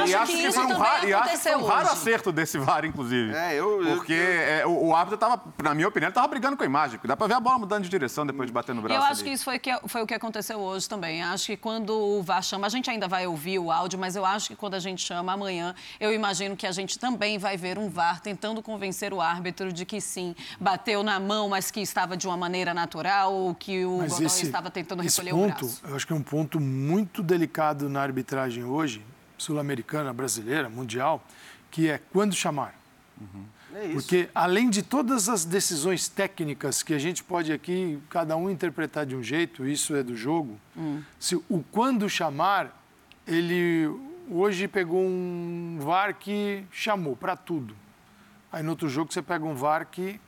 e 0.07 0.15
acho 0.15 0.33
que, 0.33 0.53
foi 0.53 0.65
um 0.65 0.77
raro, 0.77 1.09
e 1.09 1.15
acho 1.15 1.31
que 1.31 1.37
foi 1.39 1.57
um 1.57 1.65
raro 1.65 1.89
acerto 1.89 2.33
desse 2.33 2.59
VAR, 2.59 2.85
inclusive. 2.85 3.35
É, 3.35 3.55
eu, 3.55 3.81
porque 3.97 4.13
eu, 4.13 4.19
eu... 4.19 4.25
É, 4.25 4.67
o, 4.67 4.87
o, 4.89 4.95
árbitro 4.95 5.15
estava, 5.15 5.43
na 5.63 5.75
minha 5.75 5.89
opinião, 5.89 6.09
estava 6.09 6.27
brigando 6.29 6.57
com 6.57 6.63
a 6.63 6.67
imagem. 6.67 7.01
Dá 7.05 7.17
para 7.17 7.27
ver 7.27 7.35
a 7.35 7.41
bola 7.41 7.59
mudando 7.59 7.83
de 7.83 7.89
direção 7.89 8.27
depois 8.27 8.47
de 8.47 8.53
bater 8.53 8.75
no 8.75 8.83
braço. 8.83 9.01
Eu 9.01 9.05
acho 9.05 9.21
ali. 9.21 9.31
que 9.31 9.31
isso 9.31 9.45
foi, 9.45 9.59
que, 9.59 9.71
foi 9.87 10.03
o 10.03 10.07
que 10.07 10.15
aconteceu 10.15 10.59
hoje 10.59 10.89
também. 10.89 11.23
Acho 11.23 11.47
que 11.47 11.57
quando 11.57 11.91
o 11.91 12.23
VAR 12.23 12.43
chama, 12.43 12.67
a 12.67 12.71
gente 12.71 12.91
ainda 12.91 13.09
vai 13.09 13.27
ouvir 13.27 13.59
o 13.59 13.71
áudio, 13.71 13.99
mas 13.99 14.17
eu 14.17 14.25
acho 14.25 14.49
que 14.49 14.57
quando 14.57 14.75
a 14.75 14.81
gente 14.81 15.05
chama 15.05 15.33
amanhã, 15.33 15.75
eu 15.99 16.13
imagino 16.13 16.57
que 16.57 16.67
a 16.67 16.73
gente 16.73 16.96
também 16.99 17.39
vai 17.39 17.57
ver 17.57 17.79
um 17.79 17.89
VAR 17.89 18.21
tentando 18.21 18.63
convencer 18.63 19.13
o 19.13 19.21
árbitro 19.21 19.73
de 19.73 19.85
que 19.85 20.01
sim, 20.01 20.35
bateu 20.61 21.03
na 21.03 21.19
mão, 21.21 21.49
mas 21.49 21.71
que 21.71 21.81
estava 21.81 22.17
de 22.17 22.27
uma 22.27 22.37
maneira 22.37 22.73
natural, 22.73 23.33
ou 23.33 23.55
que 23.55 23.85
o 23.85 23.99
mas 23.99 24.13
Godoy 24.13 24.27
esse, 24.27 24.47
estava 24.47 24.71
tentando 24.71 25.03
recolher 25.03 25.31
ponto, 25.31 25.65
o 25.65 25.69
braço. 25.69 25.83
Eu 25.87 25.97
acho 25.97 26.07
que 26.07 26.13
é 26.13 26.17
um 26.17 26.23
ponto 26.23 26.61
muito 26.61 27.23
delicado 27.23 27.89
na 27.89 28.03
arbitragem 28.03 28.65
hoje, 28.65 29.05
sul-americana, 29.39 30.13
brasileira, 30.13 30.69
mundial, 30.69 31.25
que 31.71 31.89
é 31.89 32.01
quando 32.13 32.35
chamar. 32.35 32.75
Uhum. 33.21 33.45
É 33.75 33.89
Porque, 33.89 34.31
além 34.35 34.71
de 34.71 34.83
todas 34.83 35.29
as 35.29 35.45
decisões 35.45 36.09
técnicas 36.09 36.83
que 36.83 36.95
a 36.95 36.99
gente 36.99 37.23
pode 37.23 37.53
aqui, 37.53 37.99
cada 38.09 38.35
um 38.37 38.49
interpretar 38.49 39.05
de 39.05 39.15
um 39.15 39.23
jeito, 39.23 39.67
isso 39.67 39.95
é 39.95 40.03
do 40.03 40.17
jogo, 40.17 40.59
hum. 40.75 41.03
se 41.19 41.37
o 41.37 41.63
quando 41.71 42.09
chamar, 42.09 42.83
ele 43.27 43.87
hoje 44.31 44.69
pegou 44.69 45.03
um 45.03 45.79
VAR 45.81 46.15
que 46.15 46.65
chamou 46.71 47.17
para 47.17 47.37
tudo. 47.37 47.77
Aí 48.51 48.63
no 48.63 48.71
outro 48.71 48.89
jogo 48.89 49.13
você 49.13 49.23
pega 49.23 49.45
um 49.45 49.55
VAR 49.55 49.87
que 49.87 50.21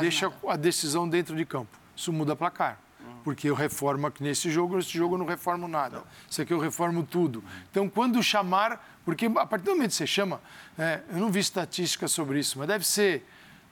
deixa 0.00 0.28
nada. 0.28 0.52
a 0.52 0.56
decisão 0.56 1.08
dentro 1.08 1.36
de 1.36 1.44
campo. 1.44 1.76
Isso 1.94 2.12
muda 2.12 2.34
placar. 2.34 2.78
Porque 3.24 3.48
eu 3.48 3.54
reformo 3.54 4.06
aqui 4.06 4.22
nesse 4.22 4.50
jogo, 4.50 4.76
nesse 4.76 4.96
jogo 4.96 5.14
eu 5.14 5.18
não 5.18 5.26
reformo 5.26 5.68
nada. 5.68 5.98
Não. 5.98 6.04
Isso 6.28 6.42
aqui 6.42 6.52
eu 6.52 6.58
reformo 6.58 7.04
tudo. 7.04 7.42
Então, 7.70 7.88
quando 7.88 8.22
chamar, 8.22 9.00
porque 9.04 9.26
a 9.26 9.46
partir 9.46 9.64
do 9.64 9.72
momento 9.72 9.90
que 9.90 9.96
você 9.96 10.06
chama, 10.06 10.40
é, 10.78 11.00
eu 11.10 11.18
não 11.18 11.30
vi 11.30 11.40
estatística 11.40 12.08
sobre 12.08 12.40
isso, 12.40 12.58
mas 12.58 12.66
deve 12.66 12.86
ser 12.86 13.24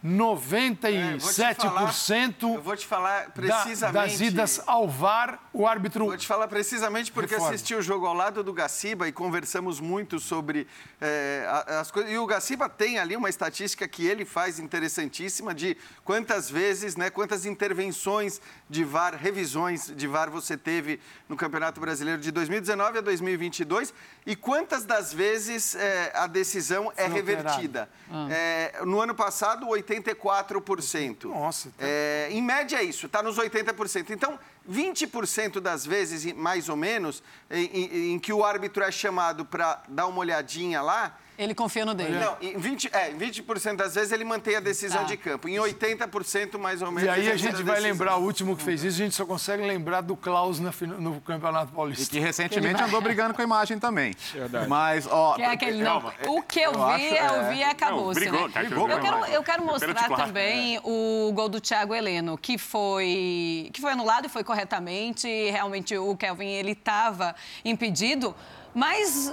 97% 0.05 2.55
eu 2.55 2.62
vou 2.62 2.74
te 2.74 2.86
falar 2.86 3.30
precisamente 3.32 3.92
das 3.92 4.18
idas 4.20 4.62
ao 4.66 4.88
VAR, 4.88 5.38
o 5.53 5.66
árbitro. 5.66 6.07
Vou 6.07 6.16
te 6.16 6.26
falar 6.26 6.48
precisamente 6.48 7.12
porque 7.12 7.34
reforma. 7.34 7.55
assisti 7.55 7.74
o 7.74 7.82
jogo 7.82 8.07
ao 8.07 8.14
lado 8.14 8.42
do 8.42 8.51
Gaciba 8.51 9.07
e 9.07 9.12
conversamos 9.12 9.78
muito 9.78 10.18
sobre 10.18 10.66
é, 11.01 11.46
as 11.78 11.90
coisas. 11.90 12.11
E 12.11 12.16
o 12.16 12.24
Gaciba 12.26 12.66
tem 12.66 12.98
ali 12.98 13.14
uma 13.14 13.28
estatística 13.28 13.86
que 13.86 14.07
ele 14.07 14.24
faz 14.24 14.59
interessantíssima 14.59 15.55
de 15.55 15.76
quantas 16.03 16.48
vezes, 16.48 16.96
né, 16.96 17.11
quantas 17.11 17.44
intervenções 17.44 18.40
de 18.70 18.82
VAR, 18.84 19.16
revisões 19.16 19.92
de 19.94 20.07
VAR 20.07 20.30
você 20.30 20.57
teve 20.57 20.98
no 21.28 21.36
Campeonato 21.36 21.78
Brasileiro 21.78 22.22
de 22.22 22.30
2019 22.30 22.98
a 22.98 23.01
2022 23.03 23.92
e 24.24 24.34
quantas 24.34 24.86
das 24.86 25.12
vezes 25.12 25.74
é, 25.74 26.11
a 26.14 26.26
decisão 26.26 26.90
é 26.96 27.07
revertida. 27.07 27.88
Ah. 28.11 28.28
É, 28.30 28.80
no 28.84 29.01
ano 29.01 29.14
passado, 29.14 29.68
84%. 29.91 31.24
Nossa. 31.24 31.70
Tá... 31.70 31.86
É, 31.86 32.28
em 32.30 32.43
média 32.43 32.78
é 32.78 32.82
isso, 32.82 33.07
está 33.07 33.22
nos 33.22 33.36
80%. 33.36 34.11
Então, 34.11 34.38
20% 34.68 35.61
das 35.61 35.86
vezes, 35.86 36.32
mais 36.34 36.68
ou 36.68 36.76
menos, 36.76 37.22
em, 37.50 37.64
em, 37.66 38.12
em 38.12 38.18
que 38.18 38.32
o 38.32 38.44
árbitro 38.44 38.82
é 38.82 38.90
chamado 38.90 39.44
para 39.44 39.82
dar 39.88 40.06
uma 40.06 40.18
olhadinha 40.18 40.82
lá, 40.82 41.16
ele 41.40 41.54
confia 41.54 41.86
no 41.86 41.94
dele. 41.94 42.18
Não, 42.18 42.36
em 42.42 42.52
20%, 42.61 42.90
é, 42.92 43.11
20 43.12 43.42
das 43.74 43.94
vezes 43.94 44.12
ele 44.12 44.24
mantém 44.24 44.56
a 44.56 44.61
decisão 44.61 45.00
tá. 45.00 45.04
de 45.04 45.16
campo. 45.16 45.48
Em 45.48 45.54
80% 45.54 46.58
mais 46.58 46.82
ou 46.82 46.92
menos. 46.92 47.04
E 47.04 47.08
aí 47.08 47.30
a 47.30 47.36
gente 47.36 47.62
vai 47.62 47.80
lembrar, 47.80 48.18
o 48.18 48.22
último 48.22 48.54
que 48.54 48.62
fez 48.62 48.84
isso, 48.84 49.00
a 49.00 49.04
gente 49.04 49.14
só 49.14 49.24
consegue 49.24 49.62
lembrar 49.62 50.02
do 50.02 50.14
Klaus 50.14 50.61
no, 50.61 50.70
no 50.98 51.18
Campeonato 51.22 51.72
Paulista. 51.72 52.04
E 52.04 52.08
que 52.08 52.20
recentemente 52.20 52.74
vai... 52.74 52.86
andou 52.86 53.00
brigando 53.00 53.32
com 53.32 53.40
a 53.40 53.44
imagem 53.44 53.78
também. 53.78 54.14
Verdade. 54.34 54.68
Mas, 54.68 55.06
ó. 55.11 55.32
Que 55.32 55.42
é 55.42 55.46
aquele, 55.46 55.82
não, 55.82 56.12
o 56.26 56.42
que 56.42 56.61
eu, 56.61 56.72
eu 56.72 56.96
vi, 56.98 57.18
acho, 57.18 57.34
eu 57.34 57.48
vi 57.48 57.56
e 57.56 57.64
acabou. 57.64 58.08
Né? 58.08 58.14
Brigou, 58.20 58.48
né? 58.48 58.62
brigou, 58.62 58.90
eu, 58.90 59.00
quero, 59.00 59.24
eu 59.24 59.42
quero 59.42 59.64
mostrar 59.64 60.08
também 60.11 60.76
é. 60.76 60.80
o 60.84 61.32
gol 61.32 61.48
do 61.48 61.58
Thiago 61.58 61.94
Heleno, 61.94 62.36
que 62.36 62.58
foi, 62.58 63.70
que 63.72 63.80
foi 63.80 63.92
anulado 63.92 64.26
e 64.26 64.28
foi 64.28 64.44
corretamente. 64.51 65.28
Realmente 65.51 65.96
o 65.96 66.16
Kelvin 66.16 66.48
ele 66.48 66.72
estava 66.72 67.36
impedido, 67.64 68.34
mas 68.74 69.32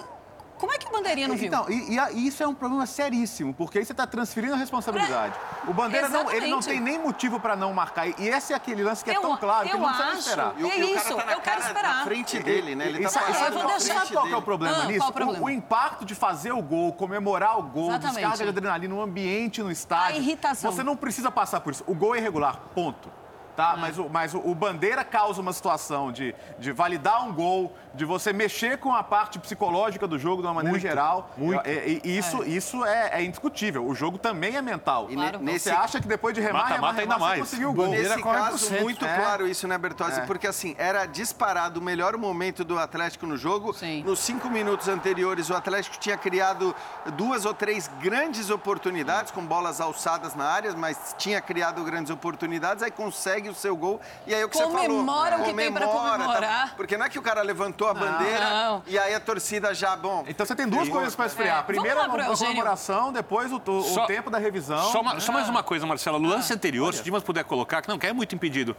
como 0.59 0.71
é 0.71 0.77
que 0.77 0.87
o 0.87 0.91
Bandeirinha 0.91 1.27
não 1.27 1.35
viu? 1.35 1.47
Então, 1.47 1.65
e, 1.69 1.97
e, 2.13 2.27
isso 2.27 2.43
é 2.43 2.47
um 2.47 2.53
problema 2.53 2.85
seríssimo, 2.85 3.51
porque 3.53 3.79
aí 3.79 3.85
você 3.85 3.93
está 3.93 4.05
transferindo 4.05 4.53
a 4.53 4.57
responsabilidade. 4.57 5.33
O 5.67 5.73
Bandeira 5.73 6.07
não, 6.07 6.31
ele 6.31 6.47
não 6.47 6.59
tem 6.59 6.79
nem 6.79 6.99
motivo 6.99 7.39
para 7.39 7.55
não 7.55 7.73
marcar. 7.73 8.07
E 8.07 8.27
esse 8.27 8.53
é 8.53 8.55
aquele 8.55 8.83
lance 8.83 9.03
que 9.03 9.09
é 9.09 9.17
eu, 9.17 9.21
tão 9.21 9.37
claro 9.37 9.67
que 9.67 9.75
não 9.75 9.91
precisa 9.91 10.19
esperar. 10.19 10.55
É 10.55 10.79
e, 10.79 10.95
isso, 10.95 11.15
tá 11.15 11.31
eu 11.31 11.41
quero 11.41 11.61
esperar. 11.61 11.95
Na 11.97 12.03
frente 12.03 12.39
dele, 12.39 12.75
né? 12.75 12.87
Ele 12.87 13.03
está 13.03 13.29
isso, 13.29 13.43
eu 13.43 13.51
vou 13.53 13.67
deixar 13.67 13.93
sabe 13.95 14.11
qual 14.13 14.27
é 14.27 14.35
o 14.35 14.41
problema 14.41 14.83
ah, 14.83 14.85
nisso? 14.85 15.07
O, 15.07 15.13
problema? 15.13 15.43
O, 15.43 15.45
o, 15.45 15.49
impacto 15.49 16.05
de 16.05 16.13
fazer 16.13 16.51
o 16.51 16.61
gol, 16.61 16.93
comemorar 16.93 17.57
o 17.57 17.63
gol, 17.63 17.89
Exatamente. 17.89 18.15
descarga 18.15 18.43
de 18.43 18.49
adrenalina, 18.49 18.93
no 18.93 19.01
ambiente 19.01 19.63
no 19.63 19.71
estádio. 19.71 20.15
A 20.15 20.19
irritação. 20.19 20.71
Você 20.71 20.83
não 20.83 20.95
precisa 20.95 21.31
passar 21.31 21.59
por 21.61 21.73
isso. 21.73 21.83
O 21.87 21.95
gol 21.95 22.15
é 22.15 22.19
irregular, 22.19 22.59
ponto 22.75 23.09
tá? 23.57 23.73
É. 23.75 23.81
Mas, 23.81 23.97
o, 23.97 24.07
mas 24.07 24.33
o, 24.35 24.37
o, 24.37 24.53
Bandeira 24.53 25.03
causa 25.03 25.41
uma 25.41 25.51
situação 25.51 26.11
de, 26.11 26.33
de 26.59 26.71
validar 26.71 27.27
um 27.27 27.33
gol, 27.33 27.73
de 27.95 28.05
você 28.05 28.31
mexer 28.31 28.77
com 28.77 28.93
a 28.93 29.03
parte 29.03 29.39
psicológica 29.39 30.07
do 30.07 30.19
jogo 30.19 30.43
de 30.43 30.47
uma 30.47 30.53
maneira 30.53 30.73
muito, 30.73 30.81
geral. 30.81 31.31
Muito. 31.35 31.67
E, 31.67 32.01
e 32.03 32.17
isso, 32.17 32.43
é. 32.43 32.47
isso 32.47 32.85
é, 32.85 33.09
é, 33.13 33.23
indiscutível. 33.23 33.85
O 33.85 33.95
jogo 33.95 34.19
também 34.19 34.55
é 34.55 34.61
mental. 34.61 35.07
E 35.09 35.15
claro. 35.15 35.39
nesse... 35.39 35.65
Você 35.65 35.71
acha 35.71 35.99
que 35.99 36.07
depois 36.07 36.35
de 36.35 36.39
remar, 36.39 36.59
mata, 36.59 36.73
remar, 36.75 36.87
mata 36.87 37.01
remar, 37.01 37.15
ainda 37.15 37.25
mais. 37.25 37.39
conseguiu 37.39 37.71
o 37.71 37.73
gol. 37.73 37.87
Nesse 37.87 38.21
caso, 38.21 38.73
muito 38.75 39.03
é. 39.03 39.15
claro 39.15 39.47
isso, 39.47 39.67
né, 39.67 39.77
Bertozzi? 39.77 40.19
É. 40.19 40.25
Porque 40.25 40.45
assim, 40.45 40.75
era 40.77 41.07
disparado 41.07 41.79
o 41.79 41.83
melhor 41.83 42.15
momento 42.15 42.63
do 42.63 42.77
Atlético 42.77 43.25
no 43.25 43.35
jogo. 43.35 43.73
Sim. 43.73 44.03
Nos 44.03 44.19
cinco 44.19 44.49
minutos 44.49 44.87
anteriores, 44.87 45.49
o 45.49 45.55
Atlético 45.55 45.97
tinha 45.97 46.17
criado 46.17 46.75
duas 47.15 47.45
ou 47.45 47.53
três 47.55 47.89
grandes 47.99 48.51
oportunidades, 48.51 49.31
com 49.31 49.43
bolas 49.43 49.81
alçadas 49.81 50.35
na 50.35 50.45
área, 50.45 50.71
mas 50.73 51.15
tinha 51.17 51.41
criado 51.41 51.83
grandes 51.83 52.11
oportunidades, 52.11 52.83
aí 52.83 52.91
consegue 52.91 53.46
o 53.49 53.55
seu 53.55 53.75
gol. 53.75 53.99
E 54.25 54.33
aí 54.33 54.43
o 54.43 54.49
que 54.49 54.57
Comemora 54.57 54.81
você 54.81 54.87
falou. 54.87 54.99
Comemora 54.99 55.37
o 55.37 55.43
que 55.45 55.53
tem 55.53 55.71
para 55.71 55.87
comemorar. 55.87 56.67
Tá? 56.67 56.73
Porque 56.75 56.97
não 56.97 57.05
é 57.05 57.09
que 57.09 57.19
o 57.19 57.21
cara 57.21 57.41
levantou 57.41 57.87
a 57.87 57.93
bandeira 57.93 58.49
não. 58.49 58.83
e 58.87 58.97
aí 58.97 59.13
a 59.13 59.19
torcida 59.19 59.73
já, 59.73 59.95
bom... 59.95 60.25
Então 60.27 60.45
você 60.45 60.55
tem 60.55 60.67
duas 60.67 60.89
coisas 60.89 61.15
para 61.15 61.25
esfriar. 61.25 61.59
É. 61.59 61.63
Primeiro 61.63 61.99
a 61.99 62.07
comemoração, 62.07 63.11
depois 63.11 63.51
o, 63.51 63.61
o 63.65 63.83
só, 63.83 64.05
tempo 64.05 64.29
da 64.29 64.37
revisão. 64.37 64.91
Só, 64.91 65.01
uma, 65.01 65.19
só, 65.19 65.31
mais 65.31 65.49
uma 65.49 65.63
coisa, 65.63 65.85
Marcelo. 65.85 66.19
No 66.19 66.29
lance 66.29 66.51
ah, 66.51 66.55
anterior, 66.55 66.85
olha. 66.85 66.93
se 66.93 67.01
o 67.01 67.03
Dimas 67.03 67.23
puder 67.23 67.43
colocar, 67.43 67.81
que 67.81 67.87
não, 67.87 67.97
que 67.97 68.07
é 68.07 68.13
muito 68.13 68.33
impedido. 68.35 68.75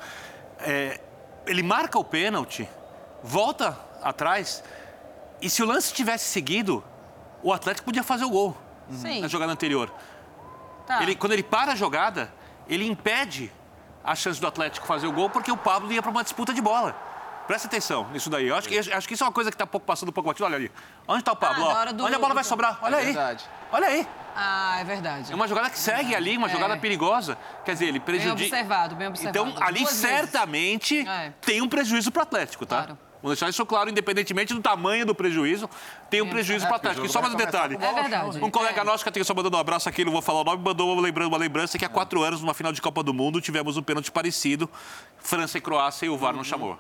É, 0.61 1.01
ele 1.47 1.63
marca 1.63 1.99
o 1.99 2.05
pênalti, 2.05 2.69
volta 3.23 3.79
atrás, 4.03 4.63
e 5.41 5.49
se 5.49 5.63
o 5.63 5.67
lance 5.67 5.93
tivesse 5.93 6.27
seguido, 6.27 6.85
o 7.43 7.53
Atlético 7.53 7.87
podia 7.87 8.03
fazer 8.03 8.25
o 8.25 8.31
gol 8.31 8.57
Sim. 8.91 9.21
na 9.21 9.29
jogada 9.29 9.53
anterior. 9.53 9.93
Tá. 10.87 11.03
Ele, 11.03 11.15
quando 11.15 11.33
ele 11.33 11.43
para 11.43 11.73
a 11.73 11.75
jogada, 11.77 12.33
ele 12.69 12.87
impede 12.87 13.53
a 14.09 14.15
chance 14.15 14.41
do 14.41 14.47
Atlético 14.47 14.87
fazer 14.87 15.07
o 15.07 15.13
gol 15.13 15.29
porque 15.29 15.53
o 15.53 15.57
Pablo 15.57 15.93
ia 15.93 16.01
para 16.01 16.11
uma 16.11 16.25
disputa 16.25 16.55
de 16.55 16.63
bola. 16.63 16.97
Presta 17.47 17.67
atenção 17.67 18.09
nisso 18.11 18.29
daí. 18.29 18.47
Eu 18.49 18.57
acho 18.57 18.69
que, 18.69 18.79
acho 18.79 19.09
que 19.09 19.15
isso 19.15 19.25
é 19.25 19.27
uma 19.27 19.33
coisa 19.33 19.51
que 19.51 19.55
está 19.55 19.67
pouco 19.67 19.87
passando 19.87 20.11
um 20.11 20.13
pouco 20.13 20.29
batido. 20.29 20.45
Olha 20.45 20.57
ali. 20.57 20.71
Onde 21.07 21.21
está 21.21 21.33
o 21.33 21.37
Pablo? 21.37 21.69
Ah, 21.71 21.87
do, 21.87 22.05
Onde 22.05 22.15
a 22.15 22.19
bola 22.19 22.35
vai 22.35 22.45
sobrar? 22.45 22.79
Olha 22.83 22.97
é 22.97 22.99
aí. 22.99 23.05
Verdade. 23.07 23.45
Olha 23.73 23.87
aí. 23.87 24.07
Ah, 24.37 24.77
é 24.81 24.85
verdade. 24.85 25.33
É 25.33 25.35
uma 25.35 25.49
jogada 25.49 25.71
que 25.71 25.79
segue 25.79 26.15
ali, 26.15 26.37
uma 26.37 26.47
é. 26.47 26.51
jogada 26.51 26.77
perigosa. 26.77 27.39
Quer 27.65 27.73
dizer, 27.73 27.87
ele 27.87 28.01
prejudica. 28.01 28.37
Bem 28.37 28.47
observado, 28.49 28.97
bem 28.97 29.09
observado. 29.09 29.51
Então, 29.51 29.67
ali 29.67 29.81
Duas 29.81 29.95
certamente 29.95 31.09
é. 31.09 31.33
tem 31.41 31.63
um 31.63 31.69
prejuízo 31.69 32.13
para 32.13 32.21
o 32.21 32.23
Atlético, 32.23 32.67
tá? 32.67 32.85
Claro. 32.85 32.99
Vamos 33.23 33.37
deixar 33.37 33.51
isso 33.51 33.65
claro, 33.67 33.91
independentemente 33.91 34.55
do 34.55 34.61
tamanho 34.61 35.05
do 35.05 35.15
prejuízo, 35.15 35.69
tem 36.09 36.23
um 36.23 36.29
prejuízo 36.29 36.65
para 36.67 36.75
o 36.75 36.77
Atlético. 36.77 37.07
E 37.07 37.09
só 37.09 37.21
mais 37.21 37.35
um 37.35 37.37
detalhe. 37.37 37.77
É 37.81 37.93
verdade. 37.93 38.39
Um 38.43 38.51
colega 38.51 38.81
é. 38.81 38.85
nosso 38.85 39.05
que 39.05 39.11
tem 39.11 39.25
só 39.25 39.35
mandando 39.35 39.57
um 39.57 39.61
abraço 39.61 39.89
aqui, 39.89 40.05
não 40.05 40.13
vou 40.13 40.23
falar 40.23 40.43
o 40.43 40.45
nome, 40.45 40.63
mandou 40.63 40.93
uma 40.93 41.03
lembrança, 41.03 41.29
uma 41.29 41.39
lembrança 41.39 41.79
que 41.79 41.85
há 41.85 41.89
quatro 41.89 42.23
anos, 42.23 42.41
numa 42.41 42.55
final 42.55 42.73
de 42.73 42.81
Copa 42.81 43.03
do 43.03 43.13
Mundo, 43.13 43.41
tivemos 43.41 43.77
um 43.77 43.83
pênalti 43.83 44.11
parecido, 44.13 44.71
França 45.19 45.59
e 45.59 45.61
Croácia, 45.61 46.07
e 46.07 46.09
o 46.09 46.17
VAR 46.17 46.35
não 46.35 46.45
chamou. 46.45 46.79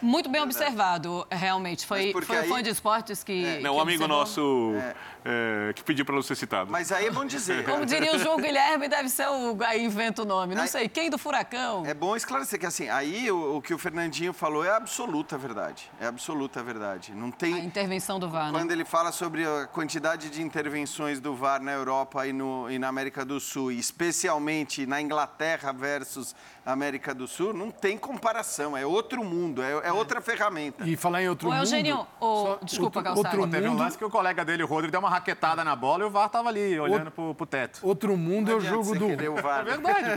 Muito 0.00 0.28
bem 0.28 0.42
observado, 0.42 1.24
realmente. 1.30 1.86
Foi, 1.86 2.12
foi 2.24 2.36
aí... 2.36 2.46
um 2.46 2.54
fã 2.54 2.60
de 2.60 2.70
esportes 2.70 3.22
que. 3.22 3.44
É. 3.44 3.60
Não, 3.60 3.76
um 3.76 3.80
amigo 3.80 4.02
observou... 4.02 4.18
nosso 4.18 4.74
é. 4.74 4.94
É, 5.24 5.72
que 5.72 5.84
pediu 5.84 6.04
para 6.04 6.14
não 6.14 6.22
ser 6.22 6.34
citado. 6.34 6.70
Mas 6.70 6.90
aí 6.90 7.06
é 7.06 7.10
bom 7.10 7.24
dizer. 7.24 7.64
Como 7.66 7.86
diria 7.86 8.16
o 8.16 8.18
João 8.18 8.38
Guilherme, 8.38 8.88
deve 8.88 9.08
ser 9.08 9.28
o. 9.28 9.56
Aí 9.64 9.84
inventa 9.84 10.22
o 10.22 10.24
nome. 10.24 10.54
Não 10.54 10.62
aí... 10.62 10.68
sei, 10.68 10.88
quem 10.88 11.08
do 11.08 11.16
Furacão? 11.16 11.84
É 11.86 11.94
bom 11.94 12.16
esclarecer 12.16 12.58
que, 12.58 12.66
assim, 12.66 12.88
aí 12.88 13.30
o, 13.30 13.56
o, 13.56 13.62
que 13.62 13.72
o 13.72 13.78
Fernandinho 13.78 14.32
falou 14.32 14.64
é 14.64 14.70
absoluta 14.70 15.38
verdade. 15.38 15.90
É 16.00 16.06
absoluta 16.06 16.62
verdade. 16.62 17.12
Não 17.14 17.30
tem. 17.30 17.54
A 17.54 17.58
intervenção 17.58 18.18
do 18.18 18.28
VAR. 18.28 18.52
Né? 18.52 18.58
Quando 18.58 18.72
ele 18.72 18.84
fala 18.84 19.12
sobre 19.12 19.46
a 19.46 19.66
quantidade 19.66 20.28
de 20.28 20.42
intervenções 20.42 21.20
do 21.20 21.34
VAR 21.34 21.62
na 21.62 21.72
Europa 21.72 22.26
e, 22.26 22.32
no, 22.32 22.70
e 22.70 22.78
na 22.78 22.88
América 22.88 23.24
do 23.24 23.38
Sul, 23.38 23.70
e 23.70 23.78
especialmente 23.78 24.86
na 24.86 25.00
Inglaterra 25.00 25.72
versus 25.72 26.34
América 26.64 27.14
do 27.14 27.26
Sul, 27.28 27.52
não 27.52 27.70
tem 27.70 27.96
comparação. 27.96 28.76
É 28.76 28.84
outro 28.84 29.24
mundo, 29.24 29.62
é, 29.62 29.72
é 29.84 29.92
outra 29.92 30.20
ferramenta. 30.20 30.84
E 30.86 30.96
falar 30.96 31.22
em 31.22 31.28
outro 31.28 31.48
Ô, 31.48 31.54
Eugênio, 31.54 31.96
mundo... 31.96 32.08
Eugênio, 32.20 32.58
desculpa, 32.64 32.98
outro, 32.98 33.16
outro 33.16 33.40
mundo... 33.40 33.50
Teve 33.50 33.68
um 33.68 33.76
lance 33.76 33.98
que 33.98 34.04
o 34.04 34.10
colega 34.10 34.44
dele, 34.44 34.62
o 34.62 34.66
Rodrigo, 34.66 34.90
deu 34.90 35.00
uma 35.00 35.11
raquetada 35.12 35.64
na 35.64 35.76
bola 35.76 36.04
e 36.04 36.06
o 36.06 36.10
VAR 36.10 36.26
estava 36.26 36.48
ali, 36.48 36.78
olhando 36.78 37.10
pro, 37.10 37.34
pro 37.34 37.46
teto. 37.46 37.80
Outro 37.82 38.16
mundo 38.16 38.50
é 38.50 38.54
o 38.54 38.60
jogo 38.60 38.94
do... 38.94 39.06
O 39.06 39.42
VAR. 39.42 39.60
É 39.60 39.64
verdade, 39.64 40.08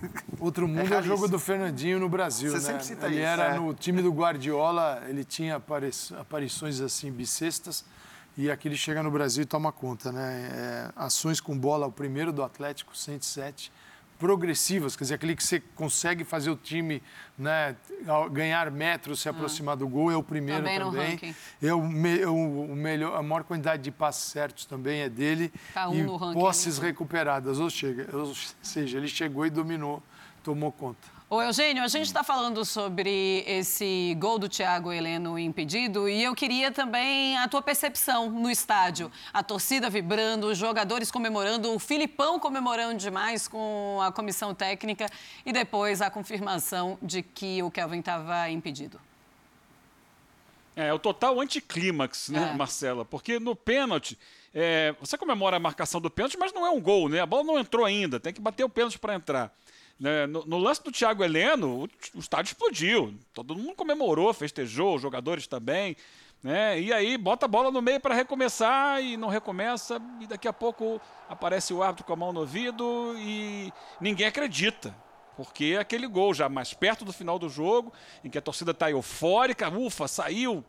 Outro 0.38 0.68
mundo 0.68 0.92
é, 0.92 0.96
é, 0.96 1.00
o 1.00 1.02
jogo 1.02 1.28
do 1.28 1.38
Fernandinho 1.38 1.98
no 1.98 2.08
Brasil, 2.08 2.50
Você 2.50 2.56
né? 2.56 2.62
sempre 2.62 2.84
cita 2.84 3.06
ele 3.06 3.16
isso. 3.16 3.24
era 3.24 3.54
é. 3.54 3.58
no 3.58 3.72
time 3.74 4.02
do 4.02 4.12
Guardiola, 4.12 5.02
ele 5.08 5.24
tinha 5.24 5.62
aparições 6.18 6.80
assim, 6.80 7.10
bissextas, 7.10 7.84
e 8.36 8.50
aqui 8.50 8.68
ele 8.68 8.76
chega 8.76 9.02
no 9.02 9.10
Brasil 9.10 9.42
e 9.42 9.46
toma 9.46 9.72
conta, 9.72 10.12
né? 10.12 10.48
É, 10.52 10.92
ações 10.96 11.40
com 11.40 11.58
bola, 11.58 11.86
o 11.86 11.92
primeiro 11.92 12.32
do 12.32 12.42
Atlético, 12.42 12.96
107, 12.96 13.72
progressivas, 14.20 14.94
quer 14.94 15.04
dizer, 15.04 15.14
aquele 15.14 15.34
que 15.34 15.42
você 15.42 15.60
consegue 15.74 16.24
fazer 16.24 16.50
o 16.50 16.56
time 16.56 17.02
né, 17.38 17.74
ganhar 18.30 18.70
metros, 18.70 19.20
se 19.20 19.28
ah. 19.28 19.32
aproximar 19.32 19.76
do 19.76 19.88
gol, 19.88 20.12
é 20.12 20.16
o 20.16 20.22
primeiro 20.22 20.62
também. 20.62 21.16
também. 21.16 21.36
É 21.62 21.72
o, 21.72 21.82
me, 21.82 22.24
o, 22.26 22.64
o, 22.64 22.76
melhor, 22.76 23.16
a 23.16 23.22
maior 23.22 23.42
quantidade 23.44 23.82
de 23.82 23.90
passes 23.90 24.30
certos 24.30 24.66
também 24.66 25.00
é 25.00 25.08
dele. 25.08 25.50
Tá 25.72 25.88
um 25.88 25.94
e 25.94 26.02
no 26.02 26.16
ranking, 26.16 26.38
posses 26.38 26.78
recuperadas, 26.78 27.58
ou, 27.58 27.70
chega, 27.70 28.14
ou 28.14 28.34
seja, 28.62 28.98
ele 28.98 29.08
chegou 29.08 29.46
e 29.46 29.50
dominou, 29.50 30.02
tomou 30.44 30.70
conta. 30.70 31.08
Ô, 31.32 31.40
Eugênio, 31.40 31.84
a 31.84 31.86
gente 31.86 32.06
está 32.06 32.24
falando 32.24 32.64
sobre 32.64 33.44
esse 33.46 34.16
gol 34.18 34.36
do 34.36 34.48
Thiago 34.48 34.90
Heleno 34.90 35.38
impedido 35.38 36.08
e 36.08 36.24
eu 36.24 36.34
queria 36.34 36.72
também 36.72 37.38
a 37.38 37.46
tua 37.46 37.62
percepção 37.62 38.28
no 38.28 38.50
estádio. 38.50 39.12
A 39.32 39.40
torcida 39.40 39.88
vibrando, 39.88 40.48
os 40.48 40.58
jogadores 40.58 41.08
comemorando, 41.08 41.72
o 41.72 41.78
Filipão 41.78 42.40
comemorando 42.40 42.98
demais 42.98 43.46
com 43.46 44.00
a 44.02 44.10
comissão 44.10 44.52
técnica 44.52 45.06
e 45.46 45.52
depois 45.52 46.02
a 46.02 46.10
confirmação 46.10 46.98
de 47.00 47.22
que 47.22 47.62
o 47.62 47.70
Kelvin 47.70 48.00
estava 48.00 48.50
impedido. 48.50 49.00
É, 50.74 50.92
o 50.92 50.98
total 50.98 51.40
anticlímax, 51.40 52.30
né, 52.30 52.50
é. 52.52 52.56
Marcela? 52.56 53.04
Porque 53.04 53.38
no 53.38 53.54
pênalti, 53.54 54.18
é, 54.52 54.96
você 54.98 55.16
comemora 55.16 55.58
a 55.58 55.60
marcação 55.60 56.00
do 56.00 56.10
pênalti, 56.10 56.36
mas 56.36 56.52
não 56.52 56.66
é 56.66 56.70
um 56.70 56.80
gol, 56.80 57.08
né? 57.08 57.20
A 57.20 57.26
bola 57.26 57.44
não 57.44 57.56
entrou 57.56 57.84
ainda, 57.84 58.18
tem 58.18 58.32
que 58.32 58.40
bater 58.40 58.64
o 58.64 58.68
pênalti 58.68 58.98
para 58.98 59.14
entrar. 59.14 59.54
Né? 60.00 60.26
No, 60.26 60.46
no, 60.46 60.56
lance 60.56 60.82
do 60.82 60.90
Thiago 60.90 61.22
Heleno, 61.22 61.84
o, 61.84 61.88
o, 62.14 62.20
estádio 62.20 62.52
explodiu. 62.52 63.14
Todo 63.34 63.54
mundo 63.54 63.74
comemorou, 63.76 64.32
festejou, 64.32 64.96
os 64.96 65.02
jogadores 65.02 65.46
também. 65.46 65.94
Né? 66.42 66.80
E 66.80 66.90
aí 66.90 67.18
bota 67.18 67.44
a 67.44 67.48
bola 67.48 67.70
no 67.70 67.82
meio 67.82 68.00
para 68.00 68.14
recomeçar 68.14 69.02
e 69.02 69.18
não 69.18 69.28
recomeça, 69.28 70.00
e 70.20 70.26
daqui 70.26 70.48
a 70.48 70.54
pouco 70.54 70.98
aparece 71.28 71.74
o 71.74 71.82
árbitro 71.82 72.06
com 72.06 72.14
a 72.14 72.16
mão 72.16 72.32
no 72.32 72.40
ouvido 72.40 73.14
e 73.18 73.70
ninguém 74.00 74.26
acredita. 74.26 74.94
Porque 75.36 75.74
é 75.76 75.78
aquele 75.78 76.06
gol 76.06 76.32
já 76.32 76.48
mais 76.48 76.72
perto 76.72 77.04
do 77.04 77.12
final 77.12 77.38
do 77.38 77.48
jogo, 77.48 77.92
em 78.24 78.30
que 78.30 78.38
a 78.38 78.42
torcida 78.42 78.70
está 78.70 78.90
eufórica, 78.90 79.68
ufa, 79.70 80.08
saiu, 80.08 80.64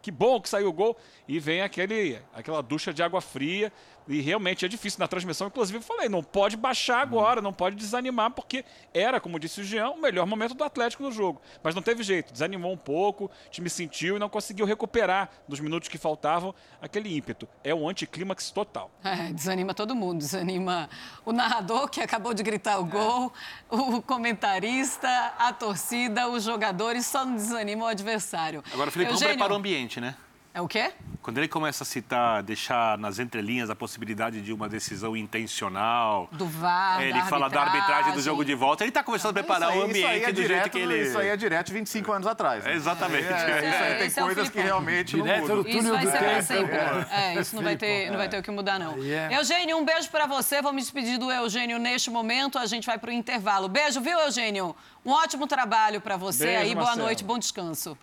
que 0.00 0.10
bom 0.10 0.40
que 0.40 0.48
saiu 0.48 0.68
o 0.68 0.72
gol, 0.72 0.96
e 1.28 1.38
vem 1.38 1.60
aquele, 1.60 2.20
aquela 2.32 2.62
ducha 2.62 2.92
de 2.94 3.02
água 3.02 3.20
fria, 3.20 3.72
e 4.08 4.20
realmente 4.20 4.64
é 4.64 4.68
difícil 4.68 5.00
na 5.00 5.08
transmissão. 5.08 5.46
Inclusive, 5.46 5.78
eu 5.78 5.82
falei, 5.82 6.08
não 6.08 6.22
pode 6.22 6.56
baixar 6.56 7.00
agora, 7.00 7.40
não 7.40 7.52
pode 7.52 7.76
desanimar, 7.76 8.30
porque 8.30 8.64
era, 8.94 9.20
como 9.20 9.38
disse 9.38 9.60
o 9.60 9.64
Jean, 9.64 9.90
o 9.90 10.00
melhor 10.00 10.26
momento 10.26 10.54
do 10.54 10.64
Atlético 10.64 11.02
no 11.02 11.12
jogo. 11.12 11.40
Mas 11.62 11.74
não 11.74 11.82
teve 11.82 12.02
jeito, 12.02 12.32
desanimou 12.32 12.72
um 12.72 12.76
pouco, 12.76 13.24
o 13.24 13.50
time 13.50 13.68
sentiu 13.68 14.16
e 14.16 14.18
não 14.18 14.28
conseguiu 14.28 14.64
recuperar 14.66 15.30
dos 15.48 15.60
minutos 15.60 15.88
que 15.88 15.98
faltavam 15.98 16.54
aquele 16.80 17.16
ímpeto. 17.16 17.48
É 17.64 17.74
o 17.74 17.88
anticlímax 17.88 18.50
total. 18.50 18.90
É, 19.02 19.32
desanima 19.32 19.74
todo 19.74 19.94
mundo, 19.94 20.18
desanima 20.18 20.88
o 21.24 21.32
narrador 21.32 21.88
que 21.88 22.00
acabou 22.00 22.32
de 22.32 22.42
gritar 22.42 22.78
o 22.78 22.84
gol, 22.84 23.32
o 23.68 24.00
comentarista, 24.02 25.08
a 25.38 25.52
torcida, 25.52 26.28
os 26.28 26.44
jogadores, 26.44 27.06
só 27.06 27.24
não 27.24 27.34
desanima 27.34 27.84
o 27.84 27.88
adversário. 27.88 28.62
Agora 28.72 28.88
o 28.88 28.92
Felipe 28.92 29.12
Eugênio... 29.12 29.28
não 29.28 29.36
prepara 29.36 29.52
o 29.52 29.56
ambiente, 29.56 30.00
né? 30.00 30.16
É 30.56 30.60
o 30.62 30.66
quê? 30.66 30.90
Quando 31.20 31.36
ele 31.36 31.48
começa 31.48 31.84
a 31.84 31.86
citar, 31.86 32.42
deixar 32.42 32.96
nas 32.96 33.18
entrelinhas 33.18 33.68
a 33.68 33.76
possibilidade 33.76 34.40
de 34.40 34.54
uma 34.54 34.70
decisão 34.70 35.14
intencional. 35.14 36.30
Do 36.32 36.46
VAR, 36.46 37.02
Ele 37.02 37.12
da 37.12 37.26
fala 37.26 37.50
da 37.50 37.60
arbitragem 37.60 38.14
do 38.14 38.22
jogo 38.22 38.42
de 38.42 38.54
volta. 38.54 38.82
Ele 38.82 38.88
está 38.88 39.02
começando 39.02 39.32
a 39.32 39.42
preparar 39.42 39.72
aí, 39.72 39.78
o 39.78 39.82
ambiente 39.82 40.24
é 40.24 40.32
do 40.32 40.40
direto, 40.40 40.48
jeito 40.48 40.70
que 40.70 40.78
ele. 40.78 41.02
Isso 41.02 41.18
aí 41.18 41.28
é 41.28 41.36
direto 41.36 41.70
25 41.74 42.10
anos 42.10 42.26
atrás. 42.26 42.64
Né? 42.64 42.72
É, 42.72 42.74
exatamente. 42.74 43.26
É, 43.26 43.32
é, 43.32 43.68
isso 43.68 43.84
aí 43.84 43.94
tem 43.96 44.06
esse 44.06 44.20
coisas 44.22 44.48
é 44.48 44.50
que 44.50 44.60
realmente 44.62 45.16
direto 45.16 45.46
não 45.46 45.56
mudam. 45.56 45.72
Isso 45.72 45.90
vai 45.90 46.06
ser 46.06 46.18
para 46.18 46.42
sempre. 46.42 46.76
É, 47.10 47.34
isso 47.38 47.56
não 47.56 47.62
vai, 47.62 47.76
ter, 47.76 48.10
não 48.10 48.16
vai 48.16 48.28
ter 48.30 48.38
o 48.38 48.42
que 48.42 48.50
mudar, 48.50 48.78
não. 48.78 48.96
Yeah. 48.96 49.36
Eugênio, 49.36 49.76
um 49.76 49.84
beijo 49.84 50.08
para 50.08 50.24
você. 50.26 50.62
Vou 50.62 50.72
me 50.72 50.80
despedir 50.80 51.18
do 51.18 51.30
Eugênio 51.30 51.78
neste 51.78 52.08
momento. 52.08 52.58
A 52.58 52.64
gente 52.64 52.86
vai 52.86 52.96
para 52.96 53.10
o 53.10 53.12
intervalo. 53.12 53.68
Beijo, 53.68 54.00
viu, 54.00 54.18
Eugênio? 54.20 54.74
Um 55.04 55.10
ótimo 55.10 55.46
trabalho 55.46 56.00
para 56.00 56.16
você 56.16 56.46
beijo, 56.46 56.62
aí. 56.62 56.74
Boa 56.74 56.86
Marcelo. 56.86 57.04
noite, 57.04 57.22
bom 57.22 57.38
descanso. 57.38 57.98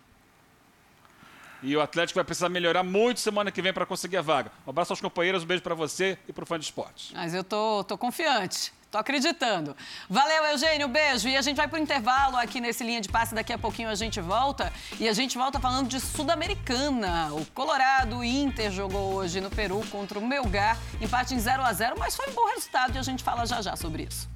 E 1.64 1.76
o 1.76 1.82
Atlético 1.82 2.18
vai 2.18 2.26
precisar 2.26 2.50
melhorar 2.50 2.84
muito 2.84 3.20
semana 3.20 3.52
que 3.52 3.62
vem 3.62 3.74
para 3.74 3.86
conseguir 3.86 4.18
a 4.18 4.22
vaga. 4.22 4.52
Um 4.68 4.70
abraço 4.70 4.92
aos 4.92 5.02
companheiros, 5.02 5.44
um 5.44 5.46
beijo 5.46 5.64
para 5.64 5.74
você 5.74 6.18
e 6.28 6.34
para 6.34 6.44
o 6.44 6.46
fã 6.46 6.60
de 6.60 6.66
esportes. 6.66 7.12
Mas 7.14 7.34
eu 7.34 7.44
tô, 7.44 7.84
tô 7.86 7.98
confiante. 7.98 8.74
Tô 8.94 9.00
acreditando. 9.00 9.76
Valeu, 10.08 10.46
Eugênio, 10.52 10.88
beijo. 10.88 11.28
E 11.28 11.36
a 11.36 11.42
gente 11.42 11.58
vai 11.58 11.68
pro 11.68 11.80
intervalo 11.80 12.38
aqui 12.38 12.62
nesse 12.62 12.84
linha 12.84 13.02
de 13.02 13.10
passe. 13.10 13.34
Daqui 13.34 13.52
a 13.52 13.58
pouquinho 13.58 13.90
a 13.90 13.96
gente 13.96 14.22
volta. 14.22 14.72
E 15.00 15.08
a 15.10 15.14
gente 15.14 15.36
volta 15.36 15.60
falando 15.60 15.88
de 15.88 16.00
Sul-Americana. 16.00 17.34
O 17.34 17.44
Colorado 17.56 18.18
o 18.18 18.24
Inter 18.24 18.70
jogou 18.70 19.16
hoje 19.16 19.42
no 19.42 19.50
Peru 19.50 19.82
contra 19.90 20.20
o 20.20 20.22
Melgar. 20.22 20.78
Empate 21.02 21.34
em 21.34 21.40
0 21.40 21.64
a 21.64 21.74
0 21.74 21.96
mas 21.98 22.16
foi 22.16 22.30
um 22.30 22.34
bom 22.34 22.46
resultado 22.50 22.96
e 22.96 23.00
a 23.00 23.02
gente 23.02 23.24
fala 23.24 23.48
já 23.48 23.64
já 23.64 23.76
sobre 23.76 24.04
isso. 24.04 24.30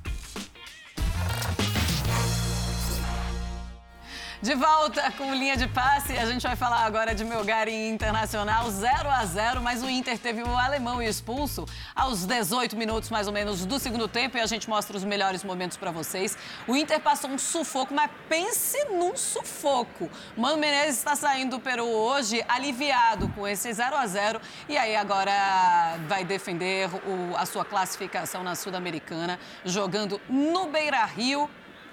De 4.40 4.54
volta 4.54 5.12
com 5.14 5.34
linha 5.34 5.58
de 5.58 5.68
passe, 5.68 6.16
a 6.16 6.28
gente 6.28 6.44
vai 6.44 6.56
falar 6.56 6.86
agora 6.86 7.16
de 7.16 7.26
Melgar 7.26 7.68
e 7.68 7.90
Internacional 7.90 8.70
0 8.70 9.10
a 9.10 9.26
0, 9.26 9.64
mas 9.64 9.82
o 9.82 9.90
Inter 9.90 10.20
teve 10.20 10.44
o 10.44 10.56
alemão 10.56 11.02
expulso 11.02 11.66
aos 11.96 12.24
18 12.24 12.78
minutos 12.78 13.10
mais 13.10 13.26
ou 13.26 13.34
menos 13.34 13.66
do 13.66 13.80
segundo 13.80 14.08
tempo 14.08 14.38
e 14.38 14.40
a 14.40 14.46
gente 14.46 14.70
mostra 14.70 14.96
os 14.96 15.04
melhores 15.04 15.44
momentos 15.44 15.76
para 15.76 15.90
vocês. 15.90 16.38
O 16.68 16.76
Inter 16.76 17.00
passou 17.00 17.32
um 17.32 17.38
sufoco, 17.40 17.96
mas 17.96 18.12
pense 18.30 18.78
num 18.86 19.18
sufoco. 19.18 20.08
Mano 20.38 20.58
Menezes 20.58 21.00
está 21.00 21.16
saindo 21.16 21.58
do 21.58 21.60
Peru 21.60 21.88
hoje 21.88 22.46
aliviado 22.48 23.30
com 23.30 23.48
esse 23.48 23.74
0 23.74 23.96
a 23.96 24.06
0 24.06 24.40
e 24.70 24.78
aí 24.78 24.96
agora 24.96 25.98
vai 26.08 26.24
defender 26.24 26.88
o, 27.08 27.36
a 27.36 27.46
sua 27.48 27.66
classificação 27.66 28.44
na 28.44 28.54
Sul-Americana 28.54 29.40
jogando 29.66 30.22
no 30.30 30.68
Beira-Rio. 30.68 31.50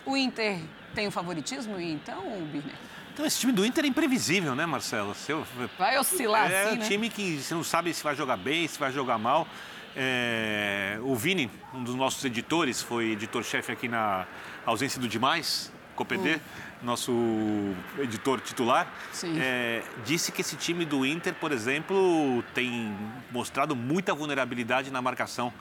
O 0.06 0.14
Inter 0.18 0.58
tem 0.94 1.06
o 1.06 1.10
favoritismo, 1.10 1.78
então, 1.80 2.22
Birner? 2.52 2.74
Então, 3.12 3.24
esse 3.24 3.38
time 3.38 3.52
do 3.52 3.64
Inter 3.64 3.84
é 3.84 3.88
imprevisível, 3.88 4.54
né, 4.56 4.66
Marcelo? 4.66 5.14
Vai 5.78 5.98
oscilar 5.98 6.50
é 6.50 6.64
assim, 6.64 6.74
um 6.74 6.78
né? 6.78 6.88
time 6.88 7.08
que 7.08 7.38
você 7.38 7.54
não 7.54 7.62
sabe 7.62 7.94
se 7.94 8.02
vai 8.02 8.16
jogar 8.16 8.36
bem, 8.36 8.66
se 8.66 8.78
vai 8.78 8.90
jogar 8.90 9.18
mal. 9.18 9.46
É... 9.94 10.98
O 11.02 11.14
Vini, 11.14 11.48
um 11.72 11.84
dos 11.84 11.94
nossos 11.94 12.24
editores, 12.24 12.82
foi 12.82 13.12
editor-chefe 13.12 13.70
aqui 13.70 13.86
na 13.86 14.26
ausência 14.66 15.00
do 15.00 15.06
Demais, 15.06 15.72
Copedê, 15.94 16.36
hum. 16.36 16.40
nosso 16.82 17.12
editor 18.00 18.40
titular, 18.40 18.92
é... 19.38 19.82
disse 20.04 20.32
que 20.32 20.40
esse 20.40 20.56
time 20.56 20.84
do 20.84 21.06
Inter, 21.06 21.34
por 21.34 21.52
exemplo, 21.52 22.42
tem 22.52 22.96
mostrado 23.30 23.76
muita 23.76 24.12
vulnerabilidade 24.12 24.90
na 24.90 25.00
marcação 25.00 25.52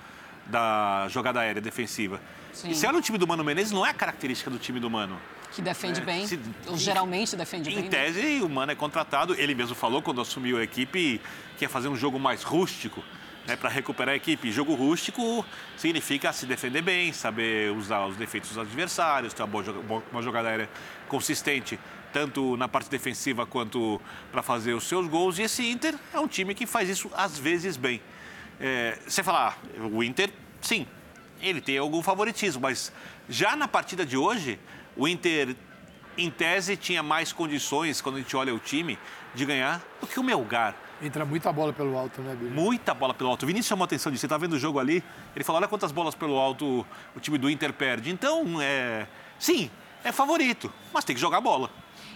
da 0.48 1.08
jogada 1.10 1.40
aérea 1.40 1.62
defensiva. 1.62 2.20
Sim. 2.54 2.70
E 2.70 2.76
se 2.76 2.86
olha 2.86 3.00
o 3.00 3.02
time 3.02 3.18
do 3.18 3.28
Mano 3.28 3.44
Menezes, 3.44 3.72
não 3.72 3.86
é 3.86 3.90
a 3.90 3.94
característica 3.94 4.50
do 4.50 4.58
time 4.58 4.80
do 4.80 4.90
Mano. 4.90 5.20
Que 5.52 5.62
defende 5.62 6.02
é, 6.02 6.04
bem, 6.04 6.26
se, 6.26 6.40
ou 6.68 6.78
geralmente 6.78 7.36
defende 7.36 7.70
em 7.70 7.76
bem. 7.76 7.86
Em 7.86 7.90
tese, 7.90 8.22
né? 8.22 8.44
o 8.44 8.50
Mano 8.50 8.72
é 8.72 8.76
contratado. 8.76 9.36
Ele 9.36 9.54
mesmo 9.54 9.76
falou, 9.76 10.02
quando 10.02 10.22
assumiu 10.22 10.58
a 10.58 10.64
equipe, 10.64 11.20
que 11.58 11.66
ia 11.66 11.70
fazer 11.70 11.88
um 11.90 11.96
jogo 11.96 12.20
mais 12.20 12.44
rústico. 12.44 13.04
Né, 13.46 13.58
para 13.58 13.70
recuperar 13.70 14.14
a 14.14 14.16
equipe. 14.16 14.50
Jogo 14.54 14.74
rústico 14.74 15.46
significa 15.76 16.32
se 16.32 16.46
defender 16.46 16.82
bem, 16.82 17.12
saber 17.12 17.74
usar 17.74 18.06
os 18.06 18.16
defeitos 18.16 18.52
dos 18.52 18.58
adversários, 18.58 19.34
ter 19.34 19.44
uma, 19.44 19.48
boa, 19.50 20.02
uma 20.14 20.22
jogada 20.22 20.48
aérea 20.48 20.70
consistente, 21.10 21.78
tanto 22.14 22.56
na 22.56 22.70
parte 22.70 22.90
defensiva 22.90 23.46
quanto 23.46 24.00
para 24.32 24.42
fazer 24.42 24.74
os 24.74 24.86
seus 24.86 25.10
gols. 25.10 25.40
E 25.40 25.42
esse 25.42 25.70
Inter 25.70 25.94
é 26.14 26.20
um 26.22 26.28
time 26.28 26.56
que 26.56 26.66
faz 26.66 26.88
isso 26.88 27.12
às 27.14 27.38
vezes 27.38 27.76
bem. 27.76 28.02
É, 28.62 28.98
você 29.06 29.22
falar, 29.22 29.60
ah, 29.78 29.88
o 29.92 30.02
Inter, 30.02 30.32
sim, 30.62 30.88
ele 31.44 31.62
tem 31.62 31.78
algum 31.78 32.02
favoritismo, 32.02 32.62
mas 32.62 32.92
já 33.28 33.56
na 33.56 33.68
partida 33.68 34.06
de 34.06 34.18
hoje, 34.18 34.60
o 34.96 35.08
Inter, 35.08 35.56
em 36.18 36.32
tese, 36.32 36.78
tinha 36.78 37.04
mais 37.04 37.34
condições, 37.34 38.02
quando 38.02 38.16
a 38.16 38.20
gente 38.20 38.36
olha 38.36 38.56
o 38.56 38.60
time, 38.60 38.98
de 39.36 39.46
ganhar 39.46 39.82
do 40.00 40.08
que 40.08 40.20
o 40.20 40.24
Melgar. 40.24 40.76
Entra 41.02 41.26
muita 41.26 41.52
bola 41.52 41.74
pelo 41.74 41.98
alto, 41.98 42.22
né, 42.22 42.34
Billy? 42.34 42.50
Muita 42.52 42.94
bola 42.94 43.14
pelo 43.14 43.30
alto. 43.30 43.44
O 43.44 43.48
Vinícius 43.48 43.68
chamou 43.68 43.84
a 43.84 43.86
atenção 43.86 44.10
disso. 44.10 44.22
Você 44.22 44.26
está 44.26 44.38
vendo 44.38 44.54
o 44.54 44.60
jogo 44.60 44.80
ali? 44.80 45.04
Ele 45.36 45.44
falou: 45.44 45.60
olha 45.60 45.68
quantas 45.68 45.92
bolas 45.92 46.16
pelo 46.16 46.38
alto 46.38 46.86
o 47.14 47.20
time 47.20 47.38
do 47.38 47.50
Inter 47.50 47.74
perde. 47.74 48.10
Então, 48.10 48.62
é... 48.62 49.06
sim, 49.38 49.70
é 50.04 50.14
favorito, 50.14 50.72
mas 50.94 51.04
tem 51.04 51.14
que 51.14 51.22
jogar 51.22 51.42
bola. 51.42 51.70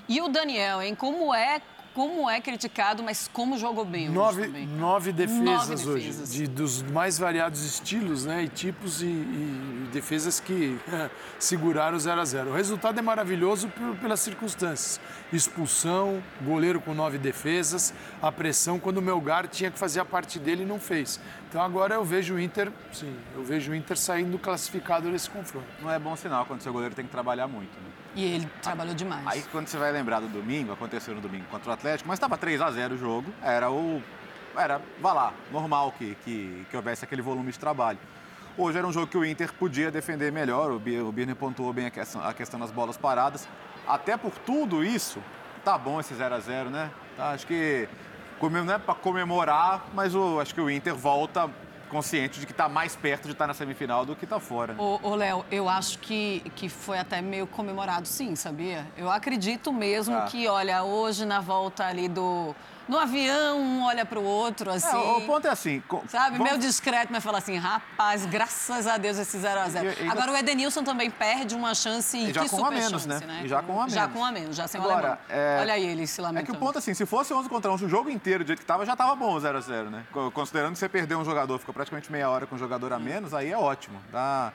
E 0.07 0.21
o 0.21 0.29
Daniel, 0.29 0.81
hein? 0.81 0.95
Como 0.95 1.33
é 1.33 1.61
como 1.97 2.29
é 2.29 2.39
criticado, 2.39 3.01
mas 3.01 3.27
como 3.33 3.57
jogou 3.57 3.83
bem 3.83 4.07
nove. 4.07 4.45
Nove 4.67 5.11
defesas, 5.11 5.41
nove 5.41 5.75
defesas. 5.75 5.87
hoje, 5.87 6.31
de, 6.31 6.47
dos 6.47 6.83
mais 6.83 7.17
variados 7.17 7.65
estilos 7.65 8.23
né, 8.23 8.43
e 8.43 8.47
tipos 8.47 9.01
e, 9.01 9.07
e 9.07 9.89
defesas 9.91 10.39
que 10.39 10.77
seguraram 11.39 11.97
o 11.97 11.99
0 11.99 12.21
a 12.21 12.23
0 12.25 12.51
O 12.51 12.53
resultado 12.53 12.99
é 12.99 13.01
maravilhoso 13.01 13.67
pelas 13.99 14.19
circunstâncias. 14.19 14.99
Expulsão, 15.33 16.21
goleiro 16.43 16.79
com 16.79 16.93
nove 16.93 17.17
defesas, 17.17 17.91
a 18.21 18.31
pressão 18.31 18.77
quando 18.77 18.97
o 18.97 19.01
Melgar 19.01 19.47
tinha 19.47 19.71
que 19.71 19.79
fazer 19.79 19.99
a 19.99 20.05
parte 20.05 20.37
dele 20.37 20.61
e 20.61 20.65
não 20.67 20.79
fez. 20.79 21.19
Então 21.49 21.61
agora 21.61 21.95
eu 21.95 22.03
vejo 22.03 22.35
o 22.35 22.39
Inter, 22.39 22.69
sim, 22.91 23.15
eu 23.33 23.43
vejo 23.43 23.71
o 23.71 23.75
Inter 23.75 23.97
saindo 23.97 24.37
classificado 24.37 25.09
nesse 25.09 25.29
confronto. 25.29 25.65
Não 25.81 25.89
é 25.89 25.97
bom 25.97 26.13
sinal 26.15 26.45
quando 26.45 26.59
o 26.59 26.63
seu 26.63 26.73
goleiro 26.73 26.93
tem 26.93 27.05
que 27.05 27.11
trabalhar 27.11 27.47
muito, 27.47 27.71
né? 27.79 27.89
E 28.15 28.25
ele 28.25 28.49
trabalhou 28.61 28.93
demais. 28.93 29.25
Aí 29.25 29.41
quando 29.51 29.67
você 29.67 29.77
vai 29.77 29.91
lembrar 29.91 30.19
do 30.19 30.27
domingo, 30.27 30.73
aconteceu 30.73 31.15
no 31.15 31.21
domingo 31.21 31.45
contra 31.49 31.69
o 31.69 31.73
Atlético, 31.73 32.09
mas 32.09 32.17
estava 32.17 32.37
3 32.37 32.61
a 32.61 32.71
0 32.71 32.95
o 32.95 32.97
jogo, 32.97 33.33
era 33.41 33.71
o. 33.71 34.01
Era, 34.57 34.81
vá 34.99 35.13
lá, 35.13 35.33
normal 35.51 35.93
que, 35.97 36.17
que, 36.25 36.65
que 36.69 36.75
houvesse 36.75 37.05
aquele 37.05 37.21
volume 37.21 37.51
de 37.51 37.59
trabalho. 37.59 37.99
Hoje 38.57 38.77
era 38.79 38.87
um 38.87 38.91
jogo 38.91 39.05
que 39.05 39.17
o 39.17 39.23
Inter 39.23 39.53
podia 39.53 39.91
defender 39.91 40.31
melhor, 40.31 40.71
o 40.71 40.79
Birner 40.79 41.35
pontuou 41.35 41.71
bem 41.71 41.85
a 41.85 41.91
questão, 41.91 42.21
a 42.23 42.33
questão 42.33 42.59
das 42.59 42.71
bolas 42.71 42.97
paradas. 42.97 43.47
Até 43.87 44.17
por 44.17 44.31
tudo 44.39 44.83
isso, 44.83 45.21
tá 45.63 45.77
bom 45.77 45.99
esse 45.99 46.13
0 46.15 46.33
a 46.33 46.39
0 46.39 46.69
né? 46.71 46.89
Tá, 47.15 47.29
acho 47.29 47.45
que 47.45 47.87
não 48.41 48.73
é 48.73 48.77
para 48.77 48.95
comemorar, 48.95 49.87
mas 49.93 50.15
o, 50.15 50.39
acho 50.39 50.53
que 50.53 50.61
o 50.61 50.69
Inter 50.69 50.95
volta 50.95 51.49
consciente 51.89 52.39
de 52.39 52.45
que 52.45 52.51
está 52.51 52.67
mais 52.67 52.95
perto 52.95 53.23
de 53.23 53.31
estar 53.31 53.45
tá 53.45 53.47
na 53.47 53.53
semifinal 53.53 54.05
do 54.05 54.15
que 54.15 54.25
está 54.25 54.39
fora. 54.39 54.73
Né? 54.73 54.79
Ô, 54.79 54.99
ô 55.01 55.15
Léo, 55.15 55.45
eu 55.49 55.67
acho 55.69 55.99
que, 55.99 56.41
que 56.55 56.69
foi 56.69 56.99
até 56.99 57.21
meio 57.21 57.47
comemorado, 57.47 58.07
sim, 58.07 58.35
sabia? 58.35 58.85
Eu 58.97 59.09
acredito 59.09 59.71
mesmo 59.71 60.15
ah. 60.15 60.25
que, 60.29 60.47
olha, 60.47 60.83
hoje 60.83 61.25
na 61.25 61.39
volta 61.39 61.85
ali 61.85 62.07
do 62.07 62.53
no 62.87 62.97
avião, 62.97 63.59
um 63.59 63.83
olha 63.83 64.05
para 64.05 64.19
o 64.19 64.23
outro, 64.23 64.71
assim. 64.71 64.95
É, 64.95 65.17
o 65.17 65.21
ponto 65.21 65.47
é 65.47 65.49
assim. 65.49 65.81
Sabe, 66.07 66.37
vamos... 66.37 66.51
meio 66.51 66.57
discreto, 66.57 67.11
mas 67.11 67.23
fala 67.23 67.37
assim, 67.39 67.57
rapaz, 67.57 68.25
graças 68.25 68.87
a 68.87 68.97
Deus 68.97 69.17
esse 69.17 69.37
0x0. 69.37 70.09
Agora, 70.09 70.31
o 70.31 70.37
Edenilson 70.37 70.83
também 70.83 71.09
perde 71.09 71.55
uma 71.55 71.75
chance 71.75 72.17
e, 72.17 72.33
já 72.33 72.43
que 72.43 72.49
com 72.49 72.57
super 72.57 72.67
a 72.67 72.71
menos, 72.71 73.03
chance, 73.03 73.07
né? 73.07 73.19
né? 73.25 73.41
E 73.45 73.47
já 73.47 73.61
com 73.61 73.73
a 73.73 73.75
menos. 73.81 73.93
Já 73.93 74.07
com 74.07 74.25
a 74.25 74.31
menos, 74.31 74.55
já 74.55 74.67
sem 74.67 74.79
Agora, 74.79 74.95
o 74.95 74.99
alemão. 74.99 75.17
É... 75.29 75.57
Olha 75.61 75.73
aí 75.73 75.85
ele 75.85 76.07
se 76.07 76.21
lamentando. 76.21 76.43
É 76.43 76.51
que 76.51 76.57
o 76.57 76.59
ponto, 76.59 76.77
assim, 76.77 76.93
se 76.93 77.05
fosse 77.05 77.33
11 77.33 77.49
contra 77.49 77.71
11 77.71 77.85
o 77.85 77.89
jogo 77.89 78.09
inteiro 78.09 78.43
do 78.43 78.47
jeito 78.47 78.59
que 78.59 78.63
estava, 78.63 78.85
já 78.85 78.93
estava 78.93 79.15
bom 79.15 79.35
o 79.35 79.39
0x0, 79.39 79.89
né? 79.89 80.05
Considerando 80.33 80.73
que 80.73 80.79
você 80.79 80.89
perdeu 80.89 81.19
um 81.19 81.25
jogador, 81.25 81.59
ficou 81.59 81.73
praticamente 81.73 82.11
meia 82.11 82.29
hora 82.29 82.45
com 82.45 82.55
um 82.55 82.59
jogador 82.59 82.93
a 82.93 82.99
menos, 82.99 83.33
aí 83.33 83.51
é 83.51 83.57
ótimo. 83.57 83.99
Tá? 84.11 84.53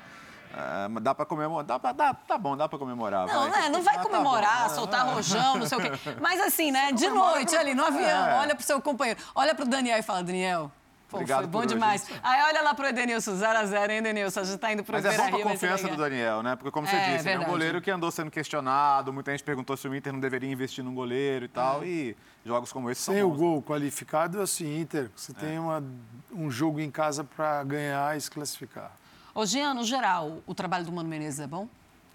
É, 0.55 1.01
dá 1.01 1.15
para 1.15 1.25
comemorar, 1.25 1.65
dá, 1.65 1.93
dá, 1.93 2.15
tá 2.15 2.37
bom, 2.37 2.57
dá 2.57 2.69
para 2.69 2.79
comemorar. 2.79 3.27
Não, 3.27 3.51
vai. 3.51 3.63
Né? 3.63 3.69
não 3.71 3.83
vai 3.83 3.97
ah, 3.97 4.01
comemorar, 4.01 4.63
tá 4.65 4.69
soltar 4.69 5.07
rojão, 5.07 5.57
não 5.57 5.67
sei 5.67 5.79
o 5.79 5.81
quê. 5.81 5.91
Mas 6.21 6.41
assim, 6.41 6.71
né, 6.71 6.93
de 6.93 7.09
noite 7.09 7.57
ali 7.57 7.75
no 7.75 7.85
avião, 7.85 8.27
é. 8.27 8.39
olha 8.39 8.55
pro 8.55 8.65
seu 8.65 8.81
companheiro, 8.81 9.19
olha 9.35 9.55
pro 9.55 9.65
Daniel 9.65 9.99
e 9.99 10.03
fala, 10.03 10.23
Daniel, 10.23 10.71
Pô, 11.13 11.19
Obrigado 11.19 11.41
foi 11.41 11.49
bom 11.49 11.67
demais. 11.67 12.05
Hoje. 12.05 12.21
Aí 12.23 12.43
olha 12.45 12.63
lá 12.63 12.73
pro 12.73 12.87
Edenilson, 12.87 13.33
0x0, 13.33 13.91
hein, 13.91 13.99
Edenilson? 13.99 14.41
A 14.41 14.45
gente 14.45 14.59
tá 14.59 14.73
indo 14.73 14.83
pro 14.83 14.95
Mas 14.95 15.05
é 15.05 15.15
bom 15.15 15.29
pra 15.29 15.43
confiança 15.43 15.87
do 15.87 15.97
Daniel, 15.97 16.43
né? 16.43 16.57
Porque, 16.57 16.71
como 16.71 16.87
você 16.87 16.97
é, 16.97 17.17
disse, 17.17 17.29
ele 17.29 17.45
é 17.45 17.47
um 17.47 17.51
goleiro 17.51 17.83
que 17.83 17.91
andou 17.91 18.11
sendo 18.11 18.31
questionado, 18.31 19.13
muita 19.13 19.31
gente 19.31 19.45
perguntou 19.45 19.77
se 19.77 19.87
o 19.87 19.95
Inter 19.95 20.11
não 20.11 20.21
deveria 20.21 20.51
investir 20.51 20.83
num 20.83 20.95
goleiro 20.95 21.45
e 21.45 21.49
tal, 21.49 21.83
é. 21.83 21.87
e 21.87 22.17
jogos 22.47 22.73
como 22.73 22.91
esse 22.91 23.03
Sem 23.03 23.19
são 23.19 23.29
o 23.29 23.35
gol 23.35 23.63
qualificado, 23.63 24.41
assim, 24.41 24.81
Inter, 24.81 25.11
você 25.15 25.33
é. 25.33 25.35
tem 25.35 25.59
uma, 25.59 25.85
um 26.33 26.51
jogo 26.51 26.81
em 26.81 26.91
casa 26.91 27.23
para 27.23 27.63
ganhar 27.63 28.17
e 28.17 28.21
se 28.21 28.31
classificar. 28.31 28.91
Ô, 29.35 29.47
Jean, 29.47 29.73
no 29.73 29.85
geral, 29.85 30.43
o 30.47 30.55
trabalho 30.55 30.85
do 30.85 30.93
Mano 30.93 31.09
Menezes 31.09 31.41
é 31.41 31.47
bom? 31.47 31.67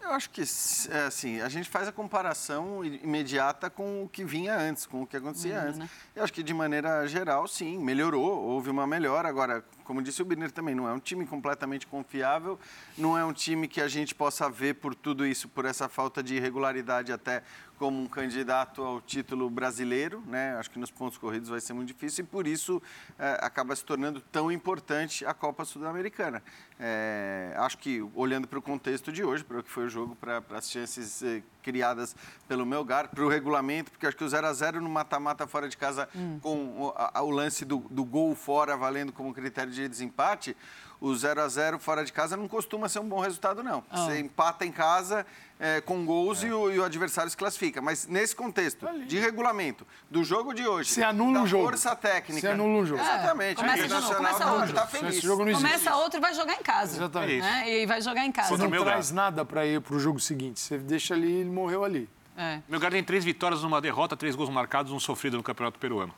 Eu 0.02 0.12
acho 0.12 0.30
que, 0.30 0.42
é, 0.42 1.06
assim, 1.06 1.42
a 1.42 1.50
gente 1.50 1.68
faz 1.68 1.88
a 1.88 1.92
comparação 1.92 2.86
imediata 2.86 3.70
com 3.70 4.04
o 4.04 4.08
que 4.08 4.24
vinha 4.24 4.56
antes, 4.56 4.86
com 4.86 5.02
o 5.02 5.08
que 5.08 5.18
acontecia 5.18 5.60
antes. 5.60 5.80
Né? 5.80 5.90
Eu 6.16 6.24
acho 6.24 6.32
que, 6.32 6.44
de 6.44 6.54
maneira 6.54 7.06
geral, 7.08 7.48
sim, 7.48 7.78
melhorou, 7.78 8.42
houve 8.42 8.70
uma 8.70 8.86
melhora. 8.86 9.28
Agora, 9.28 9.66
como 9.88 10.02
disse 10.02 10.22
o 10.22 10.26
Birner 10.26 10.52
também, 10.52 10.76
não 10.76 10.86
é 10.86 10.92
um 10.92 11.00
time 11.00 11.26
completamente 11.26 11.88
confiável, 11.88 12.60
não 12.98 13.18
é 13.18 13.24
um 13.24 13.32
time 13.32 13.70
que 13.70 13.80
a 13.80 13.88
gente 13.88 14.14
possa 14.14 14.50
ver 14.50 14.76
por 14.76 14.94
tudo 14.94 15.26
isso, 15.26 15.48
por 15.48 15.64
essa 15.64 15.88
falta 15.88 16.22
de 16.22 16.36
irregularidade 16.36 17.14
até 17.14 17.42
como 17.78 18.02
um 18.02 18.08
candidato 18.08 18.84
ao 18.84 19.00
título 19.00 19.50
brasileiro, 19.50 20.22
né? 20.26 20.56
Acho 20.58 20.72
que 20.72 20.80
nos 20.80 20.90
pontos 20.90 21.18
corridos 21.18 21.50
vai 21.50 21.62
ser 21.62 21.74
muito 21.74 21.88
difícil 21.88 22.24
e 22.24 22.28
por 22.28 22.48
isso 22.48 22.82
é, 23.18 23.38
acaba 23.42 23.76
se 23.76 23.86
tornando 23.86 24.20
tão 24.20 24.52
importante 24.52 25.26
a 25.26 25.34
Copa 25.34 25.64
Sul-Americana. 25.64 26.42
É, 26.80 27.54
acho 27.58 27.78
que 27.78 28.04
olhando 28.16 28.48
para 28.48 28.60
o 28.60 28.62
contexto 28.62 29.12
de 29.12 29.24
hoje, 29.24 29.44
para 29.44 29.60
o 29.60 29.64
que 29.64 29.70
foi 29.70 29.86
o 29.86 29.90
jogo, 29.90 30.16
para 30.16 30.44
as 30.52 30.70
chances 30.70 31.22
é, 31.22 31.44
criadas 31.62 32.16
pelo 32.48 32.66
Melgar, 32.66 33.10
para 33.10 33.24
o 33.24 33.30
regulamento, 33.30 33.92
porque 33.92 34.08
acho 34.08 34.18
que 34.18 34.24
o 34.24 34.30
0 34.30 34.48
a 34.48 34.54
0 34.54 34.82
no 34.82 34.90
mata-mata 34.90 35.46
fora 35.46 35.70
de 35.70 35.78
casa 35.78 36.08
hum. 36.16 36.40
com 36.40 36.82
o, 36.82 36.94
a, 36.96 37.22
o 37.22 37.30
lance 37.30 37.64
do, 37.64 37.80
do 37.92 38.04
gol 38.04 38.34
fora 38.36 38.76
valendo 38.76 39.12
como 39.12 39.34
critério 39.34 39.72
de 39.72 39.77
desempate, 39.86 40.56
o 41.00 41.14
0 41.14 41.42
a 41.42 41.48
0 41.48 41.80
fora 41.80 42.04
de 42.04 42.12
casa 42.12 42.36
não 42.36 42.48
costuma 42.48 42.90
ser 42.90 43.00
um 43.00 43.08
bom 43.08 43.20
resultado, 43.20 43.64
não. 43.64 43.84
Oh. 43.92 43.98
Você 43.98 44.20
empata 44.20 44.66
em 44.66 44.72
casa 44.72 45.26
é, 45.60 45.82
com 45.82 46.06
gols 46.06 46.44
é. 46.44 46.48
e, 46.48 46.54
o, 46.54 46.72
e, 46.72 46.80
o, 46.80 46.84
adversário 46.84 47.30
se 47.30 47.38
classifica. 47.38 47.82
Mas 47.82 48.08
nesse 48.08 48.36
contexto 48.36 48.88
Ali. 48.88 49.06
de 49.06 49.20
regulamento, 49.20 49.86
do 50.10 50.24
jogo 50.24 50.54
de 50.54 50.68
hoje, 50.68 50.92
se 50.92 51.04
anula 51.04 51.42
um 51.42 51.48
jogo. 51.48 51.66
força 51.66 51.96
técnica. 51.96 52.42
Se 52.42 52.48
anula 52.48 52.82
um 52.82 52.86
jogo. 52.86 53.02
É, 53.02 53.04
Exatamente. 53.04 53.56
Começa 53.58 53.88
de 53.88 53.94
novo, 53.94 54.16
começa 54.16 54.52
outro. 54.52 54.74
Tá 54.74 54.88
feliz. 54.88 55.22
começa 55.22 55.96
outro 55.96 56.20
e 56.20 56.22
vai 56.22 56.34
jogar 56.34 56.54
em 56.54 56.64
casa. 56.64 56.98
Exatamente. 56.98 57.42
Né? 57.42 57.82
E 57.82 57.86
vai 57.86 58.02
jogar 58.02 58.26
em 58.26 58.32
casa. 58.32 58.50
Você 58.50 58.68
não 58.68 58.84
traz 58.84 59.12
nada 59.12 59.46
para 59.46 59.66
ir 59.66 59.82
para 59.82 59.96
o 59.96 60.00
jogo 60.00 60.20
seguinte. 60.20 60.60
Você 60.60 60.78
deixa 60.78 61.14
ali, 61.14 61.32
ele 61.32 61.50
morreu 61.50 61.84
ali. 61.84 62.10
É. 62.36 62.62
Meu 62.68 62.80
tem 62.80 63.04
três 63.04 63.24
vitórias, 63.24 63.64
uma 63.64 63.82
derrota, 63.82 64.16
três 64.16 64.36
gols 64.36 64.50
marcados, 64.50 64.92
um 64.92 65.00
sofrido 65.00 65.38
no 65.38 65.44
Campeonato 65.44 65.80
Peruano. 65.80 66.14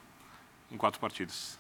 Em 0.71 0.77
quatro 0.77 0.99
partidas. 0.99 1.58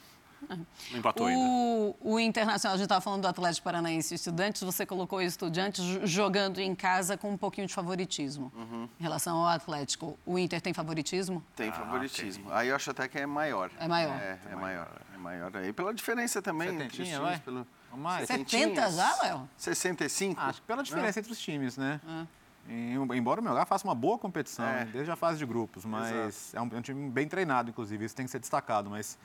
Não 0.91 0.99
empatou 0.99 1.25
o, 1.25 1.29
ainda. 1.29 1.95
O 2.01 2.19
Internacional, 2.19 2.75
a 2.75 2.77
gente 2.77 2.85
estava 2.85 3.01
falando 3.01 3.21
do 3.21 3.27
Atlético 3.27 3.63
Paranaense 3.63 4.13
e 4.13 4.15
Estudantes, 4.15 4.61
você 4.61 4.85
colocou 4.85 5.19
o 5.19 5.21
Estudantes 5.21 5.83
jogando 6.03 6.59
em 6.59 6.73
casa 6.75 7.17
com 7.17 7.31
um 7.31 7.37
pouquinho 7.37 7.67
de 7.67 7.73
favoritismo 7.73 8.51
uhum. 8.55 8.87
em 8.99 9.03
relação 9.03 9.37
ao 9.37 9.47
Atlético. 9.47 10.17
O 10.25 10.37
Inter 10.37 10.61
tem 10.61 10.73
favoritismo? 10.73 11.43
Tem 11.55 11.69
ah, 11.69 11.73
favoritismo. 11.73 12.45
Okay. 12.45 12.57
Aí 12.57 12.67
eu 12.69 12.75
acho 12.75 12.91
até 12.91 13.07
que 13.07 13.17
é 13.17 13.25
maior. 13.25 13.71
É 13.79 13.87
maior? 13.87 14.15
É, 14.15 14.39
é, 14.49 14.51
é 14.51 14.55
maior. 14.55 15.01
É 15.13 15.17
maior. 15.17 15.57
Aí 15.57 15.73
pela 15.73 15.93
diferença 15.93 16.41
também. 16.41 16.69
Setentinha, 16.69 17.15
entre 17.15 17.19
vai? 17.19 17.39
Pelo... 17.39 17.67
Mais. 17.95 18.27
70 18.27 18.91
já, 18.91 19.21
Léo? 19.23 19.49
65? 19.57 20.39
acho 20.39 20.61
que 20.61 20.67
pela 20.67 20.83
diferença 20.83 21.19
Não. 21.19 21.21
entre 21.21 21.31
os 21.31 21.39
times, 21.39 21.77
né? 21.77 21.99
Ah. 22.07 22.25
embora 23.15 23.41
o 23.41 23.43
Melgar 23.43 23.65
faça 23.65 23.83
uma 23.83 23.95
boa 23.95 24.17
competição, 24.17 24.65
é. 24.65 24.85
desde 24.85 25.11
a 25.11 25.15
fase 25.15 25.39
de 25.39 25.45
grupos, 25.45 25.85
mas 25.85 26.53
é 26.53 26.61
um, 26.61 26.69
é 26.71 26.77
um, 26.77 26.81
time 26.81 27.09
bem 27.09 27.27
treinado, 27.27 27.69
inclusive, 27.69 28.05
isso 28.05 28.15
tem 28.15 28.25
que 28.25 28.31
ser 28.31 28.39
destacado. 28.39 28.89
Mas 28.89 29.17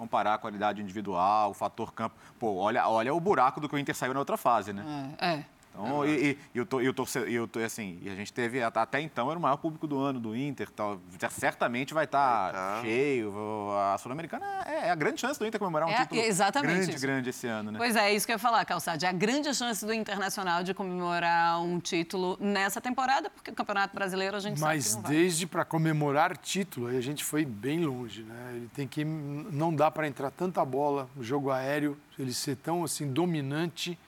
comparar 0.00 0.32
a 0.32 0.38
qualidade 0.38 0.80
individual, 0.80 1.50
o 1.50 1.54
fator 1.54 1.92
campo. 1.92 2.16
Pô, 2.38 2.56
olha, 2.56 2.88
olha 2.88 3.12
o 3.12 3.20
buraco 3.20 3.60
do 3.60 3.68
que 3.68 3.74
o 3.74 3.78
Inter 3.78 3.94
saiu 3.94 4.14
na 4.14 4.20
outra 4.20 4.38
fase, 4.38 4.72
né? 4.72 5.14
É. 5.20 5.32
é. 5.32 5.44
Então, 5.86 6.06
e, 6.06 6.30
e, 6.30 6.38
eu 6.54 6.66
tô, 6.66 6.80
eu 6.80 6.92
tô, 6.92 7.04
eu 7.26 7.48
tô, 7.48 7.58
assim, 7.60 7.98
e 8.02 8.08
a 8.10 8.14
gente 8.14 8.32
teve, 8.32 8.62
até 8.62 9.00
então, 9.00 9.30
era 9.30 9.38
o 9.38 9.42
maior 9.42 9.56
público 9.56 9.86
do 9.86 9.98
ano 9.98 10.20
do 10.20 10.36
Inter, 10.36 10.70
tal, 10.70 11.00
certamente 11.30 11.94
vai 11.94 12.04
estar 12.04 12.52
tá 12.52 12.80
cheio. 12.82 13.32
A 13.72 13.98
Sul-Americana 13.98 14.44
é, 14.66 14.88
é, 14.88 14.90
a 14.90 14.94
grande 14.94 15.20
chance 15.20 15.38
do 15.38 15.46
Inter 15.46 15.58
comemorar 15.58 15.88
um 15.88 15.92
é, 15.92 16.02
título 16.02 16.20
exatamente 16.20 16.76
grande, 16.76 16.90
isso. 16.90 17.00
grande 17.00 17.30
esse 17.30 17.46
ano, 17.46 17.72
né? 17.72 17.78
Pois 17.78 17.96
é, 17.96 18.12
isso 18.12 18.26
que 18.26 18.32
eu 18.32 18.34
ia 18.34 18.38
falar, 18.38 18.64
Calçade. 18.64 19.06
É 19.06 19.08
a 19.08 19.12
grande 19.12 19.52
chance 19.54 19.84
do 19.84 19.92
Internacional 19.92 20.62
de 20.62 20.74
comemorar 20.74 21.60
um 21.62 21.78
título 21.78 22.36
nessa 22.40 22.80
temporada, 22.80 23.30
porque 23.30 23.50
o 23.50 23.54
Campeonato 23.54 23.94
Brasileiro 23.94 24.36
a 24.36 24.40
gente 24.40 24.60
Mas 24.60 24.86
sabe 24.86 25.02
Mas 25.02 25.10
desde 25.10 25.46
para 25.46 25.64
comemorar 25.64 26.36
título, 26.36 26.86
a 26.88 27.00
gente 27.00 27.24
foi 27.24 27.44
bem 27.44 27.84
longe, 27.84 28.22
né? 28.22 28.52
Ele 28.54 28.68
tem 28.74 28.86
que, 28.86 29.04
não 29.04 29.74
dá 29.74 29.90
para 29.90 30.06
entrar 30.06 30.30
tanta 30.30 30.64
bola, 30.64 31.08
o 31.16 31.22
jogo 31.22 31.50
aéreo, 31.50 31.96
ele 32.18 32.32
ser 32.32 32.56
tão, 32.56 32.84
assim, 32.84 33.10
dominante 33.10 33.98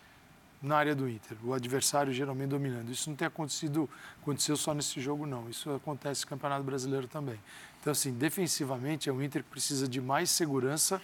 na 0.63 0.77
área 0.77 0.95
do 0.95 1.09
Inter, 1.09 1.37
o 1.43 1.53
adversário 1.53 2.13
geralmente 2.13 2.51
dominando. 2.51 2.91
Isso 2.91 3.11
não 3.11 3.17
tem 3.17 3.27
acontecido, 3.27 3.91
aconteceu 4.21 4.57
só 4.57 4.73
nesse 4.73 5.01
jogo, 5.01 5.27
não. 5.27 5.51
Isso 5.51 5.71
acontece 5.75 6.23
no 6.23 6.29
Campeonato 6.29 6.63
Brasileiro 6.63 7.09
também. 7.09 7.39
Então, 7.81 7.91
assim, 7.91 8.13
defensivamente 8.13 9.09
é 9.09 9.13
o 9.13 9.21
Inter 9.21 9.43
que 9.43 9.51
precisa 9.51 9.89
de 9.89 10.01
mais 10.01 10.31
segurança 10.31 11.03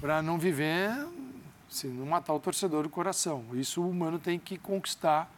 para 0.00 0.22
não 0.22 0.38
viver, 0.38 0.90
assim, 1.68 1.88
não 1.88 2.06
matar 2.06 2.32
o 2.32 2.38
torcedor 2.38 2.84
do 2.84 2.88
coração. 2.88 3.44
Isso 3.54 3.82
o 3.82 3.92
Mano 3.92 4.20
tem 4.20 4.38
que 4.38 4.56
conquistar 4.56 5.28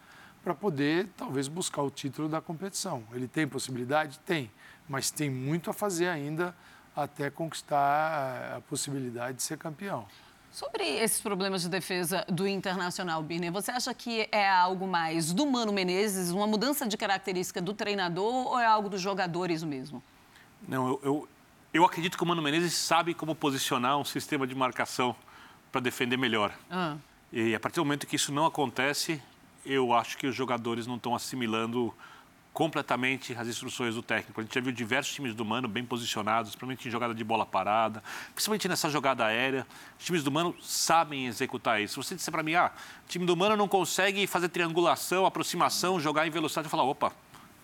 para 0.43 0.53
poder, 0.53 1.09
talvez, 1.17 1.49
buscar 1.49 1.81
o 1.81 1.91
título 1.91 2.29
da 2.29 2.43
competição. 2.43 3.03
Ele 3.15 3.27
tem 3.27 3.49
possibilidade? 3.49 4.19
Tem, 4.27 4.51
mas 4.87 5.11
tem 5.11 5.31
muito 5.31 5.71
a 5.71 5.73
fazer 5.73 6.09
ainda 6.09 6.55
até 6.95 7.31
conquistar 7.31 8.57
a 8.57 8.61
possibilidade 8.61 9.39
de 9.39 9.43
ser 9.43 9.57
campeão. 9.57 10.07
Sobre 10.55 10.85
esses 10.85 11.21
problemas 11.21 11.63
de 11.63 11.69
defesa 11.69 12.25
do 12.29 12.47
Internacional, 12.47 13.21
Birner, 13.25 13.51
você 13.51 13.73
acha 13.73 13.93
que 13.93 14.29
é 14.31 14.49
algo 14.49 14.87
mais 14.87 15.33
do 15.33 15.45
Mano 15.45 15.73
Menezes, 15.73 16.31
uma 16.31 16.47
mudança 16.47 16.87
de 16.87 16.97
característica 16.97 17.61
do 17.61 17.75
treinador 17.75 18.47
ou 18.47 18.61
é 18.61 18.65
algo 18.65 18.89
dos 18.89 19.01
jogadores 19.01 19.65
mesmo? 19.65 20.01
Não, 20.69 20.87
eu, 20.87 21.01
eu, 21.03 21.29
eu 21.75 21.85
acredito 21.85 22.17
que 22.17 22.23
o 22.23 22.27
Mano 22.27 22.41
Menezes 22.41 22.73
sabe 22.75 23.15
como 23.15 23.35
posicionar 23.35 23.99
um 23.99 24.05
sistema 24.05 24.47
de 24.47 24.55
marcação 24.55 25.17
para 25.73 25.81
defender 25.81 26.17
melhor. 26.17 26.57
Ah. 26.71 26.99
E 27.33 27.53
a 27.53 27.59
partir 27.59 27.81
do 27.81 27.85
momento 27.85 28.07
que 28.07 28.15
isso 28.15 28.31
não 28.31 28.47
acontece, 28.47 29.21
eu 29.67 29.93
acho 29.93 30.17
que 30.17 30.29
os 30.29 30.37
jogadores 30.37 30.87
não 30.87 30.95
estão 30.95 31.17
assimilando 31.17 31.93
completamente 32.55 33.35
as 33.37 33.49
instruções 33.49 33.97
do 33.97 34.03
técnico. 34.03 34.41
A 34.41 34.45
gente 34.45 34.55
já 34.55 34.61
viu 34.61 34.71
diversos 34.71 35.13
times 35.13 35.35
do 35.35 35.45
Mano 35.45 35.67
bem 35.67 35.85
posicionados, 35.85 36.53
principalmente 36.53 36.87
em 36.87 36.91
jogada 36.91 37.13
de 37.13 37.25
bola 37.25 37.45
parada, 37.45 38.01
principalmente 38.33 38.69
nessa 38.69 38.89
jogada 38.89 39.27
aérea. 39.27 39.67
Os 39.99 40.05
times 40.05 40.23
do 40.23 40.31
Mano 40.31 40.55
sabem 40.63 41.27
executar 41.27 41.83
isso. 41.83 42.01
Se 42.01 42.09
você 42.09 42.15
disser 42.15 42.31
para 42.31 42.45
mim, 42.45 42.55
ah, 42.55 42.71
o 43.05 43.09
time 43.09 43.27
do 43.27 43.37
Mano 43.37 43.57
não 43.57 43.67
consegue 43.67 44.25
fazer 44.29 44.49
triangulação, 44.51 45.27
aproximação, 45.27 45.99
jogar 45.99 46.29
em 46.29 46.31
velocidade, 46.31 46.67
eu 46.67 46.71
falo, 46.71 46.89
opa, 46.89 47.13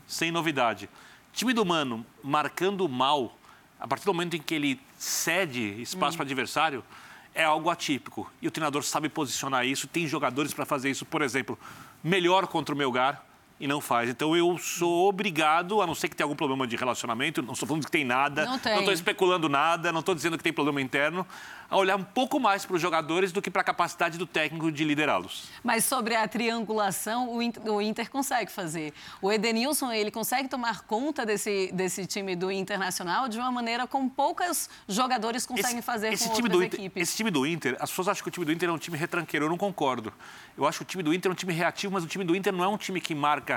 sem 0.08 0.32
novidade. 0.32 0.86
O 1.32 1.36
time 1.36 1.54
do 1.54 1.64
Mano 1.64 2.04
marcando 2.24 2.88
mal, 2.88 3.38
a 3.78 3.86
partir 3.86 4.04
do 4.04 4.12
momento 4.12 4.34
em 4.34 4.42
que 4.42 4.56
ele 4.56 4.80
cede 4.98 5.80
espaço 5.80 6.14
hum. 6.14 6.16
para 6.16 6.26
adversário, 6.26 6.84
é 7.32 7.44
algo 7.44 7.70
atípico. 7.70 8.28
E 8.42 8.48
o 8.48 8.50
treinador 8.50 8.82
sabe 8.82 9.08
posicionar 9.08 9.64
isso, 9.64 9.86
tem 9.86 10.08
jogadores 10.08 10.52
para 10.52 10.66
fazer 10.66 10.90
isso. 10.90 11.06
Por 11.06 11.22
exemplo, 11.22 11.56
melhor 12.02 12.48
contra 12.48 12.74
o 12.74 12.76
Melgar, 12.76 13.29
e 13.60 13.68
não 13.68 13.80
faz. 13.80 14.08
Então 14.08 14.34
eu 14.34 14.56
sou 14.58 15.06
obrigado, 15.06 15.82
a 15.82 15.86
não 15.86 15.94
ser 15.94 16.08
que 16.08 16.16
tenha 16.16 16.24
algum 16.24 16.34
problema 16.34 16.66
de 16.66 16.74
relacionamento, 16.76 17.42
não 17.42 17.52
estou 17.52 17.68
falando 17.68 17.84
que 17.84 17.90
tem 17.90 18.04
nada, 18.04 18.46
não 18.46 18.56
estou 18.56 18.92
especulando 18.92 19.48
nada, 19.50 19.92
não 19.92 20.00
estou 20.00 20.14
dizendo 20.14 20.38
que 20.38 20.42
tem 20.42 20.52
problema 20.52 20.80
interno, 20.80 21.26
a 21.68 21.76
olhar 21.76 21.96
um 21.96 22.02
pouco 22.02 22.40
mais 22.40 22.64
para 22.64 22.74
os 22.74 22.82
jogadores 22.82 23.30
do 23.30 23.40
que 23.40 23.50
para 23.50 23.60
a 23.60 23.64
capacidade 23.64 24.18
do 24.18 24.26
técnico 24.26 24.72
de 24.72 24.82
liderá-los. 24.82 25.48
Mas 25.62 25.84
sobre 25.84 26.16
a 26.16 26.26
triangulação, 26.26 27.32
o 27.32 27.42
Inter, 27.42 27.72
o 27.72 27.82
Inter, 27.82 28.10
consegue 28.10 28.50
fazer. 28.50 28.92
O 29.20 29.30
Edenilson, 29.30 29.92
ele 29.92 30.10
consegue 30.10 30.48
tomar 30.48 30.80
conta 30.80 31.26
desse, 31.26 31.70
desse 31.72 32.06
time 32.06 32.34
do 32.34 32.50
Internacional 32.50 33.28
de 33.28 33.38
uma 33.38 33.52
maneira 33.52 33.86
como 33.86 34.08
poucos 34.08 34.70
jogadores 34.88 35.44
conseguem 35.44 35.78
esse, 35.78 35.82
fazer 35.82 36.12
esse 36.12 36.28
com 36.28 36.34
time 36.34 36.48
do 36.48 36.64
Inter, 36.64 36.80
equipes. 36.80 37.02
Esse 37.02 37.16
time 37.18 37.30
do 37.30 37.46
Inter, 37.46 37.76
as 37.78 37.90
pessoas 37.90 38.08
acham 38.08 38.22
que 38.22 38.28
o 38.28 38.32
time 38.32 38.46
do 38.46 38.52
Inter 38.52 38.70
é 38.70 38.72
um 38.72 38.78
time 38.78 38.96
retranqueiro, 38.96 39.44
eu 39.44 39.50
não 39.50 39.58
concordo. 39.58 40.12
Eu 40.56 40.66
acho 40.66 40.78
que 40.78 40.84
o 40.84 40.86
time 40.86 41.02
do 41.02 41.14
Inter 41.14 41.30
é 41.30 41.32
um 41.32 41.36
time 41.36 41.52
reativo, 41.52 41.92
mas 41.92 42.02
o 42.02 42.06
time 42.06 42.24
do 42.24 42.34
Inter 42.34 42.52
não 42.52 42.64
é 42.64 42.68
um 42.68 42.78
time 42.78 43.00
que 43.00 43.14
marca 43.14 43.49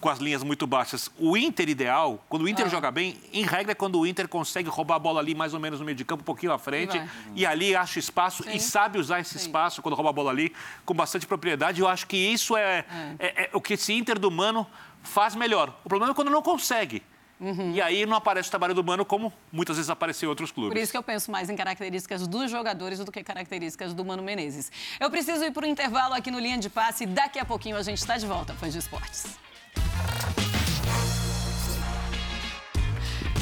com 0.00 0.08
as 0.08 0.18
linhas 0.18 0.42
muito 0.42 0.66
baixas. 0.66 1.10
O 1.18 1.36
Inter 1.36 1.68
ideal, 1.68 2.24
quando 2.28 2.42
o 2.42 2.48
Inter 2.48 2.66
ah. 2.66 2.68
joga 2.68 2.90
bem, 2.90 3.18
em 3.32 3.44
regra 3.44 3.72
é 3.72 3.74
quando 3.74 3.98
o 3.98 4.06
Inter 4.06 4.28
consegue 4.28 4.68
roubar 4.68 4.96
a 4.96 4.98
bola 4.98 5.20
ali 5.20 5.34
mais 5.34 5.54
ou 5.54 5.60
menos 5.60 5.80
no 5.80 5.86
meio 5.86 5.96
de 5.96 6.04
campo, 6.04 6.22
um 6.22 6.24
pouquinho 6.24 6.52
à 6.52 6.58
frente, 6.58 7.00
e, 7.34 7.40
e 7.40 7.46
ali 7.46 7.74
acha 7.74 7.98
espaço 7.98 8.44
Sim. 8.44 8.54
e 8.54 8.60
sabe 8.60 8.98
usar 8.98 9.20
esse 9.20 9.38
Sim. 9.38 9.46
espaço 9.46 9.82
quando 9.82 9.94
rouba 9.94 10.10
a 10.10 10.12
bola 10.12 10.30
ali 10.30 10.52
com 10.84 10.94
bastante 10.94 11.26
propriedade. 11.26 11.80
Eu 11.80 11.88
acho 11.88 12.06
que 12.06 12.16
isso 12.16 12.56
é, 12.56 12.84
é. 13.18 13.26
é, 13.26 13.44
é 13.44 13.50
o 13.52 13.60
que 13.60 13.74
esse 13.74 13.92
Inter 13.92 14.18
do 14.18 14.30
Mano 14.30 14.66
faz 15.02 15.34
melhor. 15.34 15.74
O 15.84 15.88
problema 15.88 16.12
é 16.12 16.14
quando 16.14 16.30
não 16.30 16.42
consegue. 16.42 17.02
Uhum. 17.38 17.72
E 17.72 17.82
aí 17.82 18.06
não 18.06 18.16
aparece 18.16 18.48
o 18.48 18.50
trabalho 18.50 18.74
do 18.74 18.82
Mano 18.82 19.04
como 19.04 19.32
muitas 19.52 19.76
vezes 19.76 19.90
apareceu 19.90 20.26
em 20.26 20.30
outros 20.30 20.50
clubes. 20.50 20.72
Por 20.72 20.80
isso 20.80 20.90
que 20.90 20.98
eu 20.98 21.02
penso 21.02 21.30
mais 21.30 21.50
em 21.50 21.56
características 21.56 22.26
dos 22.26 22.50
jogadores 22.50 22.98
do 22.98 23.12
que 23.12 23.22
características 23.22 23.92
do 23.92 24.04
Mano 24.04 24.22
Menezes. 24.22 24.72
Eu 24.98 25.10
preciso 25.10 25.44
ir 25.44 25.52
para 25.52 25.64
o 25.64 25.68
intervalo 25.68 26.14
aqui 26.14 26.30
no 26.30 26.38
Linha 26.38 26.58
de 26.58 26.70
Passe. 26.70 27.04
Daqui 27.04 27.38
a 27.38 27.44
pouquinho 27.44 27.76
a 27.76 27.82
gente 27.82 27.98
está 27.98 28.16
de 28.16 28.26
volta, 28.26 28.54
fãs 28.54 28.72
de 28.72 28.78
esportes. 28.78 29.36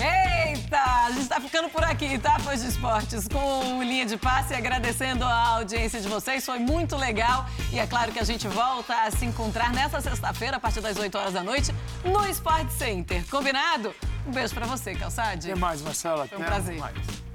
Eita, 0.05 0.77
a 1.07 1.11
gente 1.11 1.23
está 1.23 1.41
ficando 1.41 1.71
por 1.71 1.83
aqui, 1.83 2.19
tá, 2.19 2.39
fãs 2.39 2.61
de 2.61 2.69
esportes? 2.69 3.27
Com 3.27 3.83
Linha 3.83 4.05
de 4.05 4.19
Passe, 4.19 4.53
agradecendo 4.53 5.25
a 5.25 5.49
audiência 5.57 5.99
de 5.99 6.09
vocês, 6.09 6.45
foi 6.45 6.59
muito 6.59 6.95
legal. 6.95 7.47
E 7.73 7.79
é 7.79 7.87
claro 7.87 8.13
que 8.13 8.19
a 8.19 8.25
gente 8.25 8.47
volta 8.47 8.95
a 8.95 9.11
se 9.11 9.25
encontrar 9.25 9.73
nessa 9.73 10.03
sexta-feira, 10.03 10.59
a 10.59 10.61
partir 10.61 10.83
das 10.83 10.99
8 10.99 11.17
horas 11.17 11.33
da 11.33 11.43
noite, 11.43 11.75
no 12.05 12.27
Sport 12.29 12.69
Center. 12.71 13.25
Combinado? 13.31 13.95
Um 14.27 14.31
beijo 14.31 14.53
para 14.53 14.67
você, 14.67 14.95
Calçade. 14.95 15.51
Até 15.51 15.59
mais, 15.59 15.81
Marcela. 15.81 16.29
Foi 16.29 16.39
um 16.39 16.45
prazer. 16.45 16.79
Mais. 16.79 17.34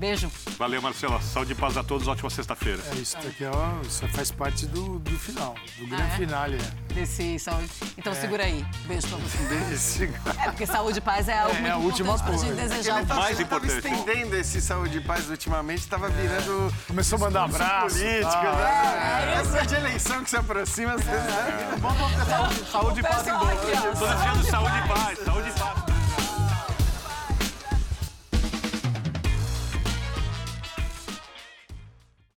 Beijo. 0.00 0.32
Valeu, 0.56 0.80
Marcela. 0.80 1.20
Saúde 1.20 1.52
e 1.52 1.54
paz 1.54 1.76
a 1.76 1.84
todos. 1.84 2.08
Ótima 2.08 2.30
sexta-feira. 2.30 2.82
É, 2.90 2.94
isso 2.94 3.18
aqui 3.18 3.44
ó, 3.44 3.86
isso 3.86 4.08
faz 4.08 4.30
parte 4.30 4.64
do, 4.64 4.98
do 4.98 5.18
final, 5.18 5.54
do 5.76 5.86
grande 5.86 6.02
ah, 6.02 6.14
é? 6.14 6.16
finale. 6.16 6.56
É. 6.56 6.94
Desse 6.94 7.38
saúde. 7.38 7.68
Então 7.98 8.10
é. 8.14 8.16
segura 8.16 8.44
aí. 8.44 8.64
Beijo 8.86 9.08
pra 9.08 9.18
você. 9.18 9.36
Beijo. 9.44 10.14
É, 10.40 10.44
porque 10.46 10.64
saúde 10.64 10.96
e 10.96 11.00
paz 11.02 11.28
é 11.28 11.38
algo 11.38 11.54
é, 11.54 11.60
muito 11.60 11.66
é 11.66 11.70
a 11.72 11.76
última 11.76 12.18
coisa. 12.18 12.24
pra 12.24 12.36
gente 12.38 12.54
desejar. 12.54 13.04
Tá, 13.04 13.14
mais 13.14 13.38
importante. 13.38 13.74
estendendo 13.74 14.36
esse 14.36 14.62
saúde 14.62 14.96
e 14.96 15.00
paz 15.02 15.28
ultimamente, 15.28 15.80
estava 15.80 16.06
é. 16.06 16.10
virando... 16.10 16.74
Começou 16.86 17.16
a 17.16 17.20
mandar 17.20 17.44
abraço. 17.44 17.98
político, 17.98 18.26
ah, 18.26 18.56
né? 18.56 19.34
É, 19.34 19.40
Essa 19.40 19.66
de 19.66 19.74
eleição 19.74 20.24
que 20.24 20.30
se 20.30 20.36
aproxima, 20.36 20.94
vocês... 20.94 21.20
Vamos 21.78 22.12
ter 22.12 22.24
saúde, 22.24 22.70
saúde 22.70 23.00
e 23.00 23.02
paz 23.02 23.26
em 23.26 23.32
boa. 23.32 23.56
Tô 23.56 24.06
desejando 24.06 24.44
saúde 24.44 24.78
e 24.78 24.88
paz. 24.88 25.18
Saúde 25.18 25.48
e 25.50 25.52
paz. 25.60 25.79